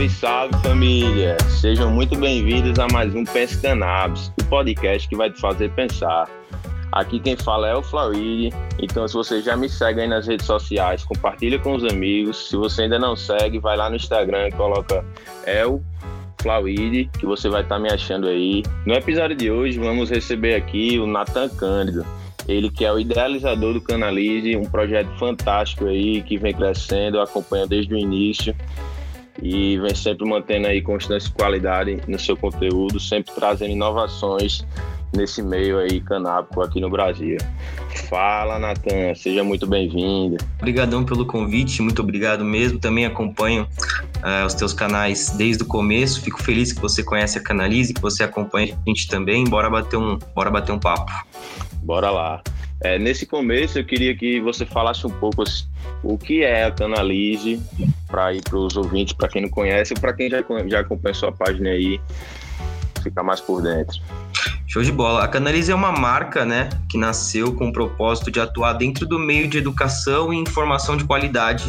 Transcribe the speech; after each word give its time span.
Salve, 0.00 0.08
salve 0.08 0.62
família! 0.62 1.36
Sejam 1.60 1.90
muito 1.90 2.16
bem-vindos 2.16 2.78
a 2.78 2.86
mais 2.88 3.14
um 3.14 3.22
Pense 3.22 3.60
Cannabis, 3.60 4.32
o 4.40 4.44
podcast 4.46 5.06
que 5.06 5.14
vai 5.14 5.30
te 5.30 5.38
fazer 5.38 5.70
pensar. 5.72 6.26
Aqui 6.92 7.20
quem 7.20 7.36
fala 7.36 7.68
é 7.68 7.74
o 7.74 7.82
Flauide, 7.82 8.50
então 8.78 9.06
se 9.06 9.12
você 9.12 9.42
já 9.42 9.58
me 9.58 9.68
segue 9.68 10.00
aí 10.00 10.08
nas 10.08 10.26
redes 10.26 10.46
sociais, 10.46 11.04
compartilha 11.04 11.58
com 11.58 11.74
os 11.74 11.84
amigos. 11.84 12.48
Se 12.48 12.56
você 12.56 12.82
ainda 12.82 12.98
não 12.98 13.14
segue, 13.14 13.58
vai 13.58 13.76
lá 13.76 13.90
no 13.90 13.96
Instagram 13.96 14.48
e 14.48 14.52
coloca 14.52 15.04
El 15.44 15.82
Flauide, 16.40 17.10
que 17.18 17.26
você 17.26 17.50
vai 17.50 17.60
estar 17.60 17.74
tá 17.74 17.80
me 17.80 17.90
achando 17.90 18.26
aí. 18.26 18.62
No 18.86 18.94
episódio 18.94 19.36
de 19.36 19.50
hoje, 19.50 19.78
vamos 19.78 20.08
receber 20.08 20.54
aqui 20.54 20.98
o 20.98 21.06
Nathan 21.06 21.50
Cândido. 21.50 22.06
Ele 22.48 22.70
que 22.70 22.86
é 22.86 22.92
o 22.92 22.98
idealizador 22.98 23.74
do 23.74 23.82
Canalize, 23.82 24.56
um 24.56 24.64
projeto 24.64 25.10
fantástico 25.18 25.84
aí 25.84 26.22
que 26.22 26.38
vem 26.38 26.54
crescendo, 26.54 27.20
acompanha 27.20 27.66
desde 27.66 27.92
o 27.92 27.98
início 27.98 28.56
e 29.42 29.78
vem 29.78 29.94
sempre 29.94 30.28
mantendo 30.28 30.66
aí 30.66 30.82
constância 30.82 31.28
e 31.28 31.32
qualidade 31.32 32.00
no 32.06 32.18
seu 32.18 32.36
conteúdo, 32.36 32.98
sempre 32.98 33.32
trazendo 33.34 33.72
inovações 33.72 34.64
nesse 35.14 35.42
meio 35.42 35.78
aí 35.78 36.00
canábico 36.00 36.60
aqui 36.62 36.80
no 36.80 36.88
Brasil. 36.88 37.36
Fala, 38.08 38.58
Natan, 38.58 39.14
seja 39.14 39.42
muito 39.42 39.66
bem-vindo. 39.66 40.36
Obrigadão 40.58 41.04
pelo 41.04 41.26
convite, 41.26 41.82
muito 41.82 42.02
obrigado 42.02 42.44
mesmo. 42.44 42.78
Também 42.78 43.06
acompanho 43.06 43.66
uh, 44.16 44.46
os 44.46 44.54
teus 44.54 44.72
canais 44.72 45.30
desde 45.30 45.62
o 45.62 45.66
começo. 45.66 46.20
Fico 46.22 46.42
feliz 46.42 46.72
que 46.72 46.80
você 46.80 47.02
conhece 47.02 47.38
a 47.38 47.42
Canalize, 47.42 47.92
que 47.92 48.00
você 48.00 48.22
acompanha 48.22 48.74
a 48.74 48.88
gente 48.88 49.08
também. 49.08 49.44
Bora 49.44 49.68
bater 49.68 49.96
um, 49.96 50.18
bora 50.34 50.50
bater 50.50 50.72
um 50.72 50.78
papo. 50.78 51.10
Bora 51.82 52.10
lá. 52.10 52.42
É, 52.82 52.98
nesse 52.98 53.26
começo, 53.26 53.78
eu 53.78 53.84
queria 53.84 54.16
que 54.16 54.40
você 54.40 54.64
falasse 54.64 55.06
um 55.06 55.10
pouco 55.10 55.44
o 56.02 56.16
que 56.16 56.42
é 56.42 56.64
a 56.64 56.70
Canalize, 56.70 57.60
para 58.06 58.32
ir 58.32 58.42
para 58.42 58.56
os 58.56 58.76
ouvintes, 58.76 59.12
para 59.12 59.28
quem 59.28 59.42
não 59.42 59.50
conhece, 59.50 59.94
para 59.94 60.14
quem 60.14 60.30
já, 60.30 60.42
já 60.66 60.80
acompanha 60.80 61.14
sua 61.14 61.30
página 61.30 61.70
aí, 61.70 62.00
ficar 63.02 63.22
mais 63.22 63.40
por 63.40 63.60
dentro. 63.60 64.00
Show 64.66 64.82
de 64.82 64.92
bola. 64.92 65.24
A 65.24 65.28
Canalize 65.28 65.70
é 65.70 65.74
uma 65.74 65.92
marca, 65.92 66.44
né, 66.44 66.70
que 66.88 66.96
nasceu 66.96 67.54
com 67.54 67.68
o 67.68 67.72
propósito 67.72 68.30
de 68.30 68.40
atuar 68.40 68.74
dentro 68.74 69.06
do 69.06 69.18
meio 69.18 69.46
de 69.46 69.58
educação 69.58 70.32
e 70.32 70.38
informação 70.38 70.96
de 70.96 71.04
qualidade 71.04 71.64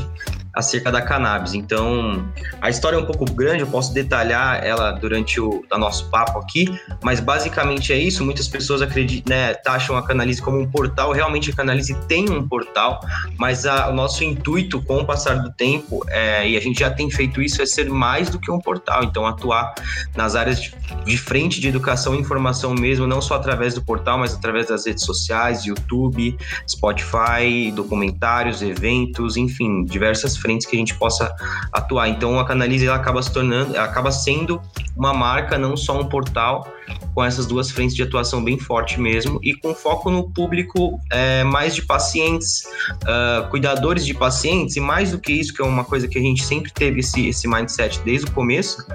acerca 0.53 0.91
da 0.91 1.01
cannabis. 1.01 1.53
Então, 1.53 2.25
a 2.61 2.69
história 2.69 2.97
é 2.97 2.99
um 2.99 3.05
pouco 3.05 3.25
grande, 3.25 3.61
eu 3.61 3.67
posso 3.67 3.93
detalhar 3.93 4.63
ela 4.63 4.91
durante 4.91 5.39
o, 5.39 5.63
nosso 5.77 6.09
papo 6.09 6.37
aqui, 6.37 6.67
mas 7.01 7.19
basicamente 7.19 7.91
é 7.91 7.97
isso. 7.97 8.23
Muitas 8.23 8.47
pessoas 8.47 8.81
acreditam, 8.81 9.35
né, 9.35 9.53
taxam 9.53 9.97
a 9.97 10.05
Canalize 10.05 10.41
como 10.41 10.59
um 10.59 10.69
portal. 10.69 11.11
Realmente 11.11 11.49
a 11.49 11.53
Canalize 11.53 11.95
tem 12.07 12.29
um 12.29 12.47
portal, 12.47 12.99
mas 13.37 13.65
a, 13.65 13.89
o 13.89 13.93
nosso 13.93 14.23
intuito 14.23 14.81
com 14.81 14.97
o 14.97 15.05
passar 15.05 15.35
do 15.35 15.51
tempo, 15.51 16.05
é, 16.09 16.47
e 16.47 16.57
a 16.57 16.59
gente 16.59 16.81
já 16.81 16.91
tem 16.91 17.09
feito 17.09 17.41
isso, 17.41 17.61
é 17.61 17.65
ser 17.65 17.89
mais 17.89 18.29
do 18.29 18.39
que 18.39 18.51
um 18.51 18.59
portal. 18.59 19.03
Então, 19.03 19.25
atuar 19.25 19.73
nas 20.15 20.35
áreas 20.35 20.61
de, 20.61 20.75
de 21.05 21.17
frente 21.17 21.59
de 21.59 21.67
educação 21.67 22.13
e 22.13 22.19
informação 22.19 22.75
mesmo, 22.75 23.07
não 23.07 23.21
só 23.21 23.35
através 23.35 23.73
do 23.73 23.81
portal, 23.81 24.19
mas 24.19 24.33
através 24.33 24.67
das 24.67 24.85
redes 24.85 25.03
sociais, 25.03 25.65
YouTube, 25.65 26.37
Spotify, 26.69 27.71
documentários, 27.73 28.61
eventos, 28.61 29.37
enfim, 29.37 29.83
diversas 29.85 30.37
frentes 30.41 30.67
que 30.67 30.75
a 30.75 30.79
gente 30.79 30.95
possa 30.95 31.33
atuar. 31.71 32.09
Então 32.09 32.39
a 32.39 32.45
Canalize 32.45 32.85
ela 32.85 32.95
acaba 32.95 33.21
se 33.21 33.31
tornando, 33.31 33.77
acaba 33.77 34.11
sendo 34.11 34.61
uma 34.95 35.13
marca, 35.13 35.57
não 35.57 35.75
só 35.77 35.99
um 35.99 36.05
portal, 36.05 36.67
com 37.13 37.23
essas 37.23 37.45
duas 37.45 37.71
frentes 37.71 37.95
de 37.95 38.03
atuação 38.03 38.43
bem 38.43 38.57
forte 38.57 38.99
mesmo 38.99 39.39
e 39.43 39.53
com 39.53 39.73
foco 39.73 40.09
no 40.09 40.29
público 40.29 40.99
é, 41.11 41.43
mais 41.43 41.75
de 41.75 41.81
pacientes, 41.81 42.65
uh, 43.03 43.47
cuidadores 43.49 44.05
de 44.05 44.13
pacientes 44.13 44.75
e 44.75 44.79
mais 44.79 45.11
do 45.11 45.19
que 45.19 45.31
isso, 45.33 45.53
que 45.53 45.61
é 45.61 45.65
uma 45.65 45.83
coisa 45.83 46.07
que 46.07 46.17
a 46.17 46.21
gente 46.21 46.43
sempre 46.43 46.71
teve 46.71 46.99
esse, 46.99 47.27
esse 47.27 47.47
mindset 47.47 47.99
desde 48.03 48.27
o 48.27 48.31
começo, 48.31 48.85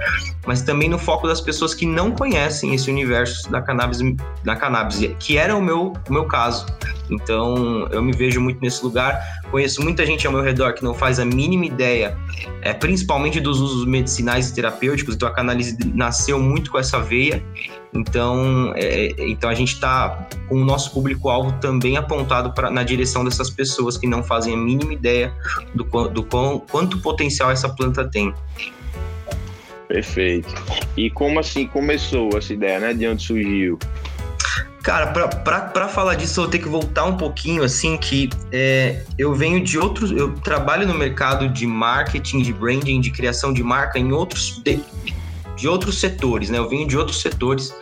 mas 0.47 0.63
também 0.63 0.89
no 0.89 0.99
foco 0.99 1.27
das 1.27 1.41
pessoas 1.41 1.75
que 1.75 1.87
não 1.87 2.11
conhecem 2.11 2.75
esse 2.75 2.91
universo 2.91 3.51
da 3.51 3.61
cannabis, 3.61 3.99
da 4.45 4.57
cannabis 4.57 5.01
que 5.19 5.37
era 5.37 5.55
o 5.57 5.63
meu, 5.63 5.93
o 6.09 6.13
meu 6.13 6.27
caso. 6.27 6.67
Então 7.11 7.87
eu 7.91 8.03
me 8.03 8.13
vejo 8.13 8.41
muito 8.41 8.61
nesse 8.61 8.83
lugar. 8.83 9.21
Conheço 9.51 9.83
muita 9.83 10.05
gente 10.05 10.27
ao 10.27 10.33
meu 10.33 10.43
redor 10.43 10.75
que 10.75 10.83
não 10.83 10.93
faz 10.93 11.19
a 11.21 11.25
mínima 11.25 11.67
ideia, 11.67 12.17
é, 12.63 12.73
principalmente 12.73 13.41
dos 13.41 13.61
usos 13.61 13.87
medicinais 13.87 14.51
e 14.51 14.55
terapêuticos. 14.55 15.15
Então 15.15 15.29
a 15.29 15.33
canalize 15.33 15.77
nasceu 15.95 16.39
muito 16.39 16.71
com 16.71 16.79
essa 16.79 16.99
veia. 17.01 17.43
Então, 17.95 18.73
é, 18.77 19.15
então 19.19 19.49
a 19.49 19.55
gente 19.55 19.73
está 19.73 20.29
com 20.49 20.57
o 20.57 20.65
nosso 20.65 20.93
público-alvo 20.93 21.53
também 21.61 21.97
apontado 21.97 22.53
pra, 22.53 22.71
na 22.71 22.83
direção 22.83 23.25
dessas 23.25 23.49
pessoas 23.49 23.97
que 23.97 24.07
não 24.07 24.23
fazem 24.23 24.55
a 24.55 24.57
mínima 24.57 24.93
ideia 24.93 25.33
do, 25.75 25.85
do 26.09 26.23
quão, 26.23 26.59
quanto 26.59 26.99
potencial 27.01 27.51
essa 27.51 27.69
planta 27.69 28.05
tem. 28.09 28.35
Perfeito. 29.89 30.55
E 30.97 31.09
como 31.11 31.39
assim 31.39 31.67
começou 31.67 32.37
essa 32.37 32.53
ideia, 32.53 32.79
né? 32.81 32.93
De 32.93 33.07
onde 33.07 33.23
surgiu? 33.23 33.79
Cara, 34.87 35.09
pra 35.09 35.89
falar 35.89 36.15
disso, 36.15 36.39
eu 36.39 36.45
vou 36.45 36.51
ter 36.51 36.61
que 36.61 36.69
voltar 36.69 37.07
um 37.07 37.17
pouquinho, 37.17 37.65
assim, 37.65 37.97
que 37.97 38.31
é, 38.53 39.03
eu 39.19 39.35
venho 39.35 39.61
de 39.61 39.77
outros. 39.77 40.13
Eu 40.13 40.33
trabalho 40.35 40.87
no 40.87 40.95
mercado 40.95 41.49
de 41.49 41.67
marketing, 41.67 42.41
de 42.41 42.53
branding, 42.53 43.01
de 43.01 43.11
criação 43.11 43.53
de 43.53 43.65
marca 43.65 43.99
em 43.99 44.13
outros. 44.13 44.63
De, 44.63 44.81
de 45.57 45.67
outros 45.67 45.99
setores, 45.99 46.51
né? 46.51 46.59
Eu 46.59 46.69
venho 46.69 46.87
de 46.87 46.97
outros 46.97 47.21
setores. 47.21 47.75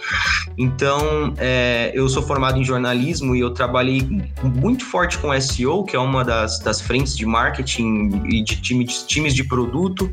Então, 0.56 1.34
é, 1.36 1.90
eu 1.94 2.08
sou 2.08 2.22
formado 2.22 2.58
em 2.58 2.64
jornalismo 2.64 3.34
e 3.34 3.40
eu 3.40 3.50
trabalhei 3.50 4.08
muito 4.42 4.84
forte 4.84 5.18
com 5.18 5.38
SEO, 5.40 5.84
que 5.84 5.96
é 5.96 5.98
uma 5.98 6.24
das, 6.24 6.60
das 6.60 6.80
frentes 6.80 7.16
de 7.16 7.26
marketing 7.26 8.22
e 8.26 8.42
de 8.42 8.60
time, 8.60 8.84
de 8.84 9.06
times 9.06 9.34
de 9.34 9.44
produto, 9.44 10.10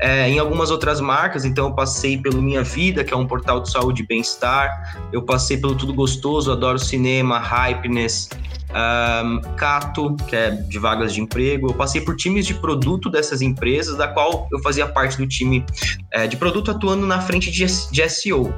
é, 0.00 0.28
em 0.28 0.38
algumas 0.38 0.70
outras 0.70 1.00
marcas. 1.00 1.44
Então, 1.44 1.68
eu 1.68 1.74
passei 1.74 2.18
pelo 2.18 2.42
Minha 2.42 2.62
Vida, 2.62 3.04
que 3.04 3.14
é 3.14 3.16
um 3.16 3.26
portal 3.26 3.60
de 3.60 3.70
saúde 3.70 4.02
e 4.02 4.06
bem-estar. 4.06 5.08
Eu 5.12 5.22
passei 5.22 5.56
pelo 5.56 5.74
Tudo 5.74 5.94
Gostoso, 5.94 6.50
Adoro 6.50 6.78
Cinema, 6.78 7.38
Hypeness, 7.38 8.28
um, 8.70 9.40
Cato, 9.56 10.16
que 10.28 10.36
é 10.36 10.50
de 10.50 10.78
vagas 10.78 11.12
de 11.12 11.20
emprego. 11.20 11.70
Eu 11.70 11.74
passei 11.74 12.00
por 12.00 12.16
times 12.16 12.46
de 12.46 12.54
produto 12.54 13.10
dessas 13.10 13.42
empresas, 13.42 13.96
da 13.96 14.08
qual 14.08 14.48
eu 14.52 14.58
fazia 14.60 14.86
parte 14.86 15.16
do 15.16 15.26
time 15.26 15.64
é, 16.12 16.26
de 16.26 16.36
produto 16.36 16.70
atuando 16.70 17.06
na 17.06 17.20
frente 17.20 17.50
de, 17.50 17.64
de 17.64 18.08
SEO. 18.08 18.52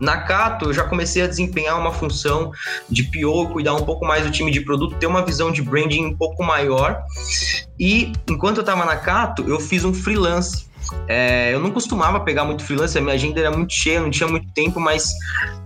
Na 0.00 0.22
Cato, 0.22 0.66
eu 0.66 0.72
já 0.72 0.84
comecei 0.84 1.22
a 1.22 1.26
desempenhar 1.26 1.78
uma 1.78 1.92
função 1.92 2.50
de 2.88 3.04
PO, 3.04 3.48
cuidar 3.52 3.74
um 3.74 3.84
pouco 3.84 4.04
mais 4.04 4.24
do 4.24 4.30
time 4.30 4.50
de 4.50 4.60
produto, 4.60 4.96
ter 4.96 5.06
uma 5.06 5.24
visão 5.24 5.52
de 5.52 5.62
branding 5.62 6.06
um 6.06 6.16
pouco 6.16 6.42
maior. 6.42 7.04
E 7.78 8.12
enquanto 8.28 8.56
eu 8.56 8.62
estava 8.62 8.84
na 8.84 8.96
Cato, 8.96 9.44
eu 9.48 9.60
fiz 9.60 9.84
um 9.84 9.92
freelance 9.94 10.71
é, 11.08 11.52
eu 11.52 11.60
não 11.60 11.70
costumava 11.70 12.20
pegar 12.20 12.44
muito 12.44 12.64
freelance, 12.64 12.96
a 12.96 13.00
minha 13.00 13.14
agenda 13.14 13.40
era 13.40 13.50
muito 13.50 13.72
cheia, 13.72 14.00
não 14.00 14.10
tinha 14.10 14.28
muito 14.28 14.48
tempo, 14.52 14.80
mas 14.80 15.12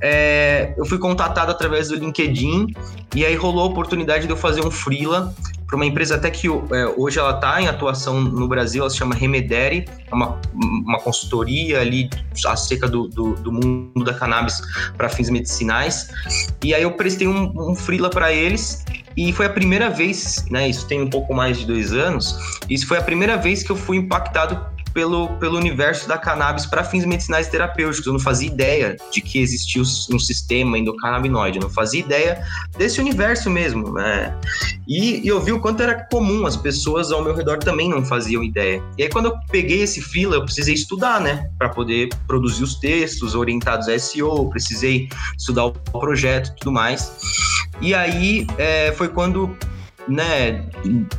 é, 0.01 0.75
eu 0.77 0.85
fui 0.85 0.99
contatado 0.99 1.51
através 1.51 1.89
do 1.89 1.97
LinkedIn 1.97 2.67
e 3.15 3.25
aí 3.25 3.35
rolou 3.35 3.65
a 3.65 3.67
oportunidade 3.67 4.27
de 4.27 4.33
eu 4.33 4.37
fazer 4.37 4.65
um 4.65 4.71
freela 4.71 5.35
para 5.67 5.77
uma 5.77 5.85
empresa 5.85 6.15
até 6.15 6.31
que 6.31 6.47
é, 6.47 6.87
hoje 6.97 7.19
ela 7.19 7.35
está 7.35 7.61
em 7.61 7.67
atuação 7.67 8.21
no 8.21 8.47
Brasil, 8.47 8.83
ela 8.83 8.91
se 8.91 8.97
chama 8.97 9.15
Remedere, 9.15 9.85
é 10.07 10.15
uma, 10.15 10.41
uma 10.55 10.99
consultoria 11.01 11.81
ali 11.81 12.09
acerca 12.47 12.89
do, 12.89 13.09
do, 13.09 13.35
do 13.35 13.53
mundo 13.53 14.05
da 14.05 14.15
cannabis 14.15 14.61
para 14.97 15.09
fins 15.09 15.29
medicinais. 15.29 16.09
E 16.63 16.73
aí 16.73 16.83
eu 16.83 16.93
prestei 16.93 17.27
um, 17.27 17.71
um 17.71 17.75
freela 17.75 18.09
para 18.09 18.33
eles 18.33 18.85
e 19.17 19.33
foi 19.33 19.47
a 19.47 19.51
primeira 19.51 19.91
vez, 19.91 20.45
né? 20.51 20.69
Isso 20.69 20.87
tem 20.87 21.03
um 21.03 21.11
pouco 21.11 21.35
mais 21.35 21.59
de 21.59 21.67
dois 21.67 21.93
anos. 21.93 22.37
Isso 22.71 22.87
foi 22.87 22.99
a 22.99 23.03
primeira 23.03 23.37
vez 23.37 23.63
que 23.63 23.71
eu 23.71 23.77
fui 23.77 23.97
impactado 23.97 24.76
pelo, 24.97 25.29
pelo 25.37 25.59
universo 25.59 26.09
da 26.09 26.17
cannabis 26.17 26.65
para 26.65 26.83
fins 26.83 27.05
medicinais 27.05 27.49
terapêuticos. 27.49 28.07
Eu 28.07 28.15
não 28.15 28.19
fazia 28.19 28.49
ideia 28.49 28.97
de 29.13 29.21
que 29.21 29.39
existia 29.39 29.83
um 29.83 30.19
sistema 30.19 30.79
endocannabinoide, 30.79 31.59
eu 31.59 31.65
não 31.65 31.71
fazia 31.71 32.01
ideia 32.01 32.43
desse 32.79 32.99
universo 32.99 33.51
mesmo. 33.51 33.93
Né? 33.93 34.35
E, 34.89 35.21
e 35.21 35.29
eu 35.29 35.39
vi 35.39 35.53
o 35.53 35.61
quanto 35.61 35.83
era 35.83 36.07
comum, 36.11 36.47
as 36.47 36.57
pessoas 36.57 37.13
ao 37.13 37.23
meu 37.23 37.35
redor 37.35 37.59
também 37.59 37.91
não 37.91 38.03
faziam 38.07 38.43
ideia. 38.43 38.83
E 38.97 39.03
aí, 39.03 39.11
quando 39.11 39.27
eu 39.27 39.37
peguei 39.51 39.83
esse 39.83 40.01
fila, 40.01 40.37
eu 40.37 40.45
precisei 40.45 40.73
estudar, 40.73 41.21
né, 41.21 41.51
para 41.59 41.69
poder 41.69 42.09
produzir 42.27 42.63
os 42.63 42.77
textos 42.77 43.35
orientados 43.35 43.89
a 43.89 43.99
SEO, 43.99 44.49
precisei 44.49 45.11
estudar 45.37 45.67
o 45.67 45.73
projeto 45.73 46.53
e 46.53 46.57
tudo 46.57 46.73
mais. 46.73 47.13
E 47.83 47.95
aí 47.95 48.47
é, 48.57 48.93
foi 48.93 49.09
quando 49.09 49.55
né, 50.09 50.67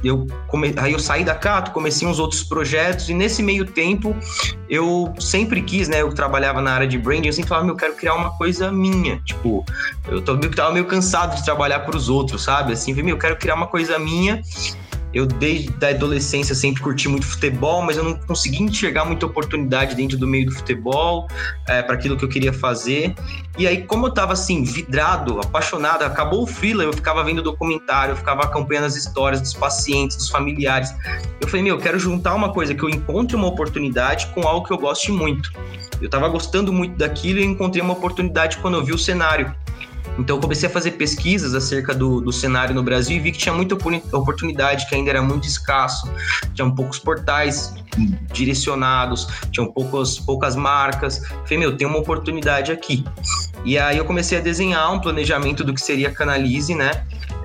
eu 0.04 0.26
come... 0.48 0.74
aí 0.78 0.94
eu 0.94 1.00
saí 1.00 1.24
da 1.24 1.36
Cato, 1.36 1.72
comecei 1.72 2.08
uns 2.08 2.20
outros 2.20 2.44
projetos 2.44 3.10
e 3.10 3.14
nesse 3.14 3.44
meio 3.44 3.66
tempo 3.66 4.16
eu 4.70 5.14
sempre 5.20 5.62
quis, 5.62 5.88
né, 5.88 6.02
eu 6.02 6.14
trabalhava 6.14 6.62
na 6.62 6.72
área 6.72 6.88
de 6.88 6.98
branding, 6.98 7.28
eu 7.28 7.34
sempre 7.34 7.50
falava, 7.50 7.68
eu 7.68 7.76
quero 7.76 7.96
criar 7.96 8.16
uma 8.16 8.32
coisa 8.38 8.72
minha, 8.72 9.20
tipo, 9.26 9.66
eu 10.08 10.22
tô 10.22 10.36
meio, 10.36 10.54
tava 10.56 10.72
meio 10.72 10.86
cansado 10.86 11.36
de 11.36 11.44
trabalhar 11.44 11.80
para 11.82 11.96
os 11.96 12.10
outros, 12.10 12.44
sabe? 12.44 12.74
Assim, 12.74 12.94
meu, 12.94 13.10
eu 13.16 13.18
quero 13.18 13.36
criar 13.36 13.56
uma 13.56 13.68
coisa 13.68 14.00
minha 14.00 14.42
Eu, 15.14 15.26
desde 15.26 15.74
a 15.86 15.90
adolescência, 15.90 16.54
sempre 16.54 16.82
curti 16.82 17.08
muito 17.08 17.26
futebol, 17.26 17.82
mas 17.82 17.98
eu 17.98 18.04
não 18.04 18.16
consegui 18.16 18.62
enxergar 18.62 19.06
muita 19.06 19.26
oportunidade 19.26 19.96
dentro 19.96 20.18
do 20.18 20.28
meio 20.28 20.46
do 20.48 20.52
futebol, 20.52 21.28
é, 21.68 21.82
para 21.82 21.96
aquilo 21.96 22.18
que 22.18 22.26
eu 22.26 22.30
queria 22.30 22.54
fazer. 22.54 23.16
E 23.58 23.66
aí, 23.66 23.84
como 23.84 24.08
eu 24.08 24.14
tava 24.14 24.34
assim, 24.34 24.64
vidrado, 24.64 25.40
apaixonado, 25.40 26.04
acabou 26.04 26.44
o 26.44 26.48
freela, 26.48 26.84
eu 26.84 26.94
ficava 26.94 27.24
vendo 27.24 27.42
documentário, 27.42 28.12
eu 28.12 28.16
ficava 28.18 28.44
acompanhando 28.44 28.86
as 28.86 28.96
histórias 28.96 29.42
dos 29.42 29.54
pacientes, 29.54 30.18
dos 30.18 30.30
familiares. 30.30 30.94
Eu 31.40 31.48
falei, 31.48 31.64
meu, 31.64 31.76
eu 31.76 31.82
quero 31.82 31.98
juntar 31.98 32.36
uma 32.36 32.54
coisa 32.54 32.76
que 32.76 32.84
eu 32.84 32.90
encontre 32.90 33.36
uma 33.36 33.48
oportunidade 33.48 34.28
com 34.28 34.48
algo 34.48 34.68
que 34.68 34.74
eu 34.74 34.78
goste 34.78 35.12
muito. 35.12 35.52
Eu 36.02 36.10
tava 36.10 36.28
gostando 36.28 36.72
muito 36.72 36.96
daquilo 36.98 37.40
e 37.40 37.46
encontrei 37.46 37.82
uma 37.82 37.94
oportunidade 37.94 38.58
quando 38.58 38.76
eu 38.76 38.84
vi 38.84 38.94
o 38.94 38.98
cenário. 38.98 39.56
Então 40.18 40.38
eu 40.38 40.42
comecei 40.42 40.68
a 40.68 40.72
fazer 40.72 40.92
pesquisas 40.92 41.54
acerca 41.54 41.94
do, 41.94 42.22
do 42.22 42.32
cenário 42.32 42.74
no 42.74 42.84
Brasil 42.84 43.18
e 43.18 43.20
vi 43.20 43.32
que 43.32 43.38
tinha 43.38 43.54
muita 43.54 43.76
oportunidade, 43.76 44.88
que 44.88 44.96
ainda 44.96 45.10
era 45.10 45.22
muito 45.22 45.48
escasso, 45.48 46.10
tinham 46.54 46.74
poucos 46.74 47.00
portais 47.00 47.74
direcionados, 48.32 49.28
tinham 49.52 49.72
poucas, 49.72 50.20
poucas 50.20 50.56
marcas. 50.56 51.26
Falei, 51.44 51.58
meu, 51.58 51.76
tem 51.76 51.88
uma 51.88 51.98
oportunidade 51.98 52.72
aqui. 52.72 53.04
E 53.66 53.78
aí 53.78 53.98
eu 53.98 54.06
comecei 54.06 54.38
a 54.38 54.42
desenhar 54.42 54.94
um 54.94 55.00
planejamento 55.00 55.64
do 55.64 55.74
que 55.74 55.82
seria 55.82 56.10
a 56.10 56.12
Canalize, 56.12 56.74
né? 56.74 56.92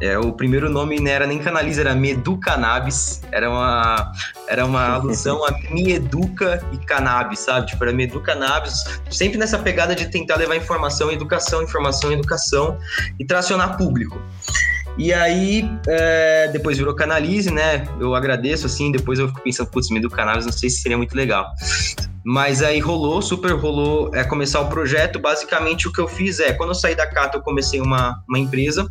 É, 0.01 0.19
o 0.19 0.33
primeiro 0.33 0.69
nome 0.69 0.99
não 0.99 1.11
era 1.11 1.27
nem 1.27 1.39
Canalize, 1.39 1.81
era 1.81 1.95
Medu 1.95 2.37
Cannabis. 2.39 3.21
Era 3.31 3.49
uma, 3.49 4.13
era 4.49 4.67
uma 4.67 4.95
alusão 4.95 5.45
a 5.45 5.53
Me 5.71 5.93
Educa 5.93 6.65
e 6.73 6.79
Cannabis, 6.79 7.41
sabe? 7.41 7.69
Tipo, 7.69 7.85
era 7.85 7.93
Medu 7.93 8.21
Cannabis, 8.21 8.85
sempre 9.11 9.39
nessa 9.39 9.59
pegada 9.59 9.95
de 9.95 10.07
tentar 10.07 10.37
levar 10.37 10.57
informação, 10.57 11.11
educação, 11.11 11.63
informação, 11.63 12.13
educação 12.13 12.77
e 13.19 13.25
tracionar 13.25 13.77
público. 13.77 14.21
E 14.99 15.13
aí, 15.13 15.71
é, 15.89 16.49
depois 16.49 16.77
virou 16.77 16.95
Canalize, 16.95 17.51
né? 17.51 17.87
Eu 17.99 18.15
agradeço, 18.15 18.67
assim, 18.67 18.93
depois 18.93 19.19
eu 19.19 19.29
fico 19.29 19.41
pensando, 19.41 19.71
putz, 19.71 19.89
Medu 19.91 20.11
Cannabis, 20.11 20.45
não 20.45 20.53
sei 20.53 20.69
se 20.69 20.83
seria 20.83 20.99
muito 20.99 21.17
legal. 21.17 21.47
Mas 22.25 22.63
aí 22.63 22.79
rolou, 22.79 23.21
super 23.21 23.53
rolou 23.53 24.15
é, 24.15 24.23
começar 24.23 24.61
o 24.61 24.69
projeto. 24.69 25.19
Basicamente, 25.19 25.89
o 25.89 25.93
que 25.93 26.01
eu 26.01 26.07
fiz 26.07 26.39
é, 26.41 26.53
quando 26.53 26.71
eu 26.71 26.75
saí 26.75 26.95
da 26.95 27.07
Cata, 27.07 27.39
eu 27.39 27.43
comecei 27.43 27.81
uma, 27.81 28.23
uma 28.29 28.39
empresa 28.39 28.87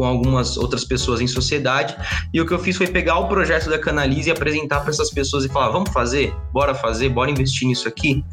com 0.00 0.06
algumas 0.06 0.56
outras 0.56 0.82
pessoas 0.82 1.20
em 1.20 1.26
sociedade. 1.26 1.94
E 2.32 2.40
o 2.40 2.46
que 2.46 2.54
eu 2.54 2.58
fiz 2.58 2.74
foi 2.74 2.86
pegar 2.86 3.18
o 3.18 3.28
projeto 3.28 3.68
da 3.68 3.78
Canalize 3.78 4.30
e 4.30 4.32
apresentar 4.32 4.80
para 4.80 4.88
essas 4.88 5.10
pessoas 5.10 5.44
e 5.44 5.48
falar: 5.50 5.68
vamos 5.68 5.90
fazer? 5.90 6.34
Bora 6.54 6.74
fazer? 6.74 7.10
Bora 7.10 7.30
investir 7.30 7.68
nisso 7.68 7.86
aqui? 7.86 8.24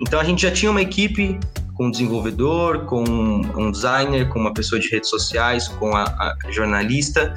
Então 0.00 0.18
a 0.18 0.24
gente 0.24 0.40
já 0.40 0.50
tinha 0.50 0.70
uma 0.70 0.80
equipe 0.80 1.38
com 1.74 1.88
um 1.88 1.90
desenvolvedor, 1.90 2.86
com 2.86 3.04
um 3.04 3.70
designer, 3.70 4.30
com 4.30 4.38
uma 4.38 4.54
pessoa 4.54 4.80
de 4.80 4.88
redes 4.88 5.10
sociais, 5.10 5.68
com 5.68 5.94
a, 5.94 6.04
a 6.04 6.36
jornalista. 6.50 7.34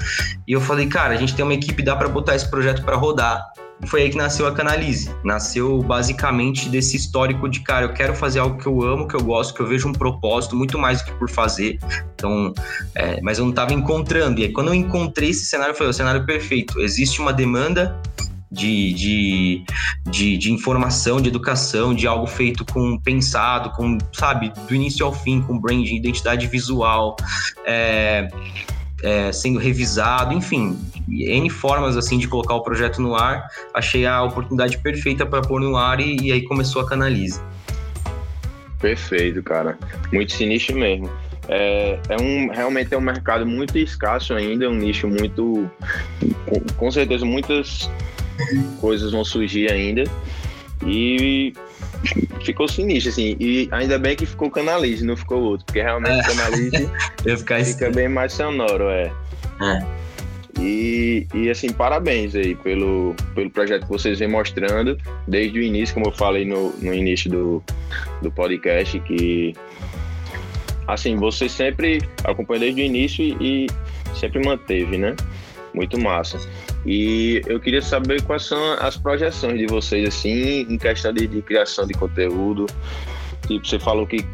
E 0.47 0.53
eu 0.53 0.61
falei, 0.61 0.87
cara, 0.87 1.13
a 1.13 1.17
gente 1.17 1.35
tem 1.35 1.43
uma 1.43 1.53
equipe, 1.53 1.83
dá 1.83 1.93
para 1.93 2.07
botar 2.07 2.35
esse 2.35 2.49
projeto 2.49 2.83
para 2.83 2.95
rodar 2.95 3.45
foi 3.85 4.03
aí 4.03 4.09
que 4.09 4.17
nasceu 4.17 4.47
a 4.47 4.53
Canalize. 4.53 5.13
Nasceu 5.23 5.81
basicamente 5.81 6.69
desse 6.69 6.95
histórico 6.95 7.49
de, 7.49 7.59
cara, 7.59 7.85
eu 7.85 7.93
quero 7.93 8.15
fazer 8.15 8.39
algo 8.39 8.57
que 8.57 8.67
eu 8.67 8.81
amo, 8.81 9.07
que 9.07 9.15
eu 9.15 9.23
gosto, 9.23 9.53
que 9.53 9.61
eu 9.61 9.67
vejo 9.67 9.87
um 9.87 9.93
propósito 9.93 10.55
muito 10.55 10.77
mais 10.77 11.01
do 11.01 11.05
que 11.05 11.11
por 11.13 11.29
fazer. 11.29 11.79
Então, 12.15 12.53
é, 12.95 13.19
mas 13.21 13.37
eu 13.37 13.45
não 13.45 13.51
estava 13.51 13.73
encontrando. 13.73 14.39
E 14.39 14.45
aí, 14.45 14.51
quando 14.51 14.67
eu 14.67 14.73
encontrei 14.73 15.29
esse 15.29 15.45
cenário, 15.45 15.75
falei, 15.75 15.89
o 15.89 15.93
cenário 15.93 16.25
perfeito. 16.25 16.79
Existe 16.79 17.19
uma 17.19 17.33
demanda 17.33 17.99
de, 18.53 18.93
de, 18.93 19.65
de, 20.09 20.37
de, 20.37 20.51
informação, 20.51 21.19
de 21.19 21.27
educação, 21.27 21.93
de 21.93 22.05
algo 22.05 22.27
feito 22.27 22.63
com 22.63 22.99
pensado, 22.99 23.71
com, 23.71 23.97
sabe, 24.13 24.53
do 24.67 24.75
início 24.75 25.03
ao 25.03 25.11
fim, 25.11 25.41
com 25.41 25.59
branding, 25.59 25.95
identidade 25.95 26.45
visual, 26.45 27.15
é, 27.65 28.27
é, 29.03 29.31
sendo 29.31 29.59
revisado, 29.59 30.33
enfim, 30.33 30.79
N 31.09 31.49
formas 31.49 31.97
assim 31.97 32.17
de 32.17 32.27
colocar 32.27 32.55
o 32.55 32.61
projeto 32.61 33.01
no 33.01 33.15
ar. 33.15 33.49
Achei 33.73 34.05
a 34.05 34.23
oportunidade 34.23 34.77
perfeita 34.77 35.25
para 35.25 35.41
pôr 35.41 35.59
no 35.59 35.75
ar 35.75 35.99
e, 35.99 36.17
e, 36.21 36.31
aí 36.31 36.41
começou 36.43 36.81
a 36.81 36.87
Canalize. 36.87 37.39
Perfeito, 38.79 39.43
cara. 39.43 39.77
Muito 40.11 40.31
sinistro 40.31 40.77
mesmo. 40.77 41.09
É, 41.49 41.99
é 42.07 42.21
um, 42.21 42.49
realmente 42.49 42.93
é 42.93 42.97
um 42.97 43.01
mercado 43.01 43.45
muito 43.45 43.77
escasso 43.77 44.33
ainda, 44.33 44.65
é 44.65 44.69
um 44.69 44.75
nicho 44.75 45.07
muito. 45.07 45.69
Com, 46.45 46.59
com 46.77 46.91
certeza, 46.91 47.25
muitas 47.25 47.89
coisas 48.79 49.11
vão 49.11 49.25
surgir 49.25 49.69
ainda. 49.69 50.03
E 50.85 51.53
ficou 52.43 52.67
sinistro, 52.67 53.11
assim. 53.11 53.35
E 53.39 53.67
ainda 53.71 53.97
bem 53.97 54.15
que 54.15 54.25
ficou 54.25 54.49
Canalize, 54.49 55.03
não 55.05 55.15
ficou 55.15 55.41
outro, 55.41 55.65
porque 55.65 55.81
realmente 55.81 56.19
é. 56.19 56.23
Canalize 56.23 56.89
fica 57.73 57.89
bem 57.91 58.07
mais 58.07 58.33
sonoro, 58.33 58.89
é. 58.89 59.11
é. 59.61 60.03
E, 60.59 61.27
e 61.33 61.49
assim, 61.49 61.71
parabéns 61.71 62.35
aí 62.35 62.55
pelo, 62.55 63.15
pelo 63.33 63.49
projeto 63.49 63.83
que 63.83 63.89
vocês 63.89 64.19
vêm 64.19 64.27
mostrando 64.27 64.97
desde 65.27 65.59
o 65.59 65.63
início, 65.63 65.95
como 65.95 66.07
eu 66.07 66.11
falei 66.11 66.45
no, 66.45 66.71
no 66.79 66.93
início 66.93 67.29
do, 67.29 67.63
do 68.21 68.31
podcast, 68.31 68.99
que 68.99 69.55
assim, 70.87 71.15
você 71.15 71.49
sempre 71.49 72.01
acompanhou 72.23 72.61
desde 72.61 72.81
o 72.81 72.85
início 72.85 73.23
e, 73.23 73.65
e 73.65 73.67
sempre 74.19 74.45
manteve, 74.45 74.97
né? 74.97 75.15
Muito 75.73 75.99
massa. 75.99 76.39
E 76.85 77.41
eu 77.47 77.59
queria 77.59 77.81
saber 77.81 78.21
quais 78.23 78.43
são 78.43 78.73
as 78.73 78.97
projeções 78.97 79.57
de 79.57 79.65
vocês, 79.65 80.07
assim, 80.07 80.61
em 80.61 80.77
questão 80.77 81.11
de, 81.13 81.27
de 81.27 81.41
criação 81.41 81.87
de 81.87 81.93
conteúdo. 81.93 82.67
Tipo, 83.47 83.65
você 83.65 83.79
falou 83.79 84.05
que 84.05 84.25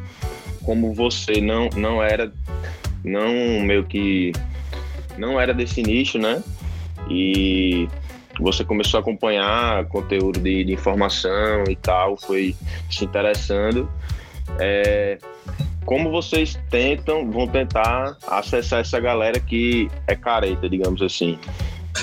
como 0.64 0.94
você 0.94 1.42
não, 1.42 1.70
não 1.76 2.04
era, 2.04 2.32
não 3.04 3.62
meio 3.62 3.86
que, 3.86 4.34
não 5.18 5.40
era 5.40 5.54
desse 5.54 5.82
nicho, 5.82 6.18
né? 6.20 6.44
E 7.10 7.88
você 8.40 8.64
começou 8.64 8.98
a 8.98 9.02
acompanhar 9.02 9.86
conteúdo 9.86 10.40
de, 10.40 10.64
de 10.64 10.74
informação 10.74 11.64
e 11.70 11.76
tal, 11.76 12.18
foi 12.18 12.56
se 12.90 13.06
interessando. 13.06 13.90
É, 14.60 15.18
como 15.90 16.12
vocês 16.12 16.56
tentam, 16.70 17.32
vão 17.32 17.48
tentar 17.48 18.16
acessar 18.28 18.82
essa 18.82 19.00
galera 19.00 19.40
que 19.40 19.90
é 20.06 20.16
careta, 20.16 20.70
digamos 20.70 21.02
assim? 21.02 21.40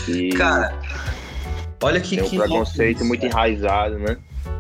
E 0.08 0.30
Cara, 0.30 0.76
olha 1.80 2.00
que. 2.00 2.16
Tem 2.16 2.24
um 2.24 2.28
que 2.28 2.36
preconceito 2.36 3.04
muito 3.04 3.24
enraizado, 3.24 3.96
né? 3.96 4.16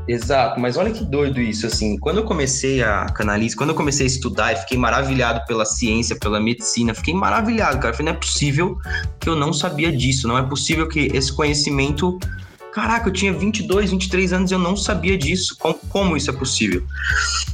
Exato, 0.06 0.60
mas 0.60 0.76
olha 0.76 0.92
que 0.92 1.04
doido 1.04 1.40
isso, 1.40 1.66
assim, 1.66 1.98
quando 1.98 2.18
eu 2.18 2.24
comecei 2.24 2.84
a 2.84 3.06
canalizar, 3.06 3.58
quando 3.58 3.70
eu 3.70 3.74
comecei 3.74 4.06
a 4.06 4.08
estudar 4.08 4.52
e 4.52 4.56
fiquei 4.58 4.78
maravilhado 4.78 5.44
pela 5.44 5.64
ciência, 5.64 6.14
pela 6.14 6.38
medicina, 6.38 6.94
fiquei 6.94 7.12
maravilhado, 7.12 7.80
cara, 7.80 7.92
falei, 7.92 8.12
não 8.12 8.16
é 8.16 8.20
possível 8.20 8.78
que 9.18 9.28
eu 9.28 9.34
não 9.34 9.52
sabia 9.52 9.90
disso, 9.90 10.28
não 10.28 10.38
é 10.38 10.42
possível 10.42 10.88
que 10.88 11.10
esse 11.12 11.32
conhecimento 11.32 12.20
caraca, 12.76 13.08
eu 13.08 13.12
tinha 13.12 13.32
22, 13.32 13.90
23 13.90 14.34
anos 14.34 14.50
e 14.50 14.54
eu 14.54 14.58
não 14.58 14.76
sabia 14.76 15.16
disso. 15.16 15.56
Como, 15.58 15.78
como 15.88 16.14
isso 16.14 16.28
é 16.28 16.32
possível? 16.34 16.82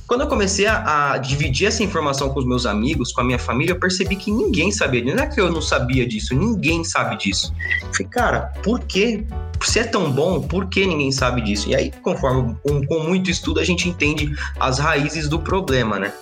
Quando 0.04 0.22
eu 0.22 0.26
comecei 0.26 0.66
a, 0.66 1.12
a, 1.12 1.18
dividir 1.18 1.68
essa 1.68 1.80
informação 1.80 2.30
com 2.30 2.40
os 2.40 2.44
meus 2.44 2.66
amigos, 2.66 3.12
com 3.12 3.20
a 3.20 3.24
minha 3.24 3.38
família, 3.38 3.70
eu 3.72 3.78
percebi 3.78 4.16
que 4.16 4.32
ninguém 4.32 4.72
sabia. 4.72 5.04
Não 5.04 5.22
é 5.22 5.28
que 5.28 5.40
eu 5.40 5.48
não 5.48 5.62
sabia 5.62 6.04
disso, 6.08 6.34
ninguém 6.34 6.82
sabe 6.82 7.16
disso. 7.18 7.54
Falei, 7.92 8.08
cara, 8.10 8.40
por 8.64 8.80
quê? 8.80 9.24
Se 9.62 9.78
é 9.78 9.84
tão 9.84 10.10
bom, 10.10 10.42
por 10.42 10.66
que 10.66 10.84
ninguém 10.84 11.12
sabe 11.12 11.40
disso? 11.40 11.68
E 11.68 11.76
aí, 11.76 11.92
conforme 12.02 12.56
com, 12.60 12.84
com 12.84 12.98
muito 13.04 13.30
estudo, 13.30 13.60
a 13.60 13.64
gente 13.64 13.88
entende 13.88 14.34
as 14.58 14.80
raízes 14.80 15.28
do 15.28 15.38
problema, 15.38 16.00
né? 16.00 16.12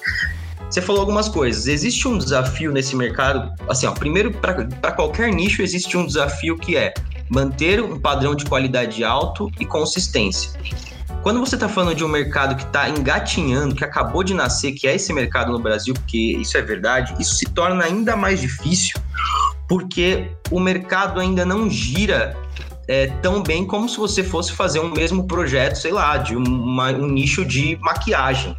Você 0.69 0.83
falou 0.83 1.01
algumas 1.01 1.27
coisas. 1.27 1.67
Existe 1.67 2.07
um 2.07 2.19
desafio 2.19 2.71
nesse 2.71 2.95
mercado. 2.95 3.51
Assim, 3.67 3.87
ó, 3.87 3.93
primeiro, 3.93 4.31
para 4.31 4.93
qualquer 4.93 5.33
nicho, 5.33 5.63
existe 5.63 5.97
um 5.97 6.05
desafio 6.05 6.59
que 6.59 6.77
é 6.77 6.93
manter 7.31 7.81
um 7.81 7.99
padrão 7.99 8.35
de 8.35 8.45
qualidade 8.45 9.05
alto 9.05 9.51
e 9.61 9.65
consistência. 9.65 10.51
Quando 11.23 11.39
você 11.39 11.55
está 11.55 11.69
falando 11.69 11.95
de 11.95 12.05
um 12.05 12.09
mercado 12.09 12.57
que 12.57 12.65
está 12.65 12.89
engatinhando, 12.89 13.75
que 13.75 13.85
acabou 13.85 14.25
de 14.25 14.35
nascer, 14.35 14.73
que 14.73 14.89
é 14.89 14.95
esse 14.95 15.13
mercado 15.13 15.53
no 15.53 15.59
Brasil, 15.59 15.95
porque 15.95 16.37
isso 16.41 16.57
é 16.57 16.63
verdade, 16.63 17.15
isso 17.21 17.35
se 17.35 17.47
torna 17.47 17.85
ainda 17.85 18.17
mais 18.17 18.41
difícil, 18.41 18.99
porque 19.69 20.31
o 20.51 20.59
mercado 20.59 21.21
ainda 21.21 21.45
não 21.45 21.69
gira 21.69 22.37
é, 22.89 23.07
tão 23.23 23.43
bem 23.43 23.67
como 23.67 23.89
se 23.89 23.99
você 23.99 24.25
fosse 24.25 24.53
fazer 24.53 24.81
um 24.81 24.91
mesmo 24.91 25.27
projeto, 25.27 25.77
sei 25.77 25.93
lá, 25.93 26.17
de 26.17 26.35
uma, 26.35 26.91
um 26.91 27.07
nicho 27.07 27.45
de 27.45 27.79
maquiagem 27.81 28.57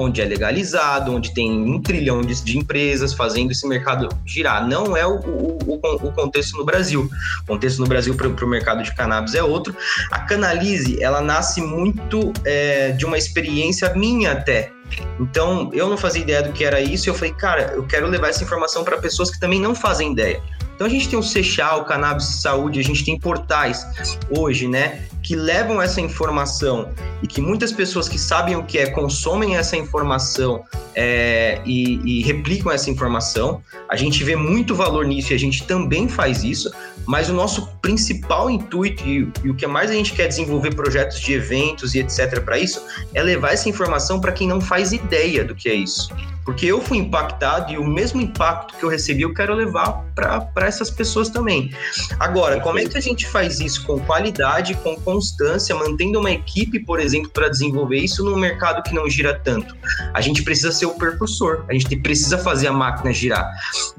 onde 0.00 0.20
é 0.20 0.24
legalizado, 0.24 1.12
onde 1.12 1.32
tem 1.34 1.50
um 1.50 1.80
trilhão 1.80 2.22
de, 2.22 2.42
de 2.42 2.58
empresas 2.58 3.12
fazendo 3.12 3.50
esse 3.50 3.66
mercado 3.68 4.08
girar. 4.24 4.66
Não 4.66 4.96
é 4.96 5.06
o, 5.06 5.16
o, 5.16 5.80
o 6.02 6.12
contexto 6.12 6.56
no 6.56 6.64
Brasil. 6.64 7.08
O 7.42 7.46
contexto 7.46 7.80
no 7.80 7.86
Brasil 7.86 8.14
para 8.14 8.26
o 8.26 8.48
mercado 8.48 8.82
de 8.82 8.94
cannabis 8.94 9.34
é 9.34 9.42
outro. 9.42 9.76
A 10.10 10.20
Canalize, 10.20 11.02
ela 11.02 11.20
nasce 11.20 11.60
muito 11.60 12.32
é, 12.44 12.92
de 12.92 13.04
uma 13.04 13.18
experiência 13.18 13.92
minha 13.94 14.32
até. 14.32 14.72
Então, 15.18 15.70
eu 15.72 15.88
não 15.88 15.96
fazia 15.96 16.22
ideia 16.22 16.42
do 16.42 16.52
que 16.52 16.64
era 16.64 16.80
isso, 16.80 17.08
e 17.08 17.10
eu 17.10 17.14
falei, 17.14 17.32
cara, 17.32 17.72
eu 17.74 17.86
quero 17.86 18.06
levar 18.06 18.28
essa 18.28 18.42
informação 18.42 18.84
para 18.84 18.98
pessoas 18.98 19.30
que 19.30 19.38
também 19.38 19.60
não 19.60 19.74
fazem 19.74 20.12
ideia. 20.12 20.42
Então 20.80 20.88
a 20.88 20.90
gente 20.90 21.10
tem 21.10 21.18
o 21.18 21.22
Seixal, 21.22 21.82
o 21.82 21.84
Cannabis 21.84 22.26
de 22.26 22.36
Saúde, 22.40 22.80
a 22.80 22.82
gente 22.82 23.04
tem 23.04 23.20
portais 23.20 23.86
hoje, 24.30 24.66
né, 24.66 25.02
que 25.22 25.36
levam 25.36 25.82
essa 25.82 26.00
informação 26.00 26.88
e 27.22 27.26
que 27.26 27.38
muitas 27.38 27.70
pessoas 27.70 28.08
que 28.08 28.18
sabem 28.18 28.56
o 28.56 28.64
que 28.64 28.78
é 28.78 28.88
consomem 28.88 29.58
essa 29.58 29.76
informação 29.76 30.64
é, 30.94 31.60
e, 31.66 32.00
e, 32.02 32.22
replicam 32.22 32.72
essa 32.72 32.88
informação. 32.88 33.62
A 33.90 33.94
gente 33.94 34.24
vê 34.24 34.34
muito 34.34 34.74
valor 34.74 35.04
nisso 35.04 35.34
e 35.34 35.36
a 35.36 35.38
gente 35.38 35.64
também 35.64 36.08
faz 36.08 36.42
isso, 36.42 36.72
mas 37.06 37.28
o 37.28 37.34
nosso 37.34 37.66
principal 37.82 38.50
intuito 38.50 39.06
e, 39.06 39.30
e 39.44 39.50
o 39.50 39.54
que 39.54 39.66
mais 39.66 39.90
a 39.90 39.94
gente 39.94 40.12
quer 40.12 40.28
desenvolver 40.28 40.74
projetos 40.74 41.20
de 41.20 41.34
eventos 41.34 41.94
e 41.94 42.00
etc. 42.00 42.40
para 42.40 42.58
isso 42.58 42.84
é 43.14 43.22
levar 43.22 43.52
essa 43.52 43.68
informação 43.68 44.20
para 44.20 44.32
quem 44.32 44.46
não 44.46 44.60
faz 44.60 44.92
ideia 44.92 45.44
do 45.44 45.54
que 45.54 45.68
é 45.68 45.74
isso. 45.74 46.10
Porque 46.44 46.66
eu 46.66 46.80
fui 46.80 46.98
impactado 46.98 47.72
e 47.72 47.78
o 47.78 47.86
mesmo 47.86 48.20
impacto 48.20 48.76
que 48.76 48.82
eu 48.82 48.88
recebi 48.88 49.22
eu 49.22 49.32
quero 49.32 49.54
levar 49.54 50.04
para 50.14 50.66
essas 50.66 50.90
pessoas 50.90 51.28
também. 51.28 51.70
Agora, 52.18 52.60
como 52.60 52.78
é 52.78 52.86
que 52.86 52.96
a 52.96 53.00
gente 53.00 53.26
faz 53.26 53.60
isso 53.60 53.84
com 53.86 54.00
qualidade, 54.00 54.74
com 54.74 54.96
constância, 54.96 55.74
mantendo 55.76 56.18
uma 56.18 56.30
equipe, 56.30 56.80
por 56.80 56.98
exemplo, 56.98 57.30
para 57.30 57.48
desenvolver 57.48 57.98
isso 57.98 58.24
num 58.24 58.36
mercado 58.36 58.82
que 58.82 58.94
não 58.94 59.08
gira 59.08 59.38
tanto? 59.44 59.76
A 60.12 60.20
gente 60.20 60.42
precisa 60.42 60.72
ser 60.72 60.86
o 60.86 60.94
percussor, 60.94 61.64
a 61.68 61.72
gente 61.72 61.94
precisa 61.96 62.38
fazer 62.38 62.68
a 62.68 62.72
máquina 62.72 63.12
girar. 63.12 63.48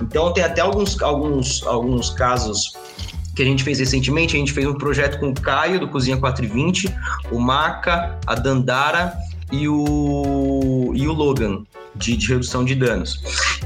Então, 0.02 0.34
tem 0.34 0.44
até 0.44 0.62
alguns, 0.62 1.02
alguns, 1.02 1.66
alguns 1.66 2.10
casos 2.10 2.74
que 3.42 3.44
a 3.44 3.50
gente 3.50 3.64
fez 3.64 3.80
recentemente. 3.80 4.36
A 4.36 4.40
gente 4.40 4.54
fez 4.54 4.68
um 4.68 4.76
projeto 4.76 5.20
com 5.20 5.30
o 5.30 5.34
Caio, 5.34 5.80
do 5.80 5.88
Cozinha 5.88 6.18
420, 6.18 6.94
o 7.32 7.40
Maca, 7.40 8.20
a 8.28 8.36
Dandara 8.36 9.14
e 9.52 9.68
o, 9.68 10.94
e 10.96 11.08
o 11.08 11.14
Logan 11.14 11.64
de, 11.96 12.16
de, 12.16 12.28
redução 12.28 12.64
de 12.64 12.76
danos. 12.76 13.20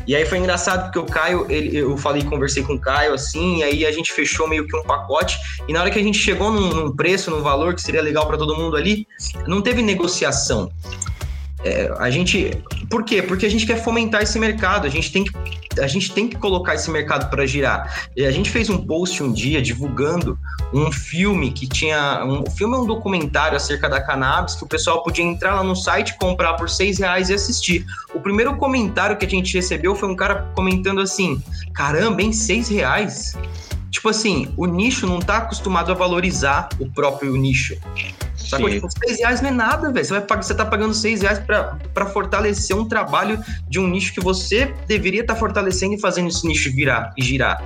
E 0.08 0.16
aí 0.16 0.26
foi 0.26 0.38
engraçado 0.38 0.86
porque 0.86 1.00
o 1.00 1.06
Caio, 1.06 1.46
ele, 1.50 1.78
eu 1.78 1.96
falei, 1.98 2.24
conversei 2.24 2.64
com 2.64 2.74
o 2.74 2.80
Caio 2.80 3.14
assim, 3.14 3.58
e 3.58 3.64
aí 3.64 3.86
a 3.86 3.92
gente 3.92 4.12
fechou 4.14 4.48
meio 4.48 4.66
que 4.66 4.76
um 4.78 4.84
pacote. 4.84 5.38
E 5.68 5.74
na 5.74 5.82
hora 5.82 5.92
que 5.92 6.00
a 6.00 6.04
gente 6.04 6.18
chegou 6.18 6.52
num, 6.52 6.70
num 6.70 6.96
preço, 6.96 7.30
num 7.30 7.42
valor 7.42 7.76
que 7.76 7.82
seria 7.82 8.02
legal 8.02 8.26
para 8.26 8.38
todo 8.38 8.56
mundo 8.56 8.78
ali, 8.78 9.06
não 9.46 9.62
teve 9.62 9.82
negociação. 9.82 10.72
É, 11.66 11.92
a 11.98 12.12
gente. 12.12 12.52
Por 12.92 13.04
quê? 13.04 13.24
Porque 13.24 13.44
a 13.44 13.50
gente 13.50 13.66
quer 13.66 13.84
fomentar 13.84 14.22
esse 14.22 14.38
mercado, 14.38 14.86
a 14.86 14.90
gente 14.90 15.12
tem 15.12 15.24
que, 15.24 15.82
a 15.82 15.88
gente 15.88 16.12
tem 16.12 16.28
que 16.28 16.38
colocar 16.38 16.76
esse 16.76 16.92
mercado 16.92 17.28
para 17.28 17.44
girar. 17.48 18.08
E 18.16 18.24
a 18.24 18.30
gente 18.30 18.52
fez 18.52 18.70
um 18.70 18.78
post 18.78 19.24
um 19.24 19.34
dia 19.34 19.60
divulgando 19.60 20.38
um 20.72 20.92
filme 20.92 21.52
que 21.52 21.68
tinha. 21.68 22.24
Um 22.24 22.44
o 22.46 22.52
filme 22.52 22.76
é 22.76 22.78
um 22.78 22.86
documentário 22.86 23.58
acerca 23.58 23.90
da 23.90 24.00
cannabis 24.00 24.54
que 24.54 24.64
o 24.64 24.68
pessoal 24.68 25.02
podia 25.02 25.26
entrar 25.26 25.56
lá 25.56 25.64
no 25.64 25.76
site, 25.76 26.16
comprar 26.20 26.54
por 26.54 26.70
seis 26.70 27.00
reais 27.00 27.30
e 27.30 27.34
assistir. 27.34 27.84
O 28.14 28.20
primeiro 28.20 28.56
comentário 28.58 29.18
que 29.18 29.26
a 29.26 29.30
gente 29.30 29.56
recebeu 29.56 29.96
foi 29.96 30.08
um 30.08 30.16
cara 30.16 30.48
comentando 30.54 31.02
assim: 31.02 31.42
caramba, 31.74 32.22
em 32.22 32.32
seis 32.32 32.70
reais? 32.70 33.36
Tipo 33.96 34.10
assim, 34.10 34.54
o 34.58 34.66
nicho 34.66 35.08
não 35.08 35.20
tá 35.20 35.38
acostumado 35.38 35.90
a 35.90 35.96
valorizar 35.96 36.68
o 36.82 36.92
próprio 36.92 37.34
nicho. 37.38 37.78
Sacou? 38.36 38.70
Tipo, 38.70 38.90
seis 38.90 39.20
reais 39.20 39.40
não 39.40 39.48
é 39.48 39.54
nada, 39.54 39.90
velho. 39.90 40.06
Você, 40.06 40.12
vai 40.12 40.22
pagar, 40.22 40.44
você 40.44 40.54
tá 40.54 40.66
pagando 40.66 40.94
seis 40.94 41.22
reais 41.22 41.40
para 41.40 42.06
fortalecer 42.08 42.76
um 42.76 42.86
trabalho 42.90 43.42
de 43.70 43.80
um 43.80 43.88
nicho 43.88 44.14
que 44.14 44.20
você 44.20 44.74
deveria 44.86 45.22
estar 45.22 45.36
tá 45.36 45.40
fortalecendo 45.40 45.94
e 45.94 45.98
fazendo 45.98 46.28
esse 46.28 46.46
nicho 46.46 46.70
virar 46.74 47.14
e 47.18 47.24
girar. 47.24 47.64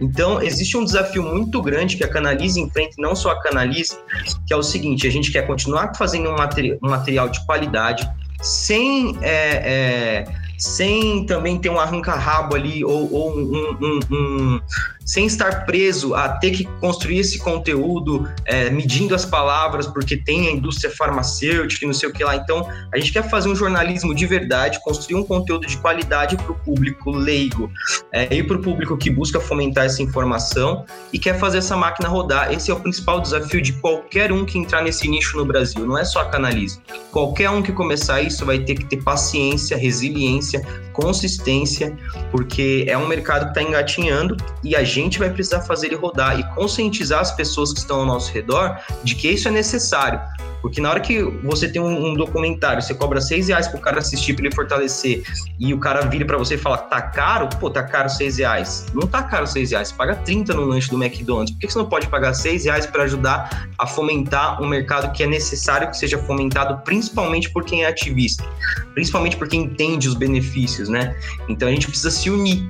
Então, 0.00 0.40
existe 0.40 0.78
um 0.78 0.84
desafio 0.84 1.22
muito 1.22 1.60
grande 1.60 1.98
que 1.98 2.04
a 2.04 2.08
Canalize 2.08 2.58
enfrenta, 2.58 2.94
não 2.96 3.14
só 3.14 3.32
a 3.32 3.42
Canalize, 3.42 3.98
que 4.46 4.54
é 4.54 4.56
o 4.56 4.62
seguinte: 4.62 5.06
a 5.06 5.10
gente 5.10 5.30
quer 5.30 5.46
continuar 5.46 5.94
fazendo 5.94 6.30
um, 6.30 6.36
materi 6.36 6.78
um 6.82 6.88
material 6.88 7.28
de 7.28 7.44
qualidade, 7.44 8.10
sem. 8.40 9.14
É, 9.20 10.24
é, 10.24 10.46
sem 10.58 11.26
também 11.26 11.58
ter 11.58 11.68
um 11.68 11.78
arranca-rabo 11.78 12.54
ali 12.54 12.82
ou, 12.82 13.12
ou 13.12 13.36
um, 13.36 13.76
um, 13.78 14.00
um, 14.10 14.60
sem 15.06 15.24
estar 15.24 15.64
preso 15.64 16.14
a 16.14 16.28
ter 16.28 16.50
que 16.50 16.64
construir 16.80 17.20
esse 17.20 17.38
conteúdo 17.38 18.28
é, 18.44 18.68
medindo 18.70 19.14
as 19.14 19.24
palavras, 19.24 19.86
porque 19.86 20.16
tem 20.16 20.48
a 20.48 20.50
indústria 20.50 20.90
farmacêutica 20.90 21.84
e 21.84 21.86
não 21.86 21.94
sei 21.94 22.08
o 22.08 22.12
que 22.12 22.24
lá. 22.24 22.34
Então, 22.34 22.68
a 22.92 22.98
gente 22.98 23.12
quer 23.12 23.30
fazer 23.30 23.48
um 23.48 23.54
jornalismo 23.54 24.12
de 24.12 24.26
verdade, 24.26 24.82
construir 24.82 25.14
um 25.14 25.22
conteúdo 25.22 25.64
de 25.64 25.76
qualidade 25.76 26.36
para 26.36 26.50
o 26.50 26.54
público 26.56 27.12
leigo 27.12 27.70
é, 28.12 28.34
e 28.34 28.42
para 28.42 28.56
o 28.56 28.60
público 28.60 28.96
que 28.96 29.08
busca 29.08 29.38
fomentar 29.38 29.86
essa 29.86 30.02
informação 30.02 30.84
e 31.12 31.18
quer 31.20 31.38
fazer 31.38 31.58
essa 31.58 31.76
máquina 31.76 32.08
rodar. 32.08 32.52
Esse 32.52 32.72
é 32.72 32.74
o 32.74 32.80
principal 32.80 33.20
desafio 33.20 33.62
de 33.62 33.74
qualquer 33.74 34.32
um 34.32 34.44
que 34.44 34.58
entrar 34.58 34.82
nesse 34.82 35.08
nicho 35.08 35.36
no 35.36 35.44
Brasil, 35.44 35.86
não 35.86 35.96
é 35.96 36.04
só 36.04 36.22
a 36.22 36.24
Canalize. 36.24 36.80
Qualquer 37.12 37.48
um 37.50 37.62
que 37.62 37.70
começar 37.70 38.20
isso 38.22 38.44
vai 38.44 38.58
ter 38.58 38.74
que 38.74 38.84
ter 38.84 38.96
paciência, 39.02 39.76
resiliência, 39.76 40.66
consistência, 40.92 41.96
porque 42.32 42.86
é 42.88 42.98
um 42.98 43.06
mercado 43.06 43.44
que 43.44 43.58
está 43.58 43.62
engatinhando 43.62 44.36
e 44.64 44.74
a 44.74 44.82
gente 44.82 44.95
vai 45.18 45.30
precisar 45.30 45.60
fazer 45.62 45.88
ele 45.88 45.96
rodar 45.96 46.38
e 46.38 46.54
conscientizar 46.54 47.20
as 47.20 47.32
pessoas 47.32 47.72
que 47.72 47.78
estão 47.78 48.00
ao 48.00 48.06
nosso 48.06 48.32
redor 48.32 48.80
de 49.04 49.14
que 49.14 49.28
isso 49.28 49.48
é 49.48 49.50
necessário. 49.50 50.20
Porque 50.66 50.80
na 50.80 50.90
hora 50.90 51.00
que 51.00 51.22
você 51.44 51.68
tem 51.68 51.80
um, 51.80 52.08
um 52.08 52.14
documentário, 52.14 52.82
você 52.82 52.92
cobra 52.92 53.20
seis 53.20 53.46
reais 53.46 53.68
pro 53.68 53.78
cara 53.78 53.98
assistir, 53.98 54.34
pra 54.34 54.46
ele 54.46 54.54
fortalecer, 54.54 55.22
e 55.60 55.72
o 55.72 55.78
cara 55.78 56.00
vira 56.02 56.24
para 56.24 56.36
você 56.36 56.54
e 56.54 56.58
fala, 56.58 56.78
tá 56.78 57.00
caro? 57.00 57.48
Pô, 57.60 57.70
tá 57.70 57.84
caro 57.84 58.08
seis 58.08 58.38
reais. 58.38 58.86
Não 58.92 59.06
tá 59.06 59.22
caro 59.22 59.46
seis 59.46 59.70
reais, 59.70 59.92
paga 59.92 60.16
30 60.16 60.54
no 60.54 60.64
lanche 60.64 60.90
do 60.90 61.00
McDonald's. 61.00 61.52
Por 61.52 61.60
que 61.60 61.70
você 61.70 61.78
não 61.78 61.86
pode 61.86 62.08
pagar 62.08 62.34
seis 62.34 62.64
reais 62.64 62.84
para 62.84 63.04
ajudar 63.04 63.68
a 63.78 63.86
fomentar 63.86 64.60
um 64.60 64.66
mercado 64.66 65.12
que 65.12 65.22
é 65.22 65.26
necessário 65.26 65.88
que 65.88 65.96
seja 65.96 66.18
fomentado, 66.18 66.82
principalmente 66.82 67.50
por 67.50 67.64
quem 67.64 67.84
é 67.84 67.86
ativista, 67.86 68.44
principalmente 68.92 69.36
por 69.36 69.46
quem 69.46 69.62
entende 69.62 70.08
os 70.08 70.14
benefícios, 70.14 70.88
né? 70.88 71.16
Então 71.48 71.68
a 71.68 71.70
gente 71.70 71.86
precisa 71.86 72.10
se 72.10 72.28
unir. 72.28 72.68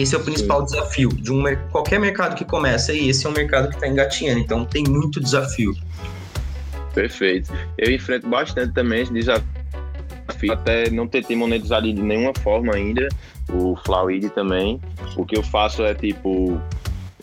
Esse 0.00 0.14
é 0.14 0.18
o 0.18 0.24
principal 0.24 0.62
desafio 0.62 1.10
de 1.10 1.30
um 1.30 1.42
qualquer 1.70 2.00
mercado 2.00 2.34
que 2.34 2.42
começa 2.42 2.90
e 2.90 3.10
esse 3.10 3.26
é 3.26 3.28
um 3.28 3.34
mercado 3.34 3.68
que 3.68 3.74
está 3.74 3.86
engatinhando, 3.86 4.40
então 4.40 4.64
tem 4.64 4.82
muito 4.84 5.20
desafio. 5.20 5.74
Perfeito. 6.94 7.52
Eu 7.76 7.92
enfrento 7.92 8.26
bastante 8.26 8.72
também 8.72 9.02
esse 9.02 9.12
desafio, 9.12 9.44
até 10.52 10.88
não 10.88 11.06
tentei 11.06 11.36
monetizar 11.36 11.82
de 11.82 11.92
nenhuma 11.92 12.32
forma 12.42 12.74
ainda, 12.74 13.08
o 13.52 13.76
Flowid 13.84 14.30
também. 14.30 14.80
O 15.16 15.26
que 15.26 15.36
eu 15.36 15.42
faço 15.42 15.84
é 15.84 15.92
tipo 15.92 16.58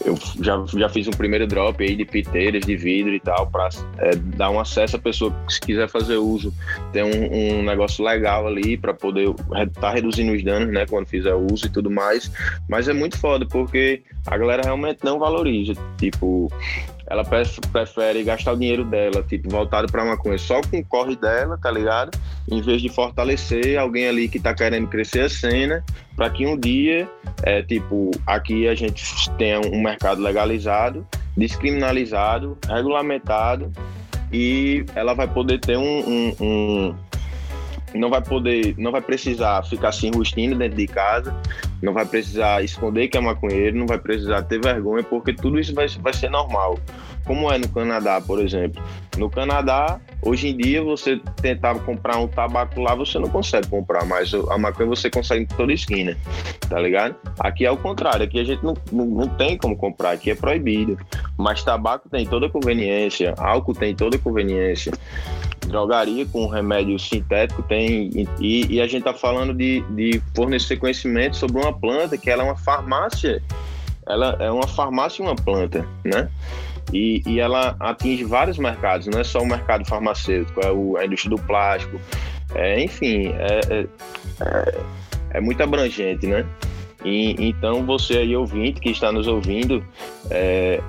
eu 0.06 0.18
já, 0.42 0.64
já 0.76 0.90
fiz 0.90 1.08
um 1.08 1.12
primeiro 1.12 1.48
drop 1.48 1.84
aí 1.84 1.96
de 1.96 2.06
piteiras 2.06 2.66
de 2.66 2.76
vidro 2.76 3.14
e 3.14 3.20
tal, 3.20 3.48
para 3.48 3.70
é, 4.00 4.16
dar 4.16 4.50
um 4.50 4.60
acesso 4.60 4.96
à 4.96 5.00
pessoa 5.00 5.34
que 5.48 5.54
se 5.54 5.62
quiser 5.62 5.90
fazer 5.90 6.18
uso. 6.18 6.54
Tem 6.92 7.04
um, 7.04 7.60
um 7.60 7.64
negócio 7.64 8.04
legal 8.04 8.48
ali 8.48 8.78
para 8.78 8.94
poder 8.94 9.30
estar 9.30 9.68
tá 9.68 9.92
reduzindo 9.92 10.34
os 10.34 10.44
danos, 10.44 10.74
né, 10.74 10.86
quando 10.86 11.08
fizer 11.08 11.34
uso 11.34 11.66
e 11.66 11.70
tudo 11.70 11.90
mais. 11.90 12.32
Mas 12.70 12.88
é 12.88 12.94
muito 12.94 13.18
foda, 13.18 13.46
porque 13.46 14.04
a 14.26 14.38
galera 14.38 14.64
realmente 14.64 15.00
não 15.04 15.20
valoriza. 15.20 15.74
Tipo, 15.98 16.52
ela 17.10 17.24
prefere 17.24 18.24
gastar 18.24 18.54
o 18.54 18.58
dinheiro 18.58 18.84
dela, 18.84 19.24
tipo, 19.24 19.50
voltado 19.50 19.92
para 19.92 20.04
maconha 20.04 20.38
só 20.38 20.62
com 20.62 20.78
o 20.78 20.86
corre 20.86 21.16
dela, 21.16 21.58
tá 21.58 21.72
ligado? 21.72 22.18
Em 22.52 22.62
vez 22.62 22.82
de 22.82 22.90
fortalecer 22.90 23.78
alguém 23.80 24.08
ali 24.08 24.28
que 24.28 24.40
tá 24.40 24.54
querendo 24.54 24.88
crescer 24.88 25.22
a 25.22 25.30
cena, 25.30 25.84
para 26.16 26.30
que 26.30 26.46
um 26.46 26.58
dia, 26.58 27.10
é, 27.44 27.62
tipo, 27.62 28.12
aqui 28.26 28.68
a 28.68 28.76
gente 28.76 29.04
tenha 29.38 29.62
um 29.62 29.82
mercado 29.82 30.22
legalizado, 30.22 31.08
descriminalizado, 31.36 32.58
regulamentado 32.68 33.72
e 34.32 34.86
ela 34.94 35.14
vai 35.14 35.28
poder 35.28 35.60
ter 35.60 35.78
um, 35.78 36.00
um, 36.00 36.36
um 36.42 36.96
não 37.94 38.10
vai 38.10 38.22
poder, 38.22 38.76
não 38.78 38.92
vai 38.92 39.02
precisar 39.02 39.64
ficar 39.64 39.92
se 39.92 40.08
enrustindo 40.08 40.56
dentro 40.56 40.78
de 40.78 40.88
casa, 40.88 41.36
não 41.82 41.94
vai 41.94 42.06
precisar 42.06 42.64
esconder 42.64 43.08
que 43.08 43.18
é 43.18 43.22
maconheiro, 43.22 43.78
não 43.78 43.86
vai 43.86 43.98
precisar 43.98 44.42
ter 44.44 44.60
vergonha, 44.60 45.04
porque 45.04 45.34
tudo 45.34 45.60
isso 45.60 45.74
vai, 45.74 45.88
vai 45.88 46.14
ser 46.14 46.30
normal. 46.30 46.78
Como 47.26 47.52
é 47.52 47.58
no 47.58 47.68
Canadá, 47.68 48.22
por 48.22 48.40
exemplo. 48.40 48.82
No 49.18 49.30
Canadá, 49.30 50.00
hoje 50.22 50.48
em 50.48 50.56
dia, 50.58 50.82
você 50.82 51.20
tentar 51.42 51.76
comprar 51.80 52.18
um 52.18 52.28
tabaco 52.28 52.80
lá, 52.80 52.96
você 52.96 53.20
não 53.20 53.28
consegue 53.28 53.68
comprar, 53.68 54.06
mas 54.06 54.34
a 54.34 54.58
maconha 54.58 54.88
você 54.88 55.10
consegue 55.10 55.44
em 55.44 55.48
toda 55.48 55.74
esquina, 55.74 56.16
tá 56.70 56.80
ligado? 56.80 57.16
Aqui 57.40 57.66
é 57.66 57.72
o 57.72 57.76
contrário, 57.76 58.24
aqui 58.24 58.40
a 58.40 58.44
gente 58.46 58.64
não, 58.64 58.76
não, 58.92 59.06
não 59.06 59.28
tem 59.28 59.58
como 59.58 59.76
comprar, 59.76 60.12
aqui 60.12 60.32
é 60.32 60.36
proibido. 60.36 60.98
Mas 61.38 61.64
tabaco 61.64 62.10
tem 62.10 62.26
toda 62.26 62.50
conveniência, 62.50 63.36
álcool 63.38 63.76
tem 63.76 63.96
toda 63.96 64.18
conveniência 64.18 64.92
drogaria 65.68 66.26
com 66.26 66.48
remédio 66.48 66.98
sintético 66.98 67.62
tem 67.64 68.28
e, 68.40 68.76
e 68.76 68.82
a 68.82 68.86
gente 68.86 69.00
está 69.00 69.14
falando 69.14 69.54
de, 69.54 69.82
de, 69.92 70.22
fornecer 70.34 70.78
conhecimento 70.78 71.36
sobre 71.36 71.62
uma 71.62 71.78
planta 71.78 72.18
que 72.18 72.30
ela 72.30 72.44
é 72.44 72.46
uma 72.46 72.56
farmácia 72.56 73.44
ela 74.08 74.38
é 74.40 74.50
uma 74.50 74.68
farmácia 74.68 75.22
e 75.22 75.26
uma 75.26 75.36
planta 75.36 75.86
né? 76.04 76.30
E, 76.94 77.22
e 77.26 77.40
ela 77.40 77.76
atinge 77.80 78.24
vários 78.24 78.58
mercados 78.58 79.08
não 79.08 79.20
é 79.20 79.24
só 79.24 79.40
o 79.40 79.46
mercado 79.46 79.86
farmacêutico 79.86 80.60
é 80.66 80.72
o, 80.72 80.98
a 80.98 81.06
indústria 81.06 81.36
do 81.36 81.42
plástico 81.44 82.00
é, 82.56 82.82
enfim 82.82 83.28
é, 83.28 83.60
é, 83.70 83.88
é, 84.42 84.82
é 85.32 85.42
muito 85.42 85.62
abrangente 85.62 86.26
né? 86.26 86.46
E, 87.06 87.36
então 87.40 87.86
você 87.86 88.18
aí 88.20 88.36
ouvinte 88.36 88.80
que 88.80 88.90
está 88.90 89.12
nos 89.12 89.28
ouvindo 89.28 89.84
é, 90.32 90.82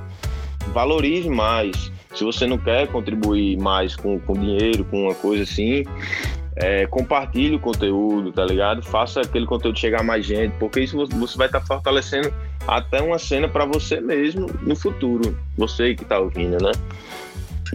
valorize 0.73 1.29
mais 1.29 1.91
se 2.15 2.25
você 2.25 2.47
não 2.47 2.59
quer 2.59 2.89
contribuir 2.89 3.57
mais 3.59 3.95
com, 3.95 4.19
com 4.19 4.33
dinheiro, 4.33 4.85
com 4.85 5.05
uma 5.05 5.15
coisa 5.15 5.43
assim, 5.43 5.85
é, 6.57 6.87
compartilhe 6.87 7.55
o 7.55 7.61
conteúdo, 7.61 8.33
tá 8.33 8.45
ligado? 8.45 8.83
Faça 8.83 9.21
aquele 9.21 9.47
conteúdo 9.47 9.79
chegar 9.79 10.01
a 10.01 10.03
mais 10.03 10.27
gente, 10.27 10.53
porque 10.59 10.81
isso 10.81 10.97
você 10.97 11.39
vai 11.39 11.47
estar 11.47 11.61
tá 11.61 11.67
fortalecendo 11.67 12.33
até 12.67 13.01
uma 13.01 13.19
cena 13.19 13.49
para 13.49 13.65
você 13.65 14.01
mesmo 14.01 14.47
no 14.63 14.75
futuro, 14.75 15.39
você 15.57 15.95
que 15.95 16.05
tá 16.05 16.19
ouvindo, 16.19 16.63
né? 16.63 16.73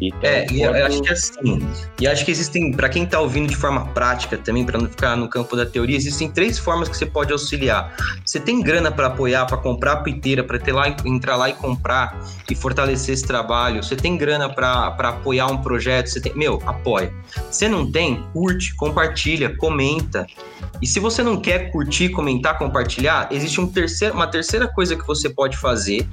Então, 0.01 0.29
é, 0.29 0.45
e 0.51 0.62
eu 0.62 0.85
acho 0.85 1.01
que 1.01 1.09
assim, 1.09 1.67
e 2.00 2.07
acho 2.07 2.25
que 2.25 2.31
existem, 2.31 2.71
para 2.71 2.89
quem 2.89 3.03
está 3.03 3.19
ouvindo 3.19 3.47
de 3.47 3.55
forma 3.55 3.85
prática 3.88 4.38
também, 4.38 4.65
para 4.65 4.79
não 4.79 4.89
ficar 4.89 5.15
no 5.15 5.27
campo 5.27 5.55
da 5.55 5.65
teoria, 5.65 5.95
existem 5.95 6.29
três 6.29 6.57
formas 6.57 6.89
que 6.89 6.97
você 6.97 7.05
pode 7.05 7.31
auxiliar. 7.31 7.95
Você 8.25 8.39
tem 8.39 8.62
grana 8.62 8.91
para 8.91 9.07
apoiar, 9.07 9.45
para 9.45 9.57
comprar 9.57 9.93
a 9.93 9.97
piteira, 9.97 10.43
para 10.43 10.59
ter 10.59 10.71
lá, 10.71 10.88
entrar 11.05 11.35
lá 11.35 11.50
e 11.50 11.53
comprar 11.53 12.19
e 12.50 12.55
fortalecer 12.55 13.13
esse 13.13 13.25
trabalho. 13.25 13.83
Você 13.83 13.95
tem 13.95 14.17
grana 14.17 14.50
para 14.50 14.88
apoiar 14.88 15.47
um 15.47 15.57
projeto, 15.57 16.07
você 16.07 16.19
tem, 16.19 16.35
meu, 16.35 16.62
apoia. 16.65 17.13
Você 17.50 17.67
não 17.67 17.89
tem, 17.91 18.23
curte, 18.33 18.75
compartilha, 18.75 19.55
comenta. 19.57 20.25
E 20.81 20.88
se 20.88 21.00
você 21.00 21.23
não 21.23 21.39
quer 21.39 21.71
curtir, 21.71 22.09
comentar, 22.09 22.57
compartilhar, 22.57 23.27
existe 23.31 23.59
um 23.62 23.67
terceiro, 23.67 24.15
uma 24.15 24.27
terceira 24.27 24.67
coisa 24.67 24.95
que 24.95 25.05
você 25.05 25.29
pode 25.29 25.57
fazer 25.57 26.07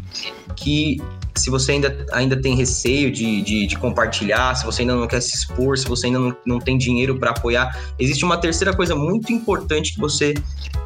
que 0.55 1.01
se 1.35 1.51
você 1.51 1.73
ainda, 1.73 2.07
ainda 2.13 2.41
tem 2.41 2.55
receio 2.55 3.11
de, 3.11 3.43
de, 3.43 3.67
de, 3.67 3.77
compartilhar, 3.77 4.55
se 4.55 4.65
você 4.65 4.83
ainda 4.83 4.95
não 4.95 5.07
quer 5.07 5.21
se 5.21 5.35
expor, 5.35 5.79
se 5.79 5.87
você 5.87 6.07
ainda 6.07 6.19
não, 6.19 6.37
não 6.47 6.59
tem 6.59 6.77
dinheiro 6.77 7.19
para 7.19 7.31
apoiar, 7.31 7.77
existe 7.99 8.25
uma 8.25 8.37
terceira 8.37 8.75
coisa 8.75 8.95
muito 8.95 9.33
importante 9.33 9.95
que 9.95 10.01
você 10.01 10.35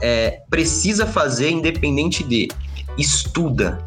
é, 0.01 0.41
precisa 0.51 1.07
fazer, 1.07 1.51
independente 1.51 2.23
de. 2.25 2.49
Estuda 2.97 3.85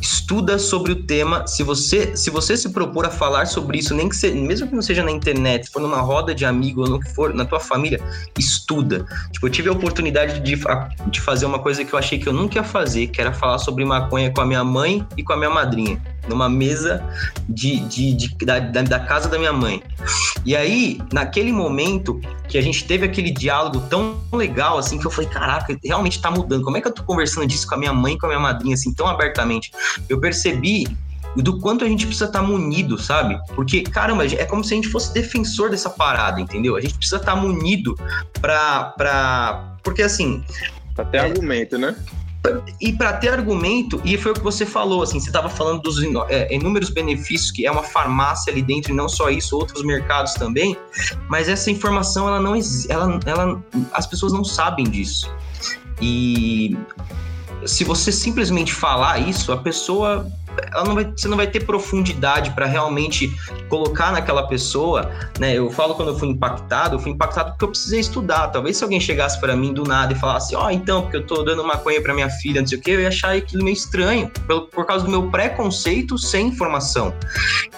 estuda 0.00 0.58
sobre 0.58 0.92
o 0.92 0.96
tema. 1.04 1.46
Se 1.46 1.62
você 1.62 2.16
se 2.16 2.30
você 2.30 2.56
se 2.56 2.70
propor 2.70 3.06
a 3.06 3.10
falar 3.10 3.46
sobre 3.46 3.78
isso, 3.78 3.94
nem 3.94 4.08
que 4.08 4.16
seja, 4.16 4.34
mesmo 4.34 4.68
que 4.68 4.74
não 4.74 4.82
seja 4.82 5.02
na 5.02 5.10
internet, 5.10 5.66
se 5.66 5.72
for 5.72 5.80
numa 5.80 6.00
roda 6.00 6.34
de 6.34 6.44
amigo 6.44 6.82
ou 6.82 6.88
no 6.88 7.00
que 7.00 7.08
for, 7.14 7.34
na 7.34 7.44
tua 7.44 7.60
família, 7.60 8.00
estuda. 8.38 9.04
Tipo, 9.30 9.46
eu 9.46 9.50
tive 9.50 9.68
a 9.68 9.72
oportunidade 9.72 10.40
de, 10.40 10.56
de 11.10 11.20
fazer 11.20 11.46
uma 11.46 11.58
coisa 11.58 11.84
que 11.84 11.92
eu 11.92 11.98
achei 11.98 12.18
que 12.18 12.28
eu 12.28 12.32
nunca 12.32 12.58
ia 12.58 12.64
fazer, 12.64 13.08
que 13.08 13.20
era 13.20 13.32
falar 13.32 13.58
sobre 13.58 13.84
maconha 13.84 14.30
com 14.32 14.40
a 14.40 14.46
minha 14.46 14.64
mãe 14.64 15.06
e 15.16 15.22
com 15.22 15.32
a 15.32 15.36
minha 15.36 15.50
madrinha 15.50 16.00
numa 16.30 16.48
mesa 16.48 17.04
de, 17.48 17.80
de, 17.80 18.14
de 18.14 18.36
da, 18.44 18.58
da, 18.58 19.00
casa 19.00 19.28
da 19.28 19.38
minha 19.38 19.52
mãe. 19.52 19.82
E 20.46 20.56
aí, 20.56 20.98
naquele 21.12 21.52
momento 21.52 22.18
que 22.48 22.56
a 22.56 22.62
gente 22.62 22.84
teve 22.84 23.04
aquele 23.04 23.30
diálogo 23.30 23.80
tão 23.90 24.18
legal, 24.32 24.78
assim, 24.78 24.98
que 24.98 25.06
eu 25.06 25.10
falei, 25.10 25.28
caraca, 25.28 25.76
realmente 25.84 26.22
tá 26.22 26.30
mudando. 26.30 26.64
Como 26.64 26.76
é 26.76 26.80
que 26.80 26.88
eu 26.88 26.92
tô 26.92 27.02
conversando 27.02 27.46
disso 27.46 27.66
com 27.66 27.74
a 27.74 27.78
minha 27.78 27.92
mãe 27.92 28.16
com 28.16 28.26
a 28.26 28.28
minha 28.30 28.40
madrinha, 28.40 28.74
assim, 28.74 28.94
tão 28.94 29.06
abertamente? 29.06 29.72
Eu 30.08 30.18
percebi 30.20 30.86
do 31.36 31.60
quanto 31.60 31.84
a 31.84 31.88
gente 31.88 32.06
precisa 32.06 32.26
estar 32.26 32.40
tá 32.40 32.46
munido, 32.46 32.98
sabe? 32.98 33.38
Porque, 33.54 33.82
caramba, 33.82 34.24
é 34.24 34.44
como 34.44 34.64
se 34.64 34.72
a 34.72 34.76
gente 34.76 34.88
fosse 34.88 35.12
defensor 35.12 35.70
dessa 35.70 35.90
parada, 35.90 36.40
entendeu? 36.40 36.76
A 36.76 36.80
gente 36.80 36.94
precisa 36.94 37.16
estar 37.16 37.34
tá 37.34 37.40
munido 37.40 37.96
pra, 38.40 38.84
pra... 38.96 39.76
Porque, 39.82 40.02
assim... 40.02 40.42
Pra 40.94 41.04
ter 41.04 41.18
é... 41.18 41.20
argumento, 41.20 41.78
né? 41.78 41.94
E 42.80 42.92
para 42.92 43.12
ter 43.14 43.28
argumento, 43.28 44.00
e 44.04 44.16
foi 44.16 44.32
o 44.32 44.34
que 44.34 44.42
você 44.42 44.64
falou, 44.64 45.02
assim, 45.02 45.20
você 45.20 45.28
estava 45.28 45.50
falando 45.50 45.82
dos 45.82 46.02
é, 46.28 46.54
inúmeros 46.54 46.88
benefícios 46.88 47.50
que 47.50 47.66
é 47.66 47.70
uma 47.70 47.82
farmácia 47.82 48.50
ali 48.50 48.62
dentro, 48.62 48.92
e 48.92 48.94
não 48.94 49.08
só 49.08 49.28
isso, 49.28 49.56
outros 49.56 49.84
mercados 49.84 50.32
também, 50.34 50.76
mas 51.28 51.48
essa 51.48 51.70
informação, 51.70 52.26
ela 52.26 52.40
não 52.40 52.54
ela, 52.88 53.20
ela 53.26 53.62
as 53.92 54.06
pessoas 54.06 54.32
não 54.32 54.44
sabem 54.44 54.84
disso. 54.84 55.30
E 56.00 56.76
se 57.66 57.84
você 57.84 58.10
simplesmente 58.10 58.72
falar 58.72 59.18
isso, 59.18 59.52
a 59.52 59.56
pessoa 59.56 60.26
ela 60.72 60.84
não 60.84 60.94
vai, 60.94 61.04
você 61.04 61.28
não 61.28 61.36
vai 61.36 61.46
ter 61.46 61.64
profundidade 61.64 62.50
para 62.50 62.66
realmente 62.66 63.30
colocar 63.68 64.12
naquela 64.12 64.46
pessoa, 64.46 65.10
né? 65.38 65.56
Eu 65.56 65.70
falo 65.70 65.94
quando 65.94 66.08
eu 66.08 66.18
fui 66.18 66.28
impactado, 66.28 66.96
eu 66.96 66.98
fui 66.98 67.12
impactado 67.12 67.50
porque 67.50 67.64
eu 67.64 67.68
precisei 67.68 68.00
estudar. 68.00 68.48
Talvez 68.48 68.76
se 68.76 68.84
alguém 68.84 69.00
chegasse 69.00 69.40
para 69.40 69.56
mim 69.56 69.72
do 69.72 69.84
nada 69.84 70.12
e 70.12 70.16
falasse, 70.16 70.54
ó, 70.54 70.66
oh, 70.66 70.70
então, 70.70 71.02
porque 71.02 71.18
eu 71.18 71.26
tô 71.26 71.42
dando 71.42 71.64
maconha 71.64 72.00
para 72.02 72.14
minha 72.14 72.30
filha, 72.30 72.60
não 72.60 72.68
sei 72.68 72.78
o 72.78 72.80
quê, 72.80 72.92
eu 72.92 73.00
ia 73.00 73.08
achar 73.08 73.34
aquilo 73.34 73.64
meio 73.64 73.74
estranho, 73.74 74.30
por, 74.46 74.62
por 74.68 74.86
causa 74.86 75.04
do 75.04 75.10
meu 75.10 75.30
preconceito 75.30 76.18
sem 76.18 76.48
informação. 76.48 77.14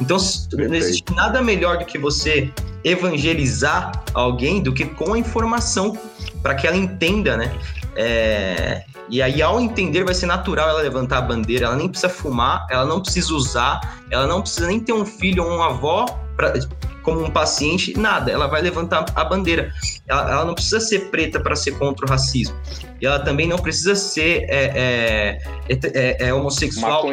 Então, 0.00 0.16
não 0.52 0.74
existe 0.74 1.12
nada 1.14 1.42
melhor 1.42 1.78
do 1.78 1.84
que 1.84 1.98
você 1.98 2.50
evangelizar 2.84 3.92
alguém 4.12 4.60
do 4.60 4.72
que 4.72 4.84
com 4.84 5.14
a 5.14 5.18
informação 5.18 5.96
para 6.42 6.54
que 6.54 6.66
ela 6.66 6.76
entenda, 6.76 7.36
né? 7.36 7.52
É, 7.96 8.84
e 9.08 9.20
aí, 9.20 9.42
ao 9.42 9.60
entender, 9.60 10.04
vai 10.04 10.14
ser 10.14 10.26
natural 10.26 10.68
ela 10.68 10.80
levantar 10.80 11.18
a 11.18 11.22
bandeira. 11.22 11.66
Ela 11.66 11.76
nem 11.76 11.88
precisa 11.88 12.08
fumar, 12.08 12.66
ela 12.70 12.84
não 12.84 13.00
precisa 13.00 13.32
usar, 13.34 14.00
ela 14.10 14.26
não 14.26 14.40
precisa 14.40 14.66
nem 14.66 14.80
ter 14.80 14.92
um 14.92 15.04
filho 15.04 15.44
ou 15.44 15.50
uma 15.54 15.66
avó 15.66 16.06
pra, 16.36 16.54
como 17.02 17.24
um 17.24 17.30
paciente, 17.30 17.98
nada. 17.98 18.30
Ela 18.30 18.46
vai 18.46 18.62
levantar 18.62 19.04
a 19.14 19.24
bandeira. 19.24 19.72
Ela, 20.08 20.30
ela 20.30 20.44
não 20.44 20.54
precisa 20.54 20.80
ser 20.80 21.10
preta 21.10 21.40
para 21.40 21.54
ser 21.54 21.72
contra 21.72 22.06
o 22.06 22.08
racismo. 22.08 22.56
E 23.00 23.06
ela 23.06 23.18
também 23.18 23.48
não 23.48 23.58
precisa 23.58 23.94
ser 23.94 24.46
é, 24.48 25.38
é, 25.68 25.78
é, 25.94 26.28
é 26.28 26.34
homossexual 26.34 27.06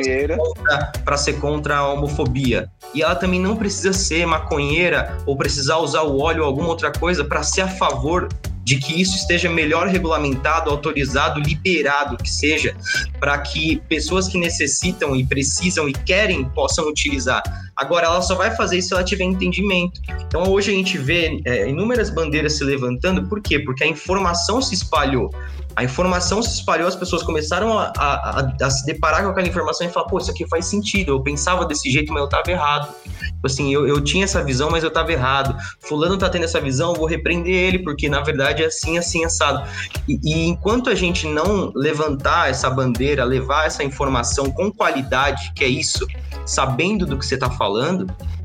para 1.03 1.17
ser 1.17 1.33
contra 1.39 1.77
a 1.77 1.87
homofobia. 1.91 2.69
E 2.93 3.01
ela 3.01 3.15
também 3.15 3.39
não 3.39 3.55
precisa 3.55 3.91
ser 3.91 4.25
maconheira 4.25 5.17
ou 5.25 5.35
precisar 5.35 5.77
usar 5.77 6.03
o 6.03 6.19
óleo 6.19 6.41
ou 6.41 6.47
alguma 6.47 6.69
outra 6.69 6.91
coisa 6.91 7.23
para 7.23 7.43
ser 7.43 7.61
a 7.61 7.67
favor 7.67 8.29
de 8.69 8.77
que 8.77 9.01
isso 9.01 9.15
esteja 9.15 9.49
melhor 9.49 9.87
regulamentado, 9.87 10.69
autorizado, 10.69 11.39
liberado, 11.39 12.15
que 12.17 12.29
seja, 12.29 12.77
para 13.19 13.35
que 13.39 13.81
pessoas 13.89 14.27
que 14.27 14.37
necessitam 14.37 15.15
e 15.15 15.25
precisam 15.25 15.89
e 15.89 15.93
querem 15.93 16.47
possam 16.49 16.87
utilizar. 16.87 17.41
Agora, 17.79 18.07
ela 18.07 18.21
só 18.21 18.35
vai 18.35 18.53
fazer 18.55 18.77
isso 18.77 18.89
se 18.89 18.93
ela 18.93 19.03
tiver 19.05 19.23
entendimento. 19.23 20.01
Então, 20.27 20.43
hoje 20.51 20.69
a 20.69 20.73
gente 20.73 20.97
vê 20.97 21.41
é, 21.45 21.69
inúmeras 21.69 22.09
bandeiras 22.09 22.57
se 22.57 22.63
levantando, 22.65 23.25
por 23.29 23.41
quê? 23.41 23.57
Porque 23.57 23.85
a 23.85 23.87
informação 23.87 24.61
se 24.61 24.75
espalhou. 24.75 25.29
A 25.77 25.83
informação 25.85 26.41
se 26.41 26.55
espalhou, 26.55 26.89
as 26.89 26.95
pessoas 26.95 27.23
começaram 27.23 27.79
a, 27.79 27.93
a, 27.97 28.51
a, 28.61 28.69
se 28.69 28.85
deparar 28.85 29.23
com 29.23 29.29
aquela 29.29 29.47
informação 29.47 29.87
e 29.87 29.89
falar: 29.89 30.07
pô, 30.07 30.17
isso 30.17 30.29
aqui 30.29 30.45
faz 30.45 30.65
sentido. 30.65 31.13
Eu 31.13 31.21
pensava 31.21 31.65
desse 31.65 31.89
jeito, 31.89 32.11
mas 32.11 32.19
eu 32.19 32.25
estava 32.25 32.51
errado. 32.51 32.93
Tipo 33.05 33.47
assim, 33.47 33.73
eu, 33.73 33.87
eu 33.87 34.01
tinha 34.01 34.25
essa 34.25 34.43
visão, 34.43 34.69
mas 34.69 34.83
eu 34.83 34.89
estava 34.89 35.09
errado. 35.13 35.55
Fulano 35.79 36.17
tá 36.17 36.29
tendo 36.29 36.43
essa 36.43 36.59
visão, 36.59 36.91
eu 36.91 36.97
vou 36.97 37.07
repreender 37.07 37.53
ele, 37.53 37.79
porque 37.79 38.09
na 38.09 38.19
verdade 38.19 38.61
é 38.61 38.65
assim, 38.65 38.97
assim, 38.97 39.23
assado. 39.23 39.65
E, 40.05 40.19
e 40.21 40.47
enquanto 40.49 40.89
a 40.89 40.95
gente 40.95 41.25
não 41.25 41.71
levantar 41.73 42.49
essa 42.49 42.69
bandeira, 42.69 43.23
levar 43.23 43.65
essa 43.65 43.81
informação 43.81 44.51
com 44.51 44.69
qualidade, 44.69 45.53
que 45.55 45.63
é 45.63 45.69
isso, 45.69 46.05
sabendo 46.45 47.05
do 47.05 47.17
que 47.17 47.25
você 47.25 47.35
está 47.35 47.49
falando, 47.49 47.68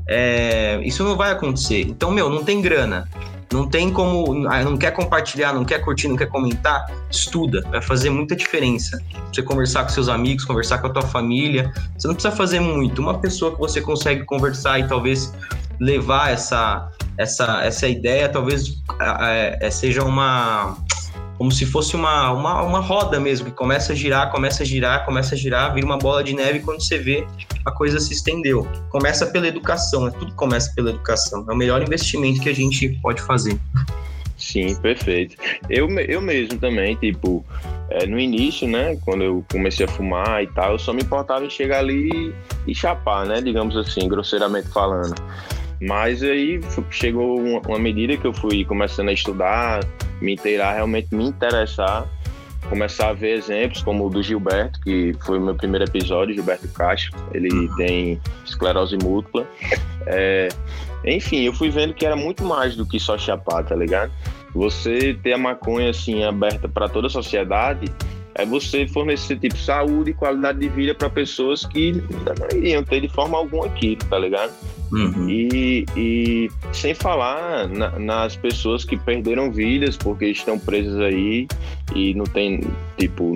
é, 0.07 0.79
isso 0.83 1.03
não 1.03 1.15
vai 1.15 1.31
acontecer. 1.31 1.81
Então, 1.81 2.11
meu, 2.11 2.29
não 2.29 2.43
tem 2.43 2.61
grana. 2.61 3.07
Não 3.51 3.67
tem 3.67 3.91
como. 3.91 4.47
Ah, 4.47 4.63
não 4.63 4.75
quer 4.75 4.91
compartilhar, 4.91 5.53
não 5.53 5.63
quer 5.63 5.79
curtir, 5.79 6.07
não 6.07 6.15
quer 6.15 6.27
comentar? 6.27 6.85
Estuda, 7.09 7.61
vai 7.69 7.81
fazer 7.81 8.09
muita 8.09 8.35
diferença. 8.35 9.01
Você 9.31 9.41
conversar 9.41 9.83
com 9.83 9.89
seus 9.89 10.09
amigos, 10.09 10.43
conversar 10.43 10.79
com 10.79 10.87
a 10.87 10.89
tua 10.89 11.03
família. 11.03 11.71
Você 11.97 12.07
não 12.07 12.15
precisa 12.15 12.35
fazer 12.35 12.59
muito. 12.59 13.01
Uma 13.01 13.19
pessoa 13.19 13.51
que 13.51 13.59
você 13.59 13.81
consegue 13.81 14.25
conversar 14.25 14.79
e 14.79 14.87
talvez 14.87 15.33
levar 15.79 16.31
essa, 16.31 16.89
essa, 17.17 17.63
essa 17.63 17.87
ideia, 17.87 18.27
talvez 18.27 18.81
é, 19.21 19.69
seja 19.69 20.03
uma 20.03 20.77
como 21.37 21.51
se 21.51 21.65
fosse 21.65 21.95
uma, 21.95 22.31
uma, 22.31 22.61
uma 22.61 22.79
roda 22.79 23.19
mesmo, 23.19 23.45
que 23.45 23.51
começa 23.51 23.93
a 23.93 23.95
girar, 23.95 24.31
começa 24.31 24.63
a 24.63 24.65
girar, 24.65 25.05
começa 25.05 25.35
a 25.35 25.37
girar, 25.37 25.73
vira 25.73 25.85
uma 25.85 25.97
bola 25.97 26.23
de 26.23 26.33
neve 26.33 26.59
quando 26.59 26.81
você 26.81 26.97
vê, 26.97 27.25
a 27.65 27.71
coisa 27.71 27.99
se 27.99 28.13
estendeu. 28.13 28.67
Começa 28.89 29.25
pela 29.25 29.47
educação, 29.47 30.05
né? 30.05 30.11
tudo 30.17 30.33
começa 30.35 30.71
pela 30.75 30.91
educação. 30.91 31.45
É 31.49 31.53
o 31.53 31.55
melhor 31.55 31.81
investimento 31.81 32.41
que 32.41 32.49
a 32.49 32.55
gente 32.55 32.89
pode 33.01 33.21
fazer. 33.21 33.59
Sim, 34.37 34.75
perfeito. 34.75 35.35
Eu, 35.69 35.89
eu 35.99 36.21
mesmo 36.21 36.59
também, 36.59 36.95
tipo, 36.95 37.45
é, 37.89 38.05
no 38.05 38.19
início, 38.19 38.67
né, 38.67 38.97
quando 39.03 39.23
eu 39.23 39.45
comecei 39.51 39.85
a 39.85 39.89
fumar 39.89 40.43
e 40.43 40.47
tal, 40.47 40.73
eu 40.73 40.79
só 40.79 40.91
me 40.91 41.01
importava 41.01 41.45
em 41.45 41.49
chegar 41.49 41.79
ali 41.79 42.33
e 42.67 42.75
chapar, 42.75 43.25
né, 43.25 43.41
digamos 43.41 43.77
assim, 43.77 44.07
grosseiramente 44.07 44.67
falando. 44.69 45.15
Mas 45.81 46.23
aí 46.23 46.59
chegou 46.89 47.39
uma 47.39 47.79
medida 47.79 48.17
que 48.17 48.25
eu 48.25 48.33
fui 48.33 48.63
começando 48.65 49.09
a 49.09 49.13
estudar, 49.13 49.83
me 50.21 50.33
inteirar, 50.33 50.73
realmente 50.73 51.13
me 51.13 51.25
interessar, 51.25 52.07
começar 52.69 53.09
a 53.09 53.13
ver 53.13 53.37
exemplos 53.37 53.83
como 53.83 54.05
o 54.05 54.09
do 54.09 54.23
Gilberto, 54.23 54.79
que 54.81 55.13
foi 55.25 55.37
o 55.37 55.41
meu 55.41 55.55
primeiro 55.55 55.85
episódio, 55.85 56.33
Gilberto 56.33 56.67
Castro, 56.69 57.17
ele 57.33 57.53
uhum. 57.53 57.75
tem 57.75 58.21
esclerose 58.45 58.97
múltipla. 59.01 59.45
É, 60.07 60.49
enfim, 61.05 61.41
eu 61.41 61.53
fui 61.53 61.69
vendo 61.69 61.93
que 61.93 62.05
era 62.05 62.15
muito 62.15 62.43
mais 62.43 62.75
do 62.75 62.85
que 62.85 62.99
só 62.99 63.17
chapar, 63.17 63.63
tá 63.63 63.75
ligado? 63.75 64.11
Você 64.53 65.13
ter 65.21 65.33
a 65.33 65.37
maconha 65.37 65.89
assim 65.89 66.23
aberta 66.23 66.67
para 66.67 66.87
toda 66.87 67.07
a 67.07 67.09
sociedade 67.09 67.85
é 68.35 68.45
você 68.45 68.85
fornecer 68.87 69.37
tipo 69.39 69.57
saúde 69.57 70.11
e 70.11 70.13
qualidade 70.13 70.59
de 70.59 70.67
vida 70.67 70.93
para 70.93 71.09
pessoas 71.09 71.65
que 71.65 71.93
não 71.93 72.57
iriam 72.57 72.83
ter 72.83 73.01
de 73.01 73.07
forma 73.07 73.37
alguma 73.37 73.65
aquilo, 73.65 74.01
tá 74.09 74.19
ligado? 74.19 74.53
Uhum. 74.91 75.29
E, 75.29 75.85
e, 75.97 76.49
sem 76.71 76.93
falar 76.93 77.67
na, 77.67 77.97
nas 77.97 78.35
pessoas 78.35 78.85
que 78.85 78.97
perderam 78.97 79.51
vidas 79.51 79.97
porque 79.97 80.27
estão 80.27 80.59
presas 80.59 80.99
aí 80.99 81.47
e 81.95 82.13
não 82.13 82.25
tem, 82.25 82.61
tipo, 82.97 83.33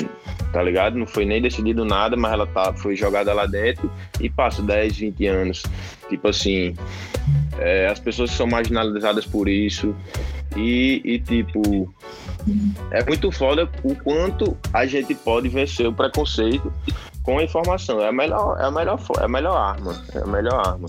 tá 0.52 0.62
ligado? 0.62 0.98
Não 0.98 1.08
foi 1.08 1.26
nem 1.26 1.42
decidido 1.42 1.84
nada, 1.84 2.16
mas 2.16 2.34
ela 2.34 2.46
tá, 2.46 2.74
foi 2.74 2.96
jogada 2.96 3.34
lá 3.34 3.46
dentro 3.46 3.90
e 4.20 4.30
passa 4.30 4.62
10, 4.62 4.98
20 4.98 5.26
anos. 5.26 5.64
Tipo 6.08 6.28
assim, 6.28 6.76
é, 7.58 7.88
as 7.88 8.00
pessoas 8.00 8.32
são 8.32 8.46
marginalizadas 8.46 9.26
por 9.26 9.48
isso. 9.48 9.96
E, 10.56 11.02
e, 11.04 11.20
tipo, 11.20 11.94
é 12.92 13.04
muito 13.06 13.32
foda 13.32 13.70
o 13.84 13.96
quanto 13.96 14.58
a 14.74 14.86
gente 14.86 15.14
pode 15.14 15.50
vencer 15.50 15.88
o 15.88 15.94
preconceito 15.94 16.72
com 17.24 17.38
a 17.38 17.44
informação. 17.44 18.02
É 18.02 18.08
a 18.08 18.12
melhor, 18.12 18.58
é 18.60 18.66
a 18.66 18.72
melhor, 18.72 19.00
é 19.20 19.24
a 19.24 19.28
melhor 19.28 19.56
arma. 19.56 20.04
É 20.14 20.20
a 20.20 20.26
melhor 20.26 20.68
arma. 20.68 20.88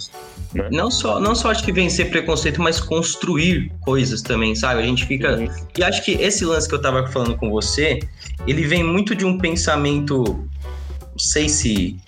Né? 0.54 0.68
Não, 0.72 0.90
só, 0.90 1.20
não 1.20 1.34
só 1.34 1.50
acho 1.50 1.62
que 1.62 1.72
vencer 1.72 2.10
preconceito, 2.10 2.62
mas 2.62 2.80
construir 2.80 3.70
coisas 3.82 4.22
também, 4.22 4.54
sabe? 4.54 4.80
A 4.80 4.84
gente 4.84 5.04
fica. 5.06 5.38
E 5.76 5.84
acho 5.84 6.04
que 6.04 6.12
esse 6.12 6.44
lance 6.44 6.68
que 6.68 6.74
eu 6.74 6.80
tava 6.80 7.06
falando 7.08 7.36
com 7.36 7.50
você, 7.50 7.98
ele 8.46 8.66
vem 8.66 8.82
muito 8.82 9.14
de 9.14 9.24
um 9.24 9.38
pensamento. 9.38 10.24
Não 10.24 11.18
sei 11.18 11.48
se 11.48 11.98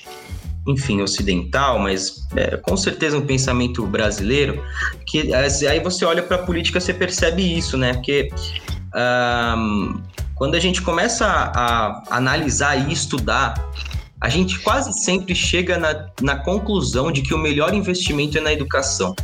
enfim, 0.67 1.01
ocidental, 1.03 1.79
mas 1.79 2.27
é, 2.37 2.57
com 2.57 2.77
certeza 2.77 3.17
um 3.17 3.27
pensamento 3.27 3.85
brasileiro, 3.87 4.63
que 5.07 5.35
aí 5.35 5.81
você 5.81 6.05
olha 6.05 6.23
para 6.23 6.37
a 6.37 6.43
política, 6.43 6.81
você 6.81 6.95
percebe 6.95 7.43
isso, 7.57 7.77
né? 7.77 7.95
Porque 7.95 8.29
um, 8.95 10.01
quando 10.35 10.55
a 10.55 10.61
gente 10.61 10.81
começa 10.83 11.27
a, 11.27 11.51
a, 11.51 12.03
analisar 12.17 12.77
e 12.89 12.93
estudar, 12.93 13.55
a 14.21 14.29
gente 14.29 14.61
quase 14.61 14.93
sempre 14.93 15.35
chega 15.35 15.79
na, 15.79 16.07
na 16.21 16.37
conclusão 16.37 17.11
de 17.11 17.23
que 17.23 17.35
o 17.35 17.39
melhor 17.39 17.75
investimento 17.75 18.39
é 18.39 18.41
na 18.41 18.53
educação 18.53 19.17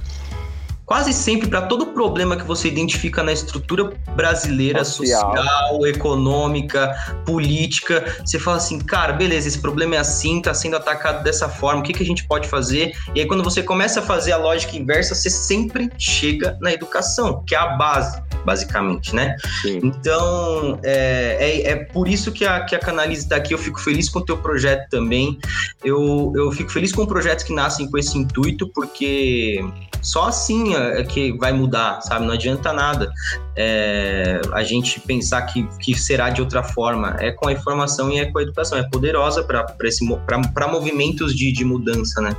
quase 0.88 1.12
sempre 1.12 1.48
para 1.48 1.60
todo 1.60 1.88
problema 1.88 2.34
que 2.34 2.44
você 2.44 2.66
identifica 2.66 3.22
na 3.22 3.30
estrutura 3.30 3.92
brasileira, 4.16 4.82
social. 4.84 5.36
social. 5.36 5.86
econômica, 5.86 6.96
política, 7.26 8.16
você 8.24 8.38
fala 8.38 8.56
assim, 8.56 8.78
cara, 8.78 9.12
beleza, 9.12 9.46
esse 9.46 9.58
problema 9.58 9.96
é 9.96 9.98
assim, 9.98 10.38
está 10.38 10.54
sendo 10.54 10.76
atacado 10.76 11.22
dessa 11.22 11.46
forma, 11.46 11.80
o 11.80 11.82
que, 11.82 11.92
que 11.92 12.02
a 12.02 12.06
gente 12.06 12.26
pode 12.26 12.48
fazer? 12.48 12.94
E 13.14 13.20
aí, 13.20 13.26
quando 13.26 13.44
você 13.44 13.62
começa 13.62 14.00
a 14.00 14.02
fazer 14.02 14.32
a 14.32 14.38
lógica 14.38 14.76
inversa, 14.78 15.14
você 15.14 15.28
sempre 15.28 15.90
chega 15.98 16.56
na 16.58 16.72
educação, 16.72 17.44
que 17.46 17.54
é 17.54 17.58
a 17.58 17.76
base, 17.76 18.22
basicamente, 18.48 19.14
né? 19.14 19.36
Sim. 19.60 19.78
Então, 19.82 20.80
é, 20.82 21.36
é, 21.38 21.70
é, 21.70 21.76
por 21.76 22.08
isso 22.08 22.32
que 22.32 22.46
a, 22.46 22.64
que 22.64 22.74
a 22.74 22.78
Canalize 22.78 23.24
está 23.24 23.36
aqui. 23.36 23.52
Eu 23.52 23.58
fico 23.58 23.78
feliz 23.78 24.08
com 24.08 24.20
o 24.20 24.24
teu 24.24 24.38
projeto 24.38 24.88
também. 24.88 25.38
Eu, 25.84 26.32
eu 26.34 26.50
fico 26.50 26.70
feliz 26.70 26.90
com 26.90 27.04
projetos 27.04 27.44
que 27.44 27.52
nascem 27.52 27.90
com 27.90 27.98
esse 27.98 28.16
intuito, 28.16 28.66
porque 28.68 29.62
só 30.00 30.28
assim 30.28 30.74
é 30.74 31.04
que 31.04 31.36
vai 31.36 31.52
mudar, 31.52 32.00
sabe? 32.00 32.24
Não 32.24 32.32
adianta 32.32 32.72
nada 32.72 33.12
é, 33.54 34.40
a 34.52 34.62
gente 34.62 34.98
pensar 35.00 35.42
que, 35.42 35.68
que 35.78 35.94
será 35.94 36.30
de 36.30 36.40
outra 36.40 36.62
forma. 36.62 37.16
É 37.20 37.30
com 37.30 37.48
a 37.48 37.52
informação 37.52 38.10
e 38.10 38.18
é 38.18 38.32
com 38.32 38.38
a 38.38 38.42
educação. 38.42 38.78
É 38.78 38.88
poderosa 38.88 39.44
para 39.44 40.68
movimentos 40.68 41.34
de, 41.34 41.52
de 41.52 41.64
mudança, 41.66 42.22
né? 42.22 42.34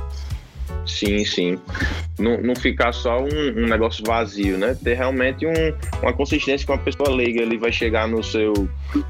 Sim, 0.86 1.24
sim. 1.24 1.58
Não, 2.18 2.40
não 2.40 2.54
ficar 2.54 2.92
só 2.92 3.20
um, 3.20 3.28
um, 3.28 3.66
negócio 3.66 4.04
vazio, 4.04 4.58
né? 4.58 4.76
Ter 4.82 4.94
realmente 4.94 5.46
um, 5.46 5.52
uma 6.02 6.12
consistência 6.12 6.66
com 6.66 6.72
a 6.72 6.78
pessoa 6.78 7.10
leiga. 7.10 7.42
Ele 7.42 7.58
vai 7.58 7.72
chegar 7.72 8.08
no 8.08 8.22
seu 8.22 8.52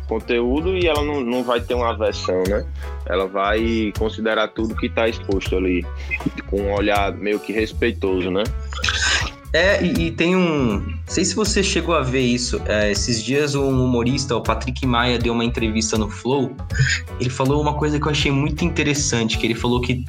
conteúdo 0.07 0.77
e 0.77 0.87
ela 0.87 1.03
não, 1.03 1.21
não 1.21 1.43
vai 1.43 1.61
ter 1.61 1.75
uma 1.75 1.91
aversão, 1.91 2.43
né? 2.49 2.65
Ela 3.07 3.27
vai 3.27 3.93
considerar 3.99 4.49
tudo 4.49 4.77
que 4.77 4.87
está 4.87 5.09
exposto 5.09 5.57
ali 5.57 5.85
com 6.49 6.61
um 6.61 6.73
olhar 6.73 7.13
meio 7.13 7.39
que 7.41 7.53
respeitoso, 7.53 8.31
né? 8.31 8.45
É, 9.53 9.83
e, 9.83 10.07
e, 10.07 10.11
tem 10.13 10.37
um. 10.37 10.87
Sei 11.11 11.25
se 11.25 11.35
você 11.35 11.61
chegou 11.61 11.97
a 11.97 12.03
ver 12.03 12.21
isso. 12.21 12.63
É, 12.67 12.89
esses 12.93 13.21
dias 13.21 13.57
um 13.57 13.85
humorista, 13.85 14.37
o 14.37 14.41
Patrick 14.41 14.87
Maia, 14.87 15.19
deu 15.19 15.33
uma 15.33 15.45
entrevista 15.45 15.99
no 15.99 16.09
Flow. 16.09 16.55
Ele 17.19 17.29
falou 17.29 17.61
uma 17.61 17.75
coisa 17.75 17.99
que 17.99 18.07
eu 18.07 18.13
achei 18.13 18.31
muito 18.31 18.65
interessante, 18.65 19.37
que 19.37 19.45
ele 19.45 19.57
falou 19.57 19.81
que 19.81 20.05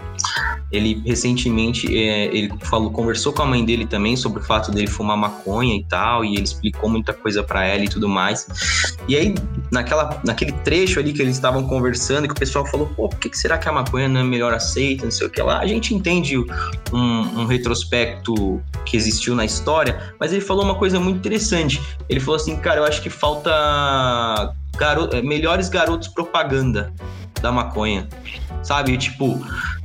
ele 0.72 1.02
recentemente 1.06 1.88
é, 1.98 2.26
ele 2.28 2.50
falou, 2.62 2.92
conversou 2.92 3.34
com 3.34 3.42
a 3.42 3.46
mãe 3.46 3.64
dele 3.66 3.86
também 3.86 4.16
sobre 4.16 4.42
o 4.42 4.46
fato 4.46 4.72
dele 4.72 4.88
fumar 4.88 5.18
maconha 5.18 5.76
e 5.76 5.84
tal, 5.84 6.24
e 6.24 6.36
ele 6.36 6.44
explicou 6.44 6.90
muita 6.90 7.14
coisa 7.14 7.44
para 7.44 7.66
ela 7.66 7.84
e 7.84 7.90
tudo 7.90 8.08
mais. 8.08 8.48
E 9.08 9.16
aí, 9.16 9.36
naquela, 9.72 10.22
naquele 10.24 10.52
trecho 10.52 11.00
ali 11.00 11.12
que 11.12 11.22
eles 11.22 11.36
estavam 11.36 11.68
conversando, 11.68 12.28
que 12.28 12.34
o 12.34 12.38
pessoal 12.38 12.66
falou, 12.66 12.88
pô, 12.96 13.10
por 13.10 13.20
que, 13.20 13.30
que 13.30 13.38
será 13.38 13.58
que 13.58 13.68
a 13.68 13.72
maconha 13.72 14.08
não 14.08 14.22
é 14.22 14.24
melhor 14.24 14.54
aceita, 14.54 15.04
não 15.04 15.12
sei 15.12 15.28
o 15.28 15.30
que 15.30 15.42
lá, 15.42 15.60
a 15.60 15.68
gente 15.68 15.94
entende 15.94 16.38
um, 16.38 16.96
um 16.96 17.46
retrospecto 17.46 18.62
que 18.86 18.96
existiu 18.96 19.36
na 19.36 19.44
história, 19.44 20.14
mas 20.20 20.32
ele 20.32 20.42
falou 20.42 20.64
uma 20.64 20.76
coisa 20.76 20.91
muito 21.00 21.18
interessante. 21.18 21.82
Ele 22.10 22.20
falou 22.20 22.36
assim, 22.36 22.56
cara, 22.58 22.82
eu 22.82 22.86
acho 22.86 23.02
que 23.02 23.10
falta 23.10 24.54
garo 24.78 25.10
melhores 25.24 25.70
garotos 25.70 26.08
propaganda 26.08 26.94
da 27.42 27.52
maconha, 27.52 28.08
sabe? 28.64 28.98
Tipo, 28.98 29.40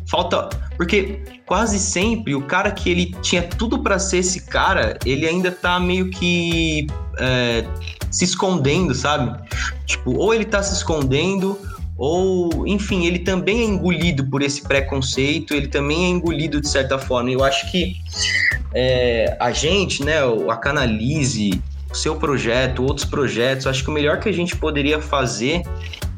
falta 0.08 0.48
porque 0.76 1.22
quase 1.46 1.78
sempre 1.78 2.34
o 2.34 2.42
cara 2.42 2.70
que 2.70 2.90
ele 2.90 3.14
tinha 3.22 3.42
tudo 3.42 3.82
para 3.82 3.98
ser 3.98 4.18
esse 4.18 4.46
cara, 4.46 4.98
ele 5.04 5.26
ainda 5.26 5.50
tá 5.50 5.80
meio 5.80 6.10
que 6.10 6.86
é, 7.18 7.64
se 8.10 8.24
escondendo, 8.24 8.94
sabe? 8.94 9.34
Tipo, 9.86 10.16
ou 10.18 10.34
ele 10.34 10.44
tá 10.44 10.62
se 10.62 10.74
escondendo, 10.74 11.58
ou, 11.98 12.66
enfim, 12.66 13.06
ele 13.06 13.20
também 13.20 13.62
é 13.62 13.64
engolido 13.64 14.24
por 14.26 14.42
esse 14.42 14.62
preconceito, 14.62 15.54
ele 15.54 15.68
também 15.68 16.04
é 16.04 16.08
engolido 16.08 16.60
de 16.60 16.68
certa 16.68 16.98
forma. 16.98 17.30
Eu 17.30 17.42
acho 17.42 17.70
que 17.70 17.96
é, 18.74 19.36
a 19.40 19.50
gente, 19.50 20.04
né, 20.04 20.18
a 20.50 20.56
Canalize, 20.56 21.50
o 21.90 21.94
seu 21.94 22.16
projeto, 22.16 22.82
outros 22.82 23.06
projetos, 23.06 23.66
acho 23.66 23.82
que 23.82 23.90
o 23.90 23.92
melhor 23.92 24.20
que 24.20 24.28
a 24.28 24.32
gente 24.32 24.54
poderia 24.56 25.00
fazer 25.00 25.62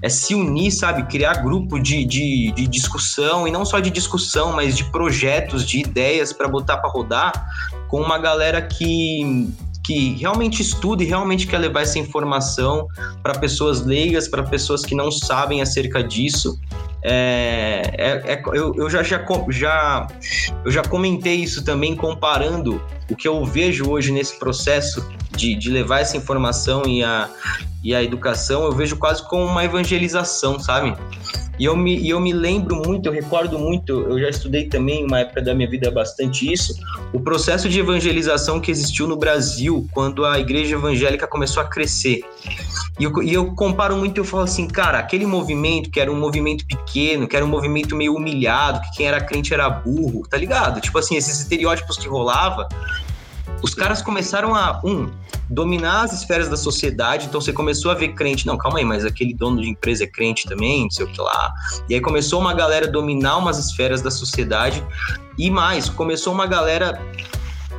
é 0.03 0.09
se 0.09 0.35
unir, 0.35 0.71
sabe? 0.73 1.05
Criar 1.05 1.43
grupo 1.43 1.79
de, 1.79 2.05
de, 2.05 2.53
de 2.53 2.67
discussão, 2.67 3.47
e 3.47 3.51
não 3.51 3.65
só 3.65 3.79
de 3.79 3.91
discussão, 3.91 4.53
mas 4.53 4.77
de 4.77 4.85
projetos, 4.85 5.65
de 5.65 5.79
ideias 5.81 6.33
para 6.33 6.49
botar 6.49 6.79
para 6.79 6.91
rodar 6.91 7.33
com 7.89 8.01
uma 8.01 8.19
galera 8.19 8.61
que, 8.61 9.49
que 9.89 10.15
realmente 10.17 10.61
estuda 10.61 11.03
e 11.03 11.07
realmente 11.07 11.47
quer 11.47 11.57
levar 11.57 11.81
essa 11.81 11.99
informação 11.99 12.87
para 13.23 13.39
pessoas 13.39 13.87
leigas, 13.87 14.29
para 14.29 14.43
pessoas 14.43 14.85
que 14.85 14.95
não 14.95 15.11
sabem 15.11 15.63
acerca 15.63 16.05
disso. 16.05 16.61
É, 17.03 17.81
é, 17.97 18.33
é, 18.35 18.43
eu, 18.49 18.75
eu 18.75 18.91
já, 18.91 19.03
já, 19.03 19.25
já, 19.49 20.07
eu 20.63 20.71
já 20.71 20.83
comentei 20.83 21.37
isso 21.37 21.65
também 21.65 21.97
comparando 21.97 22.83
o 23.11 23.17
que 23.17 23.27
eu 23.27 23.43
vejo 23.47 23.89
hoje 23.89 24.13
nesse 24.13 24.39
processo 24.39 25.11
de, 25.35 25.55
de 25.55 25.71
levar 25.71 26.01
essa 26.01 26.19
informação 26.19 26.83
e 26.87 27.03
a, 27.03 27.31
e 27.83 27.95
a 27.95 28.03
educação, 28.03 28.65
eu 28.65 28.73
vejo 28.73 28.95
quase 28.97 29.27
como 29.27 29.47
uma 29.47 29.65
evangelização, 29.65 30.61
sabe? 30.61 30.95
E 31.59 31.65
eu 31.65 31.77
me, 31.77 31.99
e 31.99 32.11
eu 32.11 32.21
me 32.21 32.33
lembro 32.33 32.77
muito, 32.77 33.07
eu 33.07 33.13
recordo 33.13 33.59
muito, 33.59 33.93
eu 33.93 34.19
já 34.21 34.29
estudei 34.29 34.69
também 34.69 35.05
uma 35.05 35.21
época 35.21 35.43
da 35.43 35.55
minha 35.55 35.69
vida 35.69 35.91
bastante 35.91 36.51
isso, 36.53 36.75
o 37.13 37.21
processo 37.21 37.69
de 37.69 37.81
evangelização 37.81 38.61
que 38.61 38.71
existiu 38.71 39.07
no 39.07 39.17
Brasil 39.17 39.87
quando 39.93 40.25
a 40.25 40.39
igreja 40.39 40.77
evangélica 40.77 41.27
começou 41.27 41.63
a 41.63 41.67
crescer. 41.67 42.23
E 42.99 43.05
eu, 43.05 43.23
e 43.23 43.33
eu 43.33 43.55
comparo 43.55 43.97
muito, 43.97 44.19
eu 44.19 44.25
falo 44.25 44.43
assim, 44.43 44.67
cara, 44.67 44.99
aquele 44.99 45.27
movimento 45.27 45.91
que 45.91 46.01
era 46.01 46.11
um 46.11 46.19
movimento 46.19 46.67
pequeno, 46.67 47.29
que 47.29 47.37
era 47.37 47.45
um 47.45 47.49
movimento 47.49 47.95
meio 47.95 48.15
humilhado, 48.15 48.81
que 48.81 48.97
quem 48.99 49.07
era 49.07 49.21
crente 49.21 49.55
era 49.55 49.69
burro, 49.69 50.27
tá 50.29 50.37
ligado? 50.37 50.81
Tipo 50.81 50.99
assim, 50.99 51.17
esses 51.17 51.41
estereótipos 51.41 51.97
que 51.97 52.09
rolava, 52.09 52.69
os 53.63 53.75
caras 53.75 54.01
começaram 54.03 54.55
a, 54.55 54.81
um, 54.85 55.11
dominar 55.49 56.03
as 56.03 56.13
esferas 56.13 56.49
da 56.49 56.57
sociedade, 56.57 57.27
então 57.27 57.41
você 57.41 57.53
começou 57.53 57.91
a 57.91 57.95
ver 57.95 58.09
crente, 58.09 58.47
não, 58.47 58.57
calma 58.57 58.79
aí, 58.79 58.85
mas 58.85 59.05
aquele 59.05 59.35
dono 59.35 59.61
de 59.61 59.71
empresa 59.71 60.05
é 60.05 60.07
crente 60.07 60.47
também, 60.47 60.83
não 60.83 60.91
sei 60.91 61.05
o 61.07 61.09
que 61.09 61.21
lá. 61.21 61.53
E 61.89 61.95
aí 61.95 62.01
começou 62.01 62.41
uma 62.41 62.55
galera 62.55 62.87
dominar 62.87 63.39
umas 63.39 63.59
esferas 63.59 64.03
da 64.03 64.11
sociedade 64.11 64.85
e 65.37 65.51
mais, 65.51 65.89
começou 65.89 66.33
uma 66.33 66.47
galera, 66.47 67.01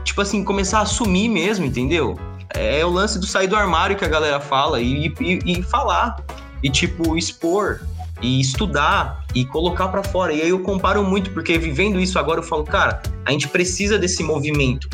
tipo 0.03 0.21
assim, 0.21 0.43
começar 0.43 0.79
a 0.79 0.81
assumir 0.81 1.29
mesmo, 1.29 1.65
entendeu? 1.65 2.19
É 2.55 2.83
o 2.83 2.89
lance 2.89 3.19
do 3.19 3.27
sair 3.27 3.47
do 3.47 3.55
armário 3.55 3.95
que 3.95 4.03
a 4.03 4.07
galera 4.07 4.39
fala 4.39 4.81
e, 4.81 5.13
e, 5.19 5.39
e 5.45 5.63
falar, 5.63 6.17
e 6.63 6.69
tipo, 6.69 7.15
expor 7.15 7.81
e 8.21 8.41
estudar 8.41 9.23
e 9.33 9.45
colocar 9.45 9.87
para 9.89 10.03
fora. 10.03 10.33
E 10.33 10.41
aí 10.41 10.49
eu 10.49 10.59
comparo 10.59 11.03
muito, 11.03 11.31
porque 11.31 11.57
vivendo 11.57 11.99
isso 11.99 12.17
agora 12.17 12.39
eu 12.39 12.43
falo, 12.43 12.63
cara, 12.63 13.01
a 13.25 13.31
gente 13.31 13.47
precisa 13.47 13.97
desse 13.97 14.23
movimento, 14.23 14.89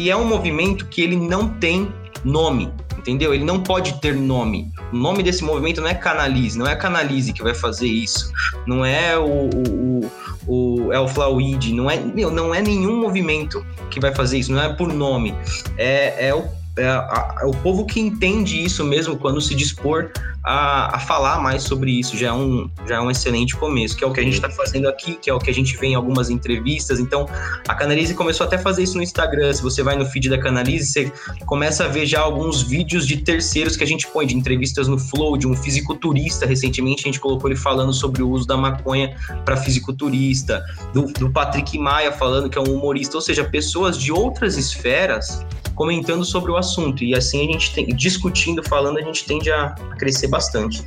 que 0.00 0.10
é 0.10 0.16
um 0.16 0.24
movimento 0.24 0.86
que 0.86 1.02
ele 1.02 1.14
não 1.14 1.46
tem 1.46 1.92
nome, 2.24 2.72
entendeu? 2.96 3.34
Ele 3.34 3.44
não 3.44 3.62
pode 3.62 4.00
ter 4.00 4.14
nome. 4.14 4.72
O 4.90 4.96
nome 4.96 5.22
desse 5.22 5.44
movimento 5.44 5.82
não 5.82 5.88
é 5.88 5.94
Canalize, 5.94 6.58
não 6.58 6.66
é 6.66 6.74
Canalize 6.74 7.34
que 7.34 7.42
vai 7.42 7.54
fazer 7.54 7.86
isso, 7.86 8.32
não 8.66 8.82
é 8.82 9.18
o, 9.18 9.50
o, 9.50 10.10
o, 10.46 10.86
o 10.86 10.92
Elflauide, 10.94 11.74
não 11.74 11.90
é, 11.90 11.98
não 11.98 12.54
é 12.54 12.62
nenhum 12.62 12.98
movimento 12.98 13.62
que 13.90 14.00
vai 14.00 14.14
fazer 14.14 14.38
isso, 14.38 14.50
não 14.52 14.62
é 14.62 14.72
por 14.72 14.90
nome, 14.90 15.34
é, 15.76 16.28
é 16.28 16.34
o 16.34 16.48
é, 16.78 16.86
a, 16.86 17.40
o 17.44 17.50
povo 17.50 17.84
que 17.84 18.00
entende 18.00 18.64
isso 18.64 18.84
mesmo 18.84 19.16
quando 19.16 19.40
se 19.40 19.54
dispor 19.54 20.10
a, 20.42 20.96
a 20.96 20.98
falar 20.98 21.40
mais 21.40 21.62
sobre 21.62 21.90
isso. 21.90 22.16
Já 22.16 22.28
é, 22.28 22.32
um, 22.32 22.70
já 22.86 22.96
é 22.96 23.00
um 23.00 23.10
excelente 23.10 23.56
começo, 23.56 23.96
que 23.96 24.04
é 24.04 24.06
o 24.06 24.12
que 24.12 24.20
a 24.20 24.22
gente 24.22 24.34
está 24.34 24.50
fazendo 24.50 24.88
aqui, 24.88 25.14
que 25.14 25.28
é 25.28 25.34
o 25.34 25.38
que 25.38 25.50
a 25.50 25.54
gente 25.54 25.76
vê 25.76 25.88
em 25.88 25.94
algumas 25.94 26.30
entrevistas. 26.30 26.98
Então, 26.98 27.28
a 27.68 27.74
Canalize 27.74 28.14
começou 28.14 28.46
até 28.46 28.56
a 28.56 28.58
fazer 28.58 28.82
isso 28.82 28.96
no 28.96 29.02
Instagram. 29.02 29.52
Se 29.52 29.62
você 29.62 29.82
vai 29.82 29.96
no 29.96 30.04
feed 30.04 30.28
da 30.28 30.38
Canalize, 30.38 30.92
você 30.92 31.12
começa 31.46 31.84
a 31.84 31.88
ver 31.88 32.06
já 32.06 32.20
alguns 32.20 32.62
vídeos 32.62 33.06
de 33.06 33.18
terceiros 33.18 33.76
que 33.76 33.84
a 33.84 33.86
gente 33.86 34.06
põe, 34.06 34.26
de 34.26 34.36
entrevistas 34.36 34.88
no 34.88 34.98
Flow, 34.98 35.36
de 35.36 35.46
um 35.46 35.54
fisiculturista. 35.54 36.46
Recentemente, 36.46 37.02
a 37.02 37.08
gente 37.08 37.20
colocou 37.20 37.50
ele 37.50 37.58
falando 37.58 37.92
sobre 37.92 38.22
o 38.22 38.30
uso 38.30 38.46
da 38.46 38.56
maconha 38.56 39.16
para 39.44 39.56
fisiculturista, 39.56 40.64
do, 40.92 41.06
do 41.06 41.30
Patrick 41.30 41.78
Maia 41.78 42.12
falando 42.12 42.48
que 42.48 42.58
é 42.58 42.60
um 42.60 42.74
humorista, 42.74 43.16
ou 43.16 43.20
seja, 43.20 43.44
pessoas 43.44 43.98
de 43.98 44.12
outras 44.12 44.56
esferas 44.56 45.44
comentando 45.74 46.24
sobre 46.24 46.50
o 46.50 46.56
assunto. 46.56 47.02
E 47.02 47.14
assim 47.14 47.48
a 47.48 47.52
gente 47.52 47.72
tem, 47.72 47.86
discutindo, 47.86 48.62
falando, 48.62 48.98
a 48.98 49.02
gente 49.02 49.24
tende 49.24 49.50
a, 49.50 49.70
crescer 49.98 50.28
bastante. 50.30 50.84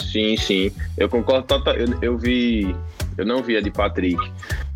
Sim, 0.00 0.36
sim. 0.36 0.72
Eu 0.96 1.08
concordo 1.08 1.46
total. 1.46 1.74
Eu, 1.74 1.86
eu 2.02 2.18
vi. 2.18 2.74
Eu 3.16 3.24
não 3.24 3.42
vi 3.42 3.56
a 3.56 3.60
de 3.60 3.70
Patrick, 3.70 4.18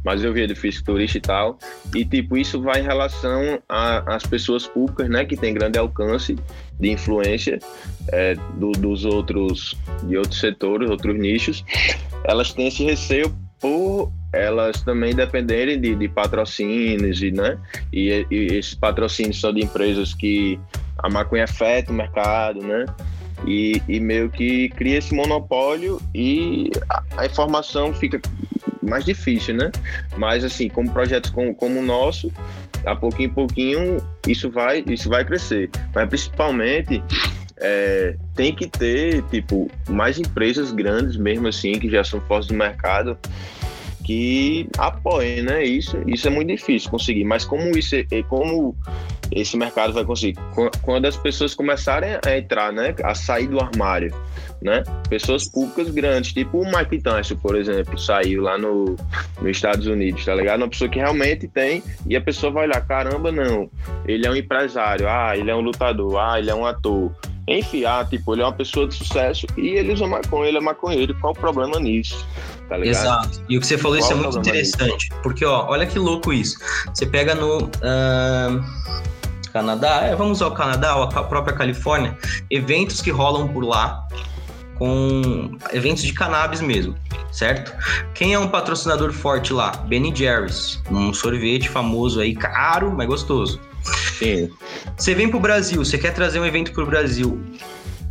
mas 0.05 0.23
eu 0.23 0.33
vi 0.33 0.45
a 0.45 0.47
de 0.47 0.55
fisiculturista 0.55 1.19
e 1.19 1.21
tal. 1.21 1.59
E, 1.93 2.05
tipo, 2.05 2.37
isso 2.37 2.63
vai 2.63 2.81
em 2.81 2.85
relação 2.85 3.61
às 3.69 4.25
pessoas 4.25 4.65
públicas, 4.65 5.09
né, 5.09 5.25
que 5.25 5.37
tem 5.37 5.53
grande 5.53 5.77
alcance 5.77 6.37
de 6.79 6.91
influência 6.91 7.59
é, 8.13 8.37
do, 8.55 8.71
dos 8.73 9.05
outros, 9.05 9.77
de 10.05 10.17
outros 10.17 10.39
setores, 10.39 10.89
outros 10.89 11.19
nichos. 11.19 11.65
Elas 12.25 12.53
têm 12.53 12.69
esse 12.69 12.85
receio 12.85 13.35
por 13.61 14.13
elas 14.33 14.83
também 14.83 15.15
dependerem 15.15 15.81
de, 15.81 15.95
de 15.95 16.09
patrocínios 16.09 17.23
e, 17.23 17.31
né? 17.31 17.59
E, 17.93 18.27
e, 18.31 18.37
esses 18.57 18.75
patrocínios 18.75 19.41
são 19.41 19.53
de 19.53 19.63
empresas 19.63 20.15
que 20.15 20.61
a 20.99 21.09
maconha 21.09 21.45
afeta 21.45 21.91
o 21.91 21.95
mercado, 21.95 22.61
né? 22.61 22.85
E, 23.47 23.81
e 23.89 24.01
meio 24.01 24.29
que 24.31 24.69
cria 24.71 24.99
esse 24.99 25.15
monopólio 25.15 26.01
e 26.15 26.71
a, 26.91 27.03
a, 27.17 27.27
informação 27.27 27.95
fica 27.95 28.21
mais 28.83 29.05
difícil, 29.05 29.55
né? 29.55 29.71
Mas 30.17 30.45
assim, 30.45 30.69
como 30.69 30.91
projetos 30.91 31.31
como, 31.31 31.55
como 31.55 31.79
o 31.79 31.83
nosso, 31.83 32.33
a 32.85 32.97
pouquinho 32.97 33.29
em 33.29 33.33
pouquinho 33.33 33.97
isso 34.27 34.51
vai, 34.51 34.83
isso 34.89 35.09
vai 35.09 35.25
crescer. 35.25 35.71
Mas 35.95 36.09
principalmente 36.09 37.03
é, 37.61 38.17
tem 38.35 38.55
que 38.55 38.69
ter, 38.69 39.23
tipo, 39.25 39.71
mais 39.89 40.19
empresas 40.19 40.73
grandes 40.73 41.17
mesmo 41.17 41.49
assim, 41.49 41.79
que 41.79 41.89
já 41.89 42.05
são 42.05 42.21
fortes 42.23 42.49
do 42.49 42.55
mercado, 42.55 43.19
que 44.05 44.69
apoiem, 44.79 45.43
né? 45.43 45.65
Isso, 45.65 45.99
isso 46.07 46.27
é 46.27 46.31
muito 46.31 46.49
difícil 46.49 46.91
conseguir. 46.91 47.25
Mas 47.25 47.45
como 47.45 47.77
isso, 47.77 47.95
é, 47.95 48.07
é, 48.11 48.23
como 48.23 48.75
esse 49.31 49.57
mercado 49.57 49.93
vai 49.93 50.05
conseguir? 50.05 50.39
Quando 50.83 51.07
as 51.07 51.17
pessoas 51.17 51.55
começarem 51.55 52.19
a 52.25 52.39
entrar, 52.39 52.73
né? 52.73 52.95
A 53.03 53.15
sair 53.15 53.47
do 53.47 53.61
armário, 53.61 54.15
né? 54.61 54.83
Pessoas 55.09 55.47
públicas 55.47 55.91
grandes, 55.91 56.33
tipo 56.33 56.61
o 56.61 56.65
Mike 56.65 57.01
Tyson, 57.03 57.37
por 57.37 57.57
exemplo, 57.57 57.99
saiu 57.99 58.43
lá 58.43 58.59
no, 58.59 58.97
nos 59.41 59.51
Estados 59.51 59.87
Unidos, 59.87 60.25
tá 60.25 60.35
ligado? 60.35 60.61
Uma 60.61 60.69
pessoa 60.69 60.89
que 60.89 60.99
realmente 60.99 61.47
tem 61.49 61.83
e 62.07 62.17
a 62.17 62.21
pessoa 62.21 62.53
vai 62.53 62.67
olhar, 62.67 62.81
caramba, 62.87 63.31
não, 63.31 63.71
ele 64.07 64.27
é 64.27 64.31
um 64.31 64.37
empresário, 64.37 65.09
ah, 65.09 65.37
ele 65.37 65.51
é 65.51 65.55
um 65.55 65.61
lutador, 65.61 66.19
ah, 66.19 66.39
ele 66.39 66.51
é 66.51 66.55
um 66.55 66.67
ator, 66.67 67.13
enfiar, 67.47 68.09
tipo, 68.09 68.35
ele 68.35 68.43
é 68.43 68.45
uma 68.45 68.53
pessoa 68.53 68.87
de 68.87 68.95
sucesso 68.95 69.47
e 69.57 69.69
ele 69.69 69.93
usa 69.93 70.07
maconha, 70.07 70.49
ele 70.49 70.59
é 70.59 70.61
maconheiro, 70.61 71.15
qual 71.21 71.33
o 71.33 71.37
problema 71.37 71.79
nisso? 71.79 72.27
Tá 72.69 72.77
ligado? 72.77 73.03
Exato. 73.03 73.45
E 73.49 73.57
o 73.57 73.61
que 73.61 73.67
você 73.67 73.79
falou, 73.79 73.99
qual 73.99 74.11
isso 74.11 74.19
é 74.19 74.23
muito 74.23 74.39
interessante, 74.39 75.09
porque, 75.23 75.45
ó, 75.45 75.67
olha 75.69 75.87
que 75.87 75.99
louco 75.99 76.33
isso. 76.33 76.59
Você 76.93 77.07
pega 77.07 77.35
no. 77.35 77.65
Uh... 77.65 78.89
Canadá, 79.59 80.03
é, 80.05 80.15
vamos 80.15 80.41
ao 80.41 80.53
Canadá, 80.53 80.95
ou 80.95 81.03
a 81.03 81.25
própria 81.25 81.53
Califórnia, 81.53 82.17
eventos 82.49 83.03
que 83.03 83.11
rolam 83.11 83.49
por 83.49 83.65
lá, 83.65 84.07
com 84.77 85.59
eventos 85.73 86.05
de 86.05 86.13
cannabis 86.13 86.61
mesmo, 86.61 86.95
certo? 87.33 87.75
Quem 88.15 88.35
é 88.35 88.39
um 88.39 88.47
patrocinador 88.47 89.13
forte 89.13 89.53
lá? 89.53 89.73
Ben 89.89 90.15
Jerry's, 90.15 90.81
um 90.89 91.13
sorvete 91.13 91.69
famoso 91.69 92.21
aí, 92.21 92.37
caro, 92.37 92.95
mas 92.97 93.09
gostoso. 93.09 93.61
Sim. 94.17 94.49
Você 94.97 95.13
vem 95.13 95.29
pro 95.29 95.41
Brasil, 95.41 95.85
você 95.85 95.99
quer 95.99 96.15
trazer 96.15 96.39
um 96.39 96.47
evento 96.47 96.73
pro 96.73 96.87
Brasil. 96.87 97.41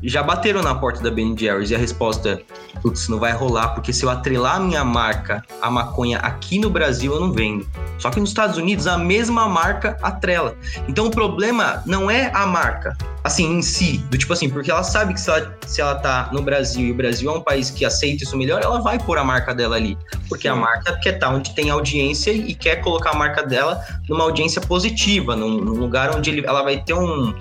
Já 0.03 0.21
bateram 0.21 0.61
na 0.61 0.75
porta 0.75 1.01
da 1.01 1.09
Ben 1.09 1.35
Jerry's 1.37 1.71
e 1.71 1.75
a 1.75 1.77
resposta 1.77 2.29
é: 2.29 2.79
putz, 2.81 3.07
não 3.07 3.19
vai 3.19 3.31
rolar, 3.31 3.69
porque 3.69 3.91
se 3.91 4.03
eu 4.03 4.09
atrelar 4.09 4.57
a 4.57 4.59
minha 4.59 4.83
marca 4.83 5.43
a 5.61 5.71
maconha 5.71 6.19
aqui 6.19 6.59
no 6.59 6.69
Brasil, 6.69 7.13
eu 7.13 7.19
não 7.19 7.31
vendo. 7.31 7.67
Só 7.97 8.11
que 8.11 8.19
nos 8.19 8.29
Estados 8.29 8.57
Unidos, 8.57 8.85
a 8.85 8.97
mesma 8.97 9.49
marca 9.49 9.97
atrela. 10.01 10.55
Então 10.87 11.07
o 11.07 11.11
problema 11.11 11.81
não 11.85 12.11
é 12.11 12.31
a 12.33 12.45
marca, 12.45 12.95
assim, 13.23 13.57
em 13.57 13.61
si, 13.61 13.97
do 14.09 14.17
tipo 14.17 14.31
assim, 14.33 14.49
porque 14.49 14.69
ela 14.69 14.83
sabe 14.83 15.15
que 15.15 15.19
se 15.19 15.29
ela, 15.29 15.57
se 15.65 15.81
ela 15.81 15.95
tá 15.95 16.29
no 16.31 16.41
Brasil 16.43 16.87
e 16.87 16.91
o 16.91 16.95
Brasil 16.95 17.29
é 17.31 17.33
um 17.33 17.41
país 17.41 17.71
que 17.71 17.83
aceita 17.83 18.23
isso 18.23 18.37
melhor, 18.37 18.61
ela 18.61 18.79
vai 18.79 18.99
pôr 18.99 19.17
a 19.17 19.23
marca 19.23 19.53
dela 19.53 19.75
ali. 19.75 19.97
Porque 20.29 20.43
Sim. 20.43 20.53
a 20.53 20.55
marca 20.55 20.99
quer 21.01 21.15
estar 21.15 21.29
tá 21.29 21.33
onde 21.33 21.55
tem 21.55 21.71
audiência 21.71 22.31
e 22.31 22.53
quer 22.53 22.77
colocar 22.77 23.11
a 23.11 23.15
marca 23.15 23.43
dela 23.43 23.83
numa 24.07 24.23
audiência 24.23 24.61
positiva, 24.61 25.35
num, 25.35 25.59
num 25.59 25.73
lugar 25.73 26.15
onde 26.15 26.29
ele, 26.29 26.45
ela 26.45 26.61
vai 26.61 26.77
ter 26.83 26.93
um. 26.93 27.33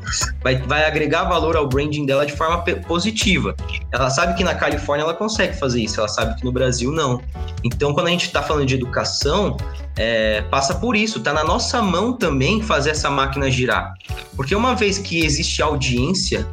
Vai, 0.42 0.56
vai 0.56 0.86
agregar 0.86 1.24
valor 1.24 1.56
ao 1.56 1.68
branding 1.68 2.06
dela 2.06 2.24
de 2.24 2.32
forma 2.32 2.45
positiva. 2.86 3.54
Ela 3.92 4.10
sabe 4.10 4.34
que 4.34 4.44
na 4.44 4.54
Califórnia 4.54 5.04
ela 5.04 5.14
consegue 5.14 5.56
fazer 5.56 5.82
isso, 5.82 6.00
ela 6.00 6.08
sabe 6.08 6.36
que 6.36 6.44
no 6.44 6.52
Brasil 6.52 6.92
não. 6.92 7.20
Então, 7.64 7.92
quando 7.94 8.08
a 8.08 8.10
gente 8.10 8.26
está 8.26 8.42
falando 8.42 8.66
de 8.66 8.74
educação, 8.74 9.56
é, 9.96 10.42
passa 10.42 10.74
por 10.74 10.94
isso, 10.96 11.20
tá 11.20 11.32
na 11.32 11.42
nossa 11.42 11.80
mão 11.82 12.12
também 12.12 12.62
fazer 12.62 12.90
essa 12.90 13.10
máquina 13.10 13.50
girar. 13.50 13.94
Porque 14.36 14.54
uma 14.54 14.74
vez 14.74 14.98
que 14.98 15.24
existe 15.24 15.62
audiência, 15.62 16.46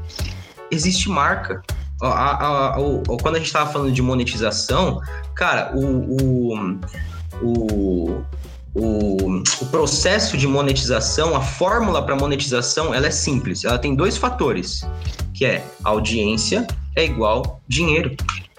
existe 0.71 1.09
marca. 1.09 1.61
A, 2.01 2.07
a, 2.07 2.67
a, 2.69 2.73
quando 3.21 3.35
a 3.35 3.37
gente 3.37 3.47
estava 3.47 3.71
falando 3.71 3.91
de 3.91 4.01
monetização, 4.01 4.99
cara, 5.35 5.71
o, 5.73 6.51
o, 6.51 6.79
o, 7.41 8.23
o, 8.73 9.43
o 9.61 9.65
processo 9.67 10.37
de 10.37 10.47
monetização, 10.47 11.35
a 11.35 11.41
fórmula 11.41 12.03
para 12.03 12.15
monetização, 12.15 12.93
ela 12.93 13.07
é 13.07 13.11
simples. 13.11 13.63
Ela 13.63 13.77
tem 13.77 13.95
dois 13.95 14.17
fatores, 14.17 14.85
que 15.33 15.45
é 15.45 15.65
audiência 15.83 16.67
é 16.95 17.03
igual 17.03 17.61
dinheiro. 17.67 18.15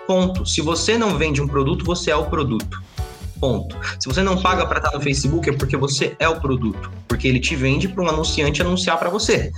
Ponto. 0.07 0.45
Se 0.45 0.61
você 0.61 0.99
não 0.99 1.17
vende 1.17 1.41
um 1.41 1.49
produto, 1.49 1.85
você 1.85 2.11
é 2.11 2.17
o 2.17 2.27
produto. 2.27 2.83
Ponto. 3.41 3.77
Se 3.99 4.09
você 4.09 4.23
não 4.23 4.41
paga 4.41 4.67
para 4.67 4.79
estar 4.79 4.93
no 4.93 5.01
Facebook 5.01 5.49
é 5.49 5.53
porque 5.53 5.77
você 5.77 6.15
é 6.19 6.29
o 6.29 6.41
produto, 6.41 6.91
porque 7.09 7.29
ele 7.29 7.41
te 7.41 7.55
vende 7.55 7.89
para 7.89 8.03
um 8.03 8.09
anunciante 8.09 8.63
anunciar 8.63 8.99
para 8.99 9.11
você. 9.11 9.51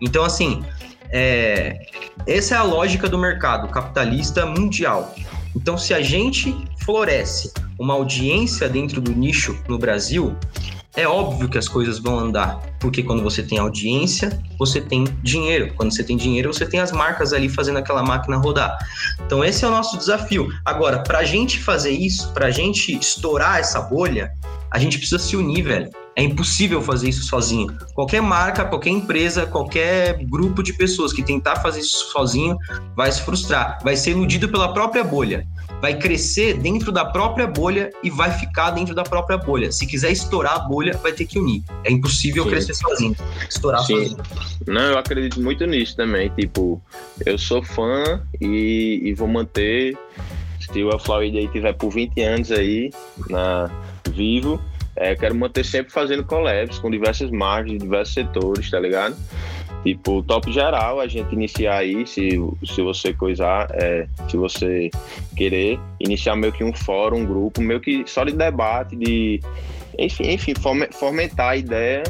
Então 0.00 0.24
assim, 0.24 0.62
é... 1.10 1.78
essa 2.26 2.54
é 2.54 2.58
a 2.58 2.62
lógica 2.62 3.08
do 3.08 3.18
mercado 3.18 3.68
capitalista 3.68 4.46
mundial. 4.46 5.14
Então 5.54 5.76
se 5.76 5.92
a 5.92 6.00
gente 6.00 6.54
floresce 6.84 7.52
uma 7.78 7.94
audiência 7.94 8.68
dentro 8.68 9.00
do 9.00 9.12
nicho 9.12 9.58
no 9.68 9.78
Brasil, 9.78 10.36
é 10.96 11.06
óbvio 11.06 11.48
que 11.48 11.56
as 11.56 11.68
coisas 11.68 12.00
vão 12.00 12.18
andar, 12.18 12.58
porque 12.80 13.02
quando 13.02 13.22
você 13.22 13.42
tem 13.42 13.58
audiência, 13.58 14.42
você 14.58 14.80
tem 14.80 15.04
dinheiro. 15.22 15.72
Quando 15.76 15.94
você 15.94 16.02
tem 16.02 16.16
dinheiro, 16.16 16.52
você 16.52 16.66
tem 16.66 16.80
as 16.80 16.90
marcas 16.90 17.32
ali 17.32 17.48
fazendo 17.48 17.78
aquela 17.78 18.02
máquina 18.02 18.36
rodar. 18.36 18.76
Então, 19.24 19.44
esse 19.44 19.64
é 19.64 19.68
o 19.68 19.70
nosso 19.70 19.96
desafio. 19.96 20.48
Agora, 20.64 21.02
para 21.02 21.18
a 21.18 21.24
gente 21.24 21.60
fazer 21.60 21.92
isso, 21.92 22.32
para 22.32 22.46
a 22.46 22.50
gente 22.50 22.98
estourar 22.98 23.58
essa 23.58 23.80
bolha, 23.80 24.32
a 24.70 24.78
gente 24.78 24.98
precisa 24.98 25.18
se 25.18 25.36
unir, 25.36 25.62
velho. 25.62 25.90
É 26.16 26.24
impossível 26.24 26.82
fazer 26.82 27.08
isso 27.08 27.22
sozinho. 27.22 27.68
Qualquer 27.94 28.20
marca, 28.20 28.64
qualquer 28.64 28.90
empresa, 28.90 29.46
qualquer 29.46 30.24
grupo 30.24 30.60
de 30.60 30.72
pessoas 30.72 31.12
que 31.12 31.22
tentar 31.22 31.56
fazer 31.56 31.80
isso 31.80 32.10
sozinho 32.10 32.58
vai 32.96 33.10
se 33.12 33.22
frustrar, 33.22 33.78
vai 33.82 33.96
ser 33.96 34.10
iludido 34.10 34.48
pela 34.48 34.74
própria 34.74 35.04
bolha 35.04 35.46
vai 35.80 35.96
crescer 35.96 36.54
dentro 36.58 36.92
da 36.92 37.04
própria 37.04 37.46
bolha 37.46 37.90
e 38.02 38.10
vai 38.10 38.30
ficar 38.38 38.70
dentro 38.70 38.94
da 38.94 39.02
própria 39.02 39.38
bolha. 39.38 39.72
Se 39.72 39.86
quiser 39.86 40.10
estourar 40.12 40.54
a 40.54 40.58
bolha, 40.60 40.96
vai 40.98 41.12
ter 41.12 41.24
que 41.24 41.38
unir. 41.38 41.62
É 41.84 41.90
impossível 41.90 42.44
Sim. 42.44 42.50
crescer 42.50 42.74
sozinho, 42.74 43.16
estourar 43.48 43.82
Sim. 43.82 43.96
sozinho. 43.96 44.16
Não, 44.66 44.82
eu 44.82 44.98
acredito 44.98 45.40
muito 45.40 45.66
nisso 45.66 45.96
também. 45.96 46.30
Tipo, 46.30 46.80
eu 47.24 47.38
sou 47.38 47.62
fã 47.62 48.22
e, 48.40 49.00
e 49.04 49.14
vou 49.14 49.28
manter. 49.28 49.96
Se 50.60 50.84
o 50.84 50.98
Florida 50.98 51.38
aí 51.38 51.48
tiver 51.48 51.72
por 51.72 51.90
20 51.90 52.20
anos 52.20 52.52
aí, 52.52 52.90
na 53.28 53.70
vivo, 54.12 54.60
é, 54.94 55.14
quero 55.16 55.34
manter 55.34 55.64
sempre 55.64 55.92
fazendo 55.92 56.24
collabs 56.24 56.78
com 56.78 56.90
diversas 56.90 57.30
marcas, 57.30 57.78
diversos 57.78 58.14
setores, 58.14 58.70
tá 58.70 58.78
ligado? 58.78 59.16
Tipo, 59.82 60.22
top 60.22 60.52
geral, 60.52 61.00
a 61.00 61.06
gente 61.06 61.32
iniciar 61.32 61.78
aí, 61.78 62.06
se, 62.06 62.30
se 62.64 62.82
você 62.82 63.14
coisar, 63.14 63.68
é, 63.72 64.06
se 64.28 64.36
você 64.36 64.90
querer, 65.34 65.78
iniciar 65.98 66.36
meio 66.36 66.52
que 66.52 66.62
um 66.62 66.72
fórum, 66.72 67.20
um 67.20 67.24
grupo, 67.24 67.62
meio 67.62 67.80
que 67.80 68.04
só 68.06 68.24
de 68.24 68.32
debate, 68.32 68.94
de. 68.94 69.40
Enfim, 69.98 70.30
enfim 70.30 70.54
fomentar 70.92 71.50
a 71.50 71.56
ideia 71.56 72.02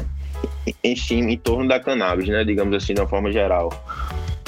em, 0.83 0.95
cima, 0.95 1.31
em 1.31 1.37
torno 1.37 1.67
da 1.67 1.79
cannabis, 1.79 2.27
né? 2.27 2.43
Digamos 2.43 2.75
assim, 2.75 2.93
de 2.93 3.01
uma 3.01 3.07
forma 3.07 3.31
geral. 3.31 3.69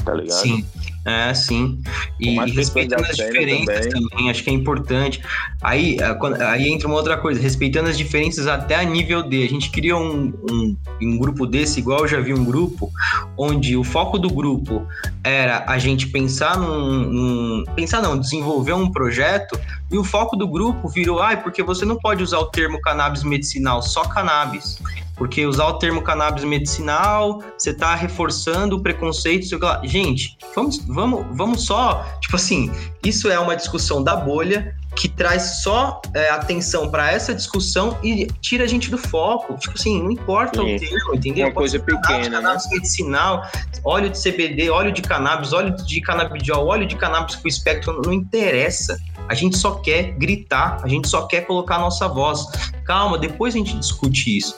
Tá 0.04 0.14
ligado? 0.14 0.42
Sim. 0.42 0.66
É, 1.06 1.34
sim. 1.34 1.82
E, 2.20 2.40
e 2.40 2.52
respeitando 2.52 3.04
as 3.04 3.18
diferenças 3.18 3.88
também. 3.88 4.08
também. 4.10 4.30
acho 4.30 4.44
que 4.44 4.50
é 4.50 4.54
importante. 4.54 5.22
Aí, 5.62 5.98
é, 6.00 6.44
aí 6.46 6.70
entra 6.70 6.88
uma 6.88 6.96
outra 6.96 7.18
coisa, 7.18 7.42
respeitando 7.42 7.90
as 7.90 7.98
diferenças 7.98 8.48
até 8.48 8.76
a 8.76 8.84
nível 8.84 9.22
D. 9.22 9.44
A 9.44 9.50
gente 9.50 9.70
cria 9.70 9.98
um, 9.98 10.34
um, 10.50 10.78
um 11.02 11.18
grupo 11.18 11.46
desse, 11.46 11.80
igual 11.80 12.00
eu 12.02 12.08
já 12.08 12.20
vi 12.22 12.34
um 12.34 12.46
grupo, 12.46 12.92
onde 13.38 13.76
o 13.76 13.84
foco 13.84 14.18
do 14.18 14.30
grupo 14.30 14.88
era 15.24 15.66
a 15.68 15.78
gente 15.78 16.08
pensar 16.08 16.58
num, 16.58 17.04
num 17.04 17.66
pensar 17.76 18.02
não, 18.02 18.18
desenvolver 18.18 18.74
um 18.74 18.90
projeto, 18.90 19.60
e 19.92 19.98
o 19.98 20.04
foco 20.04 20.36
do 20.36 20.48
grupo 20.48 20.88
virou, 20.88 21.22
ai, 21.22 21.36
ah, 21.36 21.38
porque 21.38 21.62
você 21.62 21.86
não 21.86 21.98
pode 21.98 22.24
usar 22.24 22.40
o 22.40 22.46
termo 22.46 22.80
cannabis 22.82 23.24
medicinal, 23.24 23.82
só 23.82 24.04
cannabis. 24.06 24.80
Porque 25.16 25.46
usar 25.46 25.68
o 25.68 25.74
termo 25.74 26.02
cannabis 26.02 26.44
medicinal, 26.44 27.42
você 27.58 27.70
está 27.70 27.94
reforçando 27.96 28.78
o 28.78 28.82
preconceito. 28.82 29.46
Sei 29.46 29.58
lá. 29.58 29.82
Gente, 29.84 30.38
vamos, 30.56 30.78
vamos, 30.88 31.26
vamos 31.32 31.66
só. 31.66 32.04
Tipo 32.20 32.36
assim, 32.36 32.72
isso 33.06 33.30
é 33.30 33.40
uma 33.40 33.56
discussão 33.56 34.04
da 34.04 34.16
bolha 34.16 34.76
que 34.96 35.10
traz 35.10 35.62
só 35.64 36.02
é, 36.14 36.30
atenção 36.30 36.90
para 36.90 37.12
essa 37.12 37.34
discussão 37.34 37.98
e 38.04 38.28
tira 38.42 38.64
a 38.64 38.68
gente 38.68 38.90
do 38.90 38.98
foco. 38.98 39.56
Tipo 39.58 39.76
assim, 39.76 40.02
não 40.02 40.12
importa 40.12 40.62
Sim. 40.62 40.76
o 40.76 40.80
termo, 40.80 41.16
entendeu? 41.16 41.48
Uma 41.48 41.54
coisa 41.54 41.80
pequena, 41.80 42.02
cannabis, 42.02 42.30
né? 42.30 42.42
Cannabis 42.42 42.70
medicinal, 42.70 43.52
óleo 43.84 44.10
de 44.10 44.22
CBD, 44.22 44.70
óleo 44.70 44.92
de 44.92 45.02
cannabis, 45.02 45.54
óleo 45.54 45.76
de 45.76 46.02
canabidiol, 46.02 46.68
óleo 46.68 46.86
de 46.86 46.96
cannabis 46.96 47.36
com 47.36 47.48
espectro, 47.48 48.02
não 48.06 48.14
interessa. 48.14 49.00
A 49.28 49.34
gente 49.34 49.58
só 49.58 49.76
quer 49.76 50.12
gritar, 50.14 50.80
a 50.84 50.88
gente 50.88 51.08
só 51.08 51.26
quer 51.26 51.42
colocar 51.42 51.78
a 51.78 51.80
nossa 51.80 52.08
voz. 52.08 52.46
Calma, 52.86 53.18
depois 53.18 53.56
a 53.56 53.58
gente 53.58 53.78
discute 53.78 54.38
isso. 54.38 54.56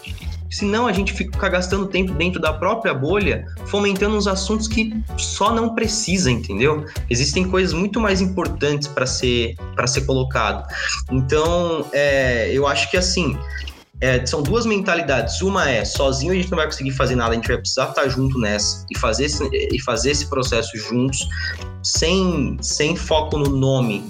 Senão 0.50 0.88
a 0.88 0.92
gente 0.92 1.14
fica 1.14 1.50
gastando 1.50 1.88
tempo 1.88 2.14
dentro 2.14 2.40
da 2.40 2.54
própria 2.54 2.94
bolha, 2.94 3.46
fomentando 3.66 4.16
uns 4.16 4.28
assuntos 4.28 4.68
que 4.68 4.94
só 5.18 5.54
não 5.54 5.74
precisa, 5.74 6.32
entendeu? 6.32 6.86
Existem 7.10 7.50
coisas 7.50 7.74
muito 7.74 8.00
mais 8.00 8.22
importantes 8.22 8.88
para 8.88 9.06
ser 9.06 9.56
para 9.76 9.88
ser 9.88 10.06
colocado. 10.06 10.68
Então, 11.12 11.86
é, 11.92 12.50
eu 12.52 12.68
acho 12.68 12.90
que 12.90 12.98
assim, 12.98 13.38
é, 14.00 14.26
são 14.26 14.44
duas 14.44 14.66
mentalidades. 14.66 15.42
Uma 15.42 15.70
é 15.70 15.84
sozinho 15.84 16.32
a 16.32 16.36
gente 16.36 16.52
não 16.52 16.58
vai 16.58 16.66
conseguir 16.66 16.92
fazer 16.92 17.16
nada, 17.16 17.32
a 17.32 17.36
gente 17.36 17.48
vai 17.48 17.58
precisar 17.58 17.90
estar 17.90 18.08
junto 18.08 18.38
nessa 18.38 18.86
e 18.90 18.98
fazer 18.98 19.26
esse, 19.26 19.50
e 19.52 19.82
fazer 19.82 20.12
esse 20.12 20.28
processo 20.28 20.78
juntos, 20.78 21.28
sem, 21.84 22.58
sem 22.62 22.96
foco 22.96 23.38
no 23.38 23.50
nome 23.50 24.04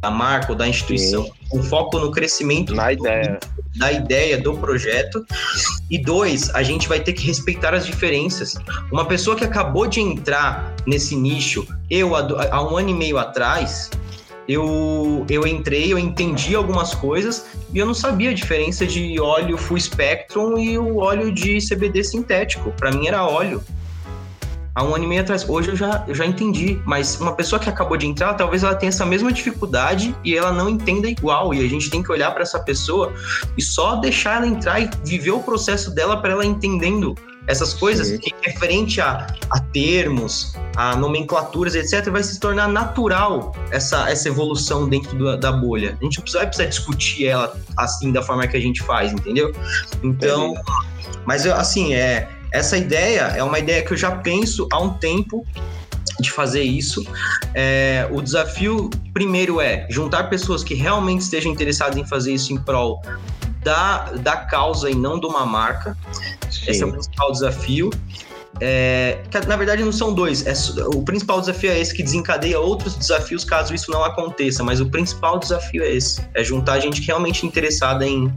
da 0.00 0.10
marca 0.10 0.52
ou 0.52 0.58
da 0.58 0.66
instituição. 0.66 1.24
Sim 1.24 1.41
com 1.52 1.62
foco 1.62 1.98
no 1.98 2.10
crescimento 2.10 2.74
Na 2.74 2.86
do, 2.86 2.92
ideia. 2.92 3.38
da 3.76 3.92
ideia 3.92 4.38
do 4.38 4.54
projeto. 4.56 5.24
E 5.90 5.98
dois, 5.98 6.48
a 6.54 6.62
gente 6.62 6.88
vai 6.88 6.98
ter 6.98 7.12
que 7.12 7.26
respeitar 7.26 7.74
as 7.74 7.84
diferenças. 7.84 8.54
Uma 8.90 9.04
pessoa 9.04 9.36
que 9.36 9.44
acabou 9.44 9.86
de 9.86 10.00
entrar 10.00 10.74
nesse 10.86 11.14
nicho, 11.14 11.68
eu 11.90 12.16
há 12.16 12.62
um 12.62 12.76
ano 12.78 12.88
e 12.88 12.94
meio 12.94 13.18
atrás, 13.18 13.90
eu, 14.48 15.24
eu 15.28 15.46
entrei, 15.46 15.92
eu 15.92 15.98
entendi 15.98 16.54
algumas 16.54 16.94
coisas 16.94 17.46
e 17.72 17.78
eu 17.78 17.86
não 17.86 17.94
sabia 17.94 18.30
a 18.30 18.34
diferença 18.34 18.86
de 18.86 19.20
óleo 19.20 19.56
full 19.58 19.78
spectrum 19.78 20.58
e 20.58 20.78
o 20.78 20.96
óleo 20.96 21.30
de 21.30 21.58
CBD 21.58 22.02
sintético. 22.02 22.72
Para 22.72 22.90
mim 22.90 23.06
era 23.06 23.24
óleo 23.26 23.62
há 24.74 24.84
um 24.84 24.94
ano 24.94 25.04
e 25.04 25.06
meio 25.06 25.20
atrás. 25.20 25.48
Hoje 25.48 25.70
eu 25.70 25.76
já, 25.76 26.04
eu 26.06 26.14
já 26.14 26.26
entendi, 26.26 26.80
mas 26.84 27.20
uma 27.20 27.34
pessoa 27.34 27.58
que 27.58 27.68
acabou 27.68 27.96
de 27.96 28.06
entrar, 28.06 28.34
talvez 28.34 28.62
ela 28.62 28.74
tenha 28.74 28.88
essa 28.88 29.04
mesma 29.04 29.32
dificuldade 29.32 30.14
e 30.24 30.36
ela 30.36 30.52
não 30.52 30.68
entenda 30.68 31.08
igual. 31.08 31.52
E 31.52 31.64
a 31.64 31.68
gente 31.68 31.90
tem 31.90 32.02
que 32.02 32.10
olhar 32.10 32.30
para 32.32 32.42
essa 32.42 32.60
pessoa 32.60 33.12
e 33.56 33.62
só 33.62 33.96
deixar 33.96 34.36
ela 34.36 34.46
entrar 34.46 34.80
e 34.80 34.90
viver 35.04 35.32
o 35.32 35.40
processo 35.40 35.94
dela 35.94 36.16
para 36.16 36.32
ela 36.32 36.44
entendendo 36.44 37.14
essas 37.46 37.74
coisas 37.74 38.06
Sim. 38.06 38.18
que 38.18 38.32
referente 38.42 39.00
a, 39.00 39.26
a 39.50 39.58
termos, 39.58 40.54
a 40.76 40.94
nomenclaturas, 40.94 41.74
etc., 41.74 42.08
vai 42.08 42.22
se 42.22 42.38
tornar 42.38 42.68
natural 42.68 43.52
essa, 43.72 44.08
essa 44.08 44.28
evolução 44.28 44.88
dentro 44.88 45.16
do, 45.16 45.36
da 45.36 45.50
bolha. 45.50 45.98
A 46.00 46.04
gente 46.04 46.18
não 46.18 46.32
vai 46.32 46.46
precisar 46.46 46.68
discutir 46.68 47.26
ela 47.26 47.52
assim 47.76 48.12
da 48.12 48.22
forma 48.22 48.46
que 48.46 48.56
a 48.56 48.60
gente 48.60 48.80
faz, 48.82 49.12
entendeu? 49.12 49.52
Então, 50.04 50.54
é. 50.56 50.62
mas 51.26 51.44
assim, 51.44 51.94
é 51.94 52.28
essa 52.52 52.76
ideia 52.76 53.32
é 53.36 53.42
uma 53.42 53.58
ideia 53.58 53.82
que 53.82 53.92
eu 53.92 53.96
já 53.96 54.10
penso 54.10 54.68
há 54.70 54.78
um 54.78 54.90
tempo 54.94 55.46
de 56.20 56.30
fazer 56.30 56.62
isso. 56.62 57.04
É, 57.54 58.06
o 58.10 58.20
desafio 58.20 58.90
primeiro 59.12 59.60
é 59.60 59.86
juntar 59.90 60.24
pessoas 60.24 60.62
que 60.62 60.74
realmente 60.74 61.20
estejam 61.20 61.50
interessadas 61.50 61.96
em 61.96 62.04
fazer 62.04 62.34
isso 62.34 62.52
em 62.52 62.58
prol 62.58 63.00
da, 63.62 64.10
da 64.12 64.36
causa 64.36 64.90
e 64.90 64.94
não 64.94 65.18
de 65.18 65.26
uma 65.26 65.46
marca. 65.46 65.96
Sim. 66.50 66.70
Esse 66.70 66.82
é 66.82 66.86
o 66.86 66.92
principal 66.92 67.32
desafio. 67.32 67.90
É, 68.60 69.22
que, 69.30 69.46
na 69.46 69.56
verdade 69.56 69.82
não 69.82 69.92
são 69.92 70.12
dois. 70.12 70.46
É, 70.46 70.52
o 70.94 71.02
principal 71.02 71.40
desafio 71.40 71.70
é 71.70 71.80
esse 71.80 71.94
que 71.94 72.02
desencadeia 72.02 72.60
outros 72.60 72.94
desafios 72.96 73.44
caso 73.44 73.74
isso 73.74 73.90
não 73.90 74.04
aconteça. 74.04 74.62
Mas 74.62 74.80
o 74.80 74.90
principal 74.90 75.38
desafio 75.38 75.82
é 75.82 75.90
esse: 75.90 76.20
é 76.34 76.44
juntar 76.44 76.78
gente 76.80 77.00
realmente 77.00 77.46
interessada 77.46 78.06
em, 78.06 78.32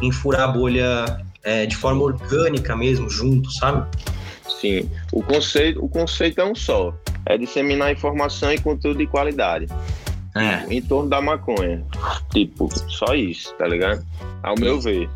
em 0.00 0.12
furar 0.12 0.42
a 0.42 0.48
bolha 0.48 1.26
é, 1.46 1.64
de 1.64 1.76
forma 1.76 2.02
orgânica 2.02 2.74
mesmo, 2.76 3.08
junto, 3.08 3.50
sabe? 3.52 3.86
Sim, 4.60 4.90
o 5.12 5.22
conceito, 5.22 5.82
o 5.82 5.88
conceito 5.88 6.40
é 6.40 6.44
um 6.44 6.54
só, 6.54 6.92
é 7.24 7.38
disseminar 7.38 7.92
informação 7.92 8.52
e 8.52 8.58
conteúdo 8.58 8.98
de 8.98 9.06
qualidade. 9.06 9.68
É. 10.34 10.66
Em 10.68 10.82
torno 10.82 11.08
da 11.08 11.22
maconha. 11.22 11.82
Tipo, 12.32 12.68
só 12.90 13.14
isso, 13.14 13.54
tá 13.54 13.66
ligado? 13.66 14.04
Ao 14.42 14.54
meu 14.58 14.78
ver. 14.80 15.08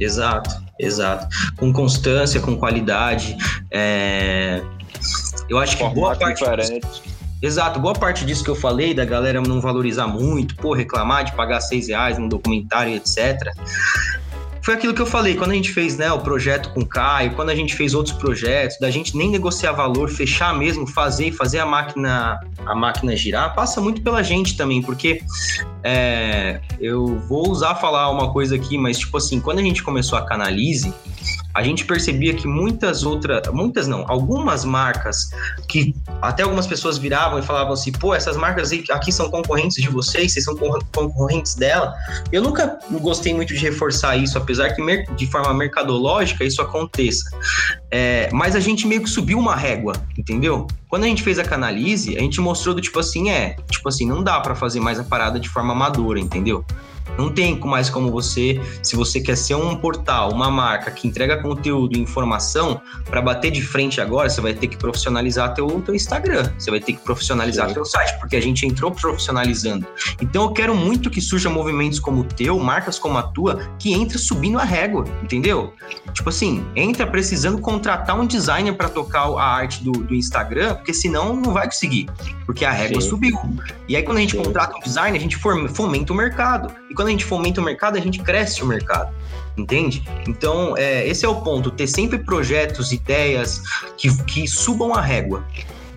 Exato, 0.00 0.50
exato. 0.80 1.28
Com 1.56 1.72
constância, 1.72 2.40
com 2.40 2.56
qualidade. 2.56 3.36
É... 3.70 4.60
Eu 5.48 5.58
acho 5.58 5.76
que 5.76 5.84
boa 5.90 6.16
parte. 6.16 6.42
Disso... 6.42 7.02
Exato, 7.40 7.78
boa 7.78 7.92
parte 7.92 8.24
disso 8.24 8.42
que 8.42 8.50
eu 8.50 8.56
falei, 8.56 8.94
da 8.94 9.04
galera 9.04 9.40
não 9.40 9.60
valorizar 9.60 10.06
muito, 10.06 10.56
pô, 10.56 10.72
reclamar 10.72 11.24
de 11.24 11.32
pagar 11.32 11.60
seis 11.60 11.88
reais 11.88 12.18
num 12.18 12.26
documentário, 12.26 12.94
etc 12.94 13.52
foi 14.64 14.72
aquilo 14.72 14.94
que 14.94 15.02
eu 15.02 15.06
falei, 15.06 15.34
quando 15.34 15.50
a 15.50 15.54
gente 15.54 15.70
fez 15.72 15.98
né, 15.98 16.10
o 16.10 16.20
projeto 16.20 16.70
com 16.70 16.80
o 16.80 16.86
Caio, 16.86 17.34
quando 17.34 17.50
a 17.50 17.54
gente 17.54 17.76
fez 17.76 17.92
outros 17.92 18.16
projetos, 18.16 18.78
da 18.78 18.90
gente 18.90 19.14
nem 19.14 19.30
negociar 19.30 19.72
valor, 19.72 20.08
fechar 20.08 20.56
mesmo, 20.56 20.86
fazer 20.86 21.32
fazer 21.32 21.58
a 21.58 21.66
máquina 21.66 22.40
a 22.64 22.74
máquina 22.74 23.14
girar, 23.14 23.54
passa 23.54 23.78
muito 23.78 24.00
pela 24.00 24.22
gente 24.22 24.56
também, 24.56 24.80
porque 24.80 25.20
é, 25.82 26.60
eu 26.80 27.18
vou 27.28 27.50
usar 27.50 27.74
falar 27.74 28.10
uma 28.10 28.32
coisa 28.32 28.56
aqui, 28.56 28.78
mas 28.78 28.98
tipo 28.98 29.14
assim, 29.18 29.38
quando 29.38 29.58
a 29.58 29.62
gente 29.62 29.82
começou 29.82 30.18
a 30.18 30.22
Canalize, 30.24 30.94
a 31.54 31.62
gente 31.62 31.84
percebia 31.84 32.34
que 32.34 32.48
muitas 32.48 33.04
outras, 33.04 33.46
muitas 33.52 33.86
não, 33.86 34.04
algumas 34.08 34.64
marcas 34.64 35.30
que 35.68 35.94
até 36.20 36.42
algumas 36.42 36.66
pessoas 36.66 36.98
viravam 36.98 37.38
e 37.38 37.42
falavam 37.42 37.72
assim, 37.72 37.92
pô, 37.92 38.14
essas 38.14 38.36
marcas 38.36 38.72
aqui 38.90 39.12
são 39.12 39.30
concorrentes 39.30 39.80
de 39.80 39.88
vocês, 39.88 40.32
vocês 40.32 40.44
são 40.44 40.56
concorrentes 40.92 41.54
dela. 41.54 41.94
Eu 42.32 42.42
nunca 42.42 42.78
gostei 42.90 43.32
muito 43.32 43.54
de 43.54 43.60
reforçar 43.60 44.16
isso, 44.16 44.36
apesar 44.36 44.70
que 44.74 44.82
de 45.16 45.26
forma 45.28 45.54
mercadológica 45.54 46.44
isso 46.44 46.60
aconteça. 46.60 47.30
É, 47.96 48.28
mas 48.32 48.56
a 48.56 48.60
gente 48.60 48.88
meio 48.88 49.04
que 49.04 49.08
subiu 49.08 49.38
uma 49.38 49.54
régua, 49.54 49.94
entendeu? 50.18 50.66
Quando 50.88 51.04
a 51.04 51.06
gente 51.06 51.22
fez 51.22 51.38
a 51.38 51.44
Canalize, 51.44 52.16
a 52.16 52.20
gente 52.20 52.40
mostrou 52.40 52.74
do 52.74 52.80
tipo 52.80 52.98
assim, 52.98 53.30
é, 53.30 53.54
tipo 53.70 53.88
assim, 53.88 54.04
não 54.04 54.20
dá 54.20 54.40
para 54.40 54.56
fazer 54.56 54.80
mais 54.80 54.98
a 54.98 55.04
parada 55.04 55.38
de 55.38 55.48
forma 55.48 55.72
amadora, 55.72 56.18
entendeu? 56.18 56.64
Não 57.16 57.30
tem 57.30 57.58
mais 57.60 57.88
como 57.88 58.10
você, 58.10 58.60
se 58.82 58.96
você 58.96 59.20
quer 59.20 59.36
ser 59.36 59.54
um 59.54 59.76
portal, 59.76 60.32
uma 60.32 60.50
marca 60.50 60.90
que 60.90 61.06
entrega 61.06 61.40
conteúdo 61.40 61.96
e 61.96 62.00
informação, 62.00 62.80
para 63.04 63.22
bater 63.22 63.50
de 63.50 63.62
frente 63.62 64.00
agora, 64.00 64.28
você 64.28 64.40
vai 64.40 64.52
ter 64.52 64.66
que 64.66 64.76
profissionalizar 64.76 65.54
teu, 65.54 65.66
teu 65.82 65.94
Instagram, 65.94 66.50
você 66.58 66.70
vai 66.70 66.80
ter 66.80 66.94
que 66.94 67.00
profissionalizar 67.00 67.68
Sim. 67.68 67.74
teu 67.74 67.84
site, 67.84 68.18
porque 68.18 68.36
a 68.36 68.40
gente 68.40 68.66
entrou 68.66 68.90
profissionalizando. 68.90 69.86
Então 70.20 70.44
eu 70.44 70.50
quero 70.50 70.74
muito 70.74 71.08
que 71.08 71.20
surjam 71.20 71.52
movimentos 71.52 72.00
como 72.00 72.22
o 72.22 72.24
teu, 72.24 72.58
marcas 72.58 72.98
como 72.98 73.16
a 73.16 73.22
tua, 73.22 73.60
que 73.78 73.92
entra 73.92 74.18
subindo 74.18 74.58
a 74.58 74.64
régua, 74.64 75.04
entendeu? 75.22 75.72
Tipo 76.12 76.30
assim, 76.30 76.64
entra 76.74 77.06
precisando 77.06 77.60
contratar 77.84 78.18
um 78.18 78.26
designer 78.26 78.72
para 78.72 78.88
tocar 78.88 79.24
a 79.24 79.44
arte 79.44 79.84
do, 79.84 79.92
do, 79.92 80.14
Instagram, 80.14 80.74
porque 80.76 80.94
senão 80.94 81.36
não 81.36 81.52
vai 81.52 81.66
conseguir, 81.66 82.08
porque 82.46 82.64
a 82.64 82.70
régua 82.70 83.00
Sim. 83.00 83.10
subiu. 83.10 83.38
E 83.86 83.94
aí 83.94 84.02
quando 84.02 84.16
a 84.16 84.20
gente 84.22 84.36
Sim. 84.36 84.42
contrata 84.42 84.74
um 84.74 84.80
designer, 84.80 85.18
a 85.18 85.20
gente 85.20 85.36
fomenta 85.36 86.12
o 86.12 86.16
mercado. 86.16 86.74
E 86.90 86.94
quando 86.94 87.08
a 87.08 87.10
gente 87.10 87.26
fomenta 87.26 87.60
o 87.60 87.64
mercado, 87.64 87.98
a 87.98 88.00
gente 88.00 88.20
cresce 88.20 88.62
o 88.62 88.66
mercado. 88.66 89.14
Entende? 89.56 90.02
Então, 90.26 90.74
é, 90.76 91.06
esse 91.06 91.24
é 91.24 91.28
o 91.28 91.42
ponto: 91.42 91.70
ter 91.70 91.86
sempre 91.86 92.18
projetos, 92.18 92.90
ideias 92.90 93.62
que, 93.96 94.10
que 94.24 94.48
subam 94.48 94.94
a 94.94 95.00
régua 95.00 95.44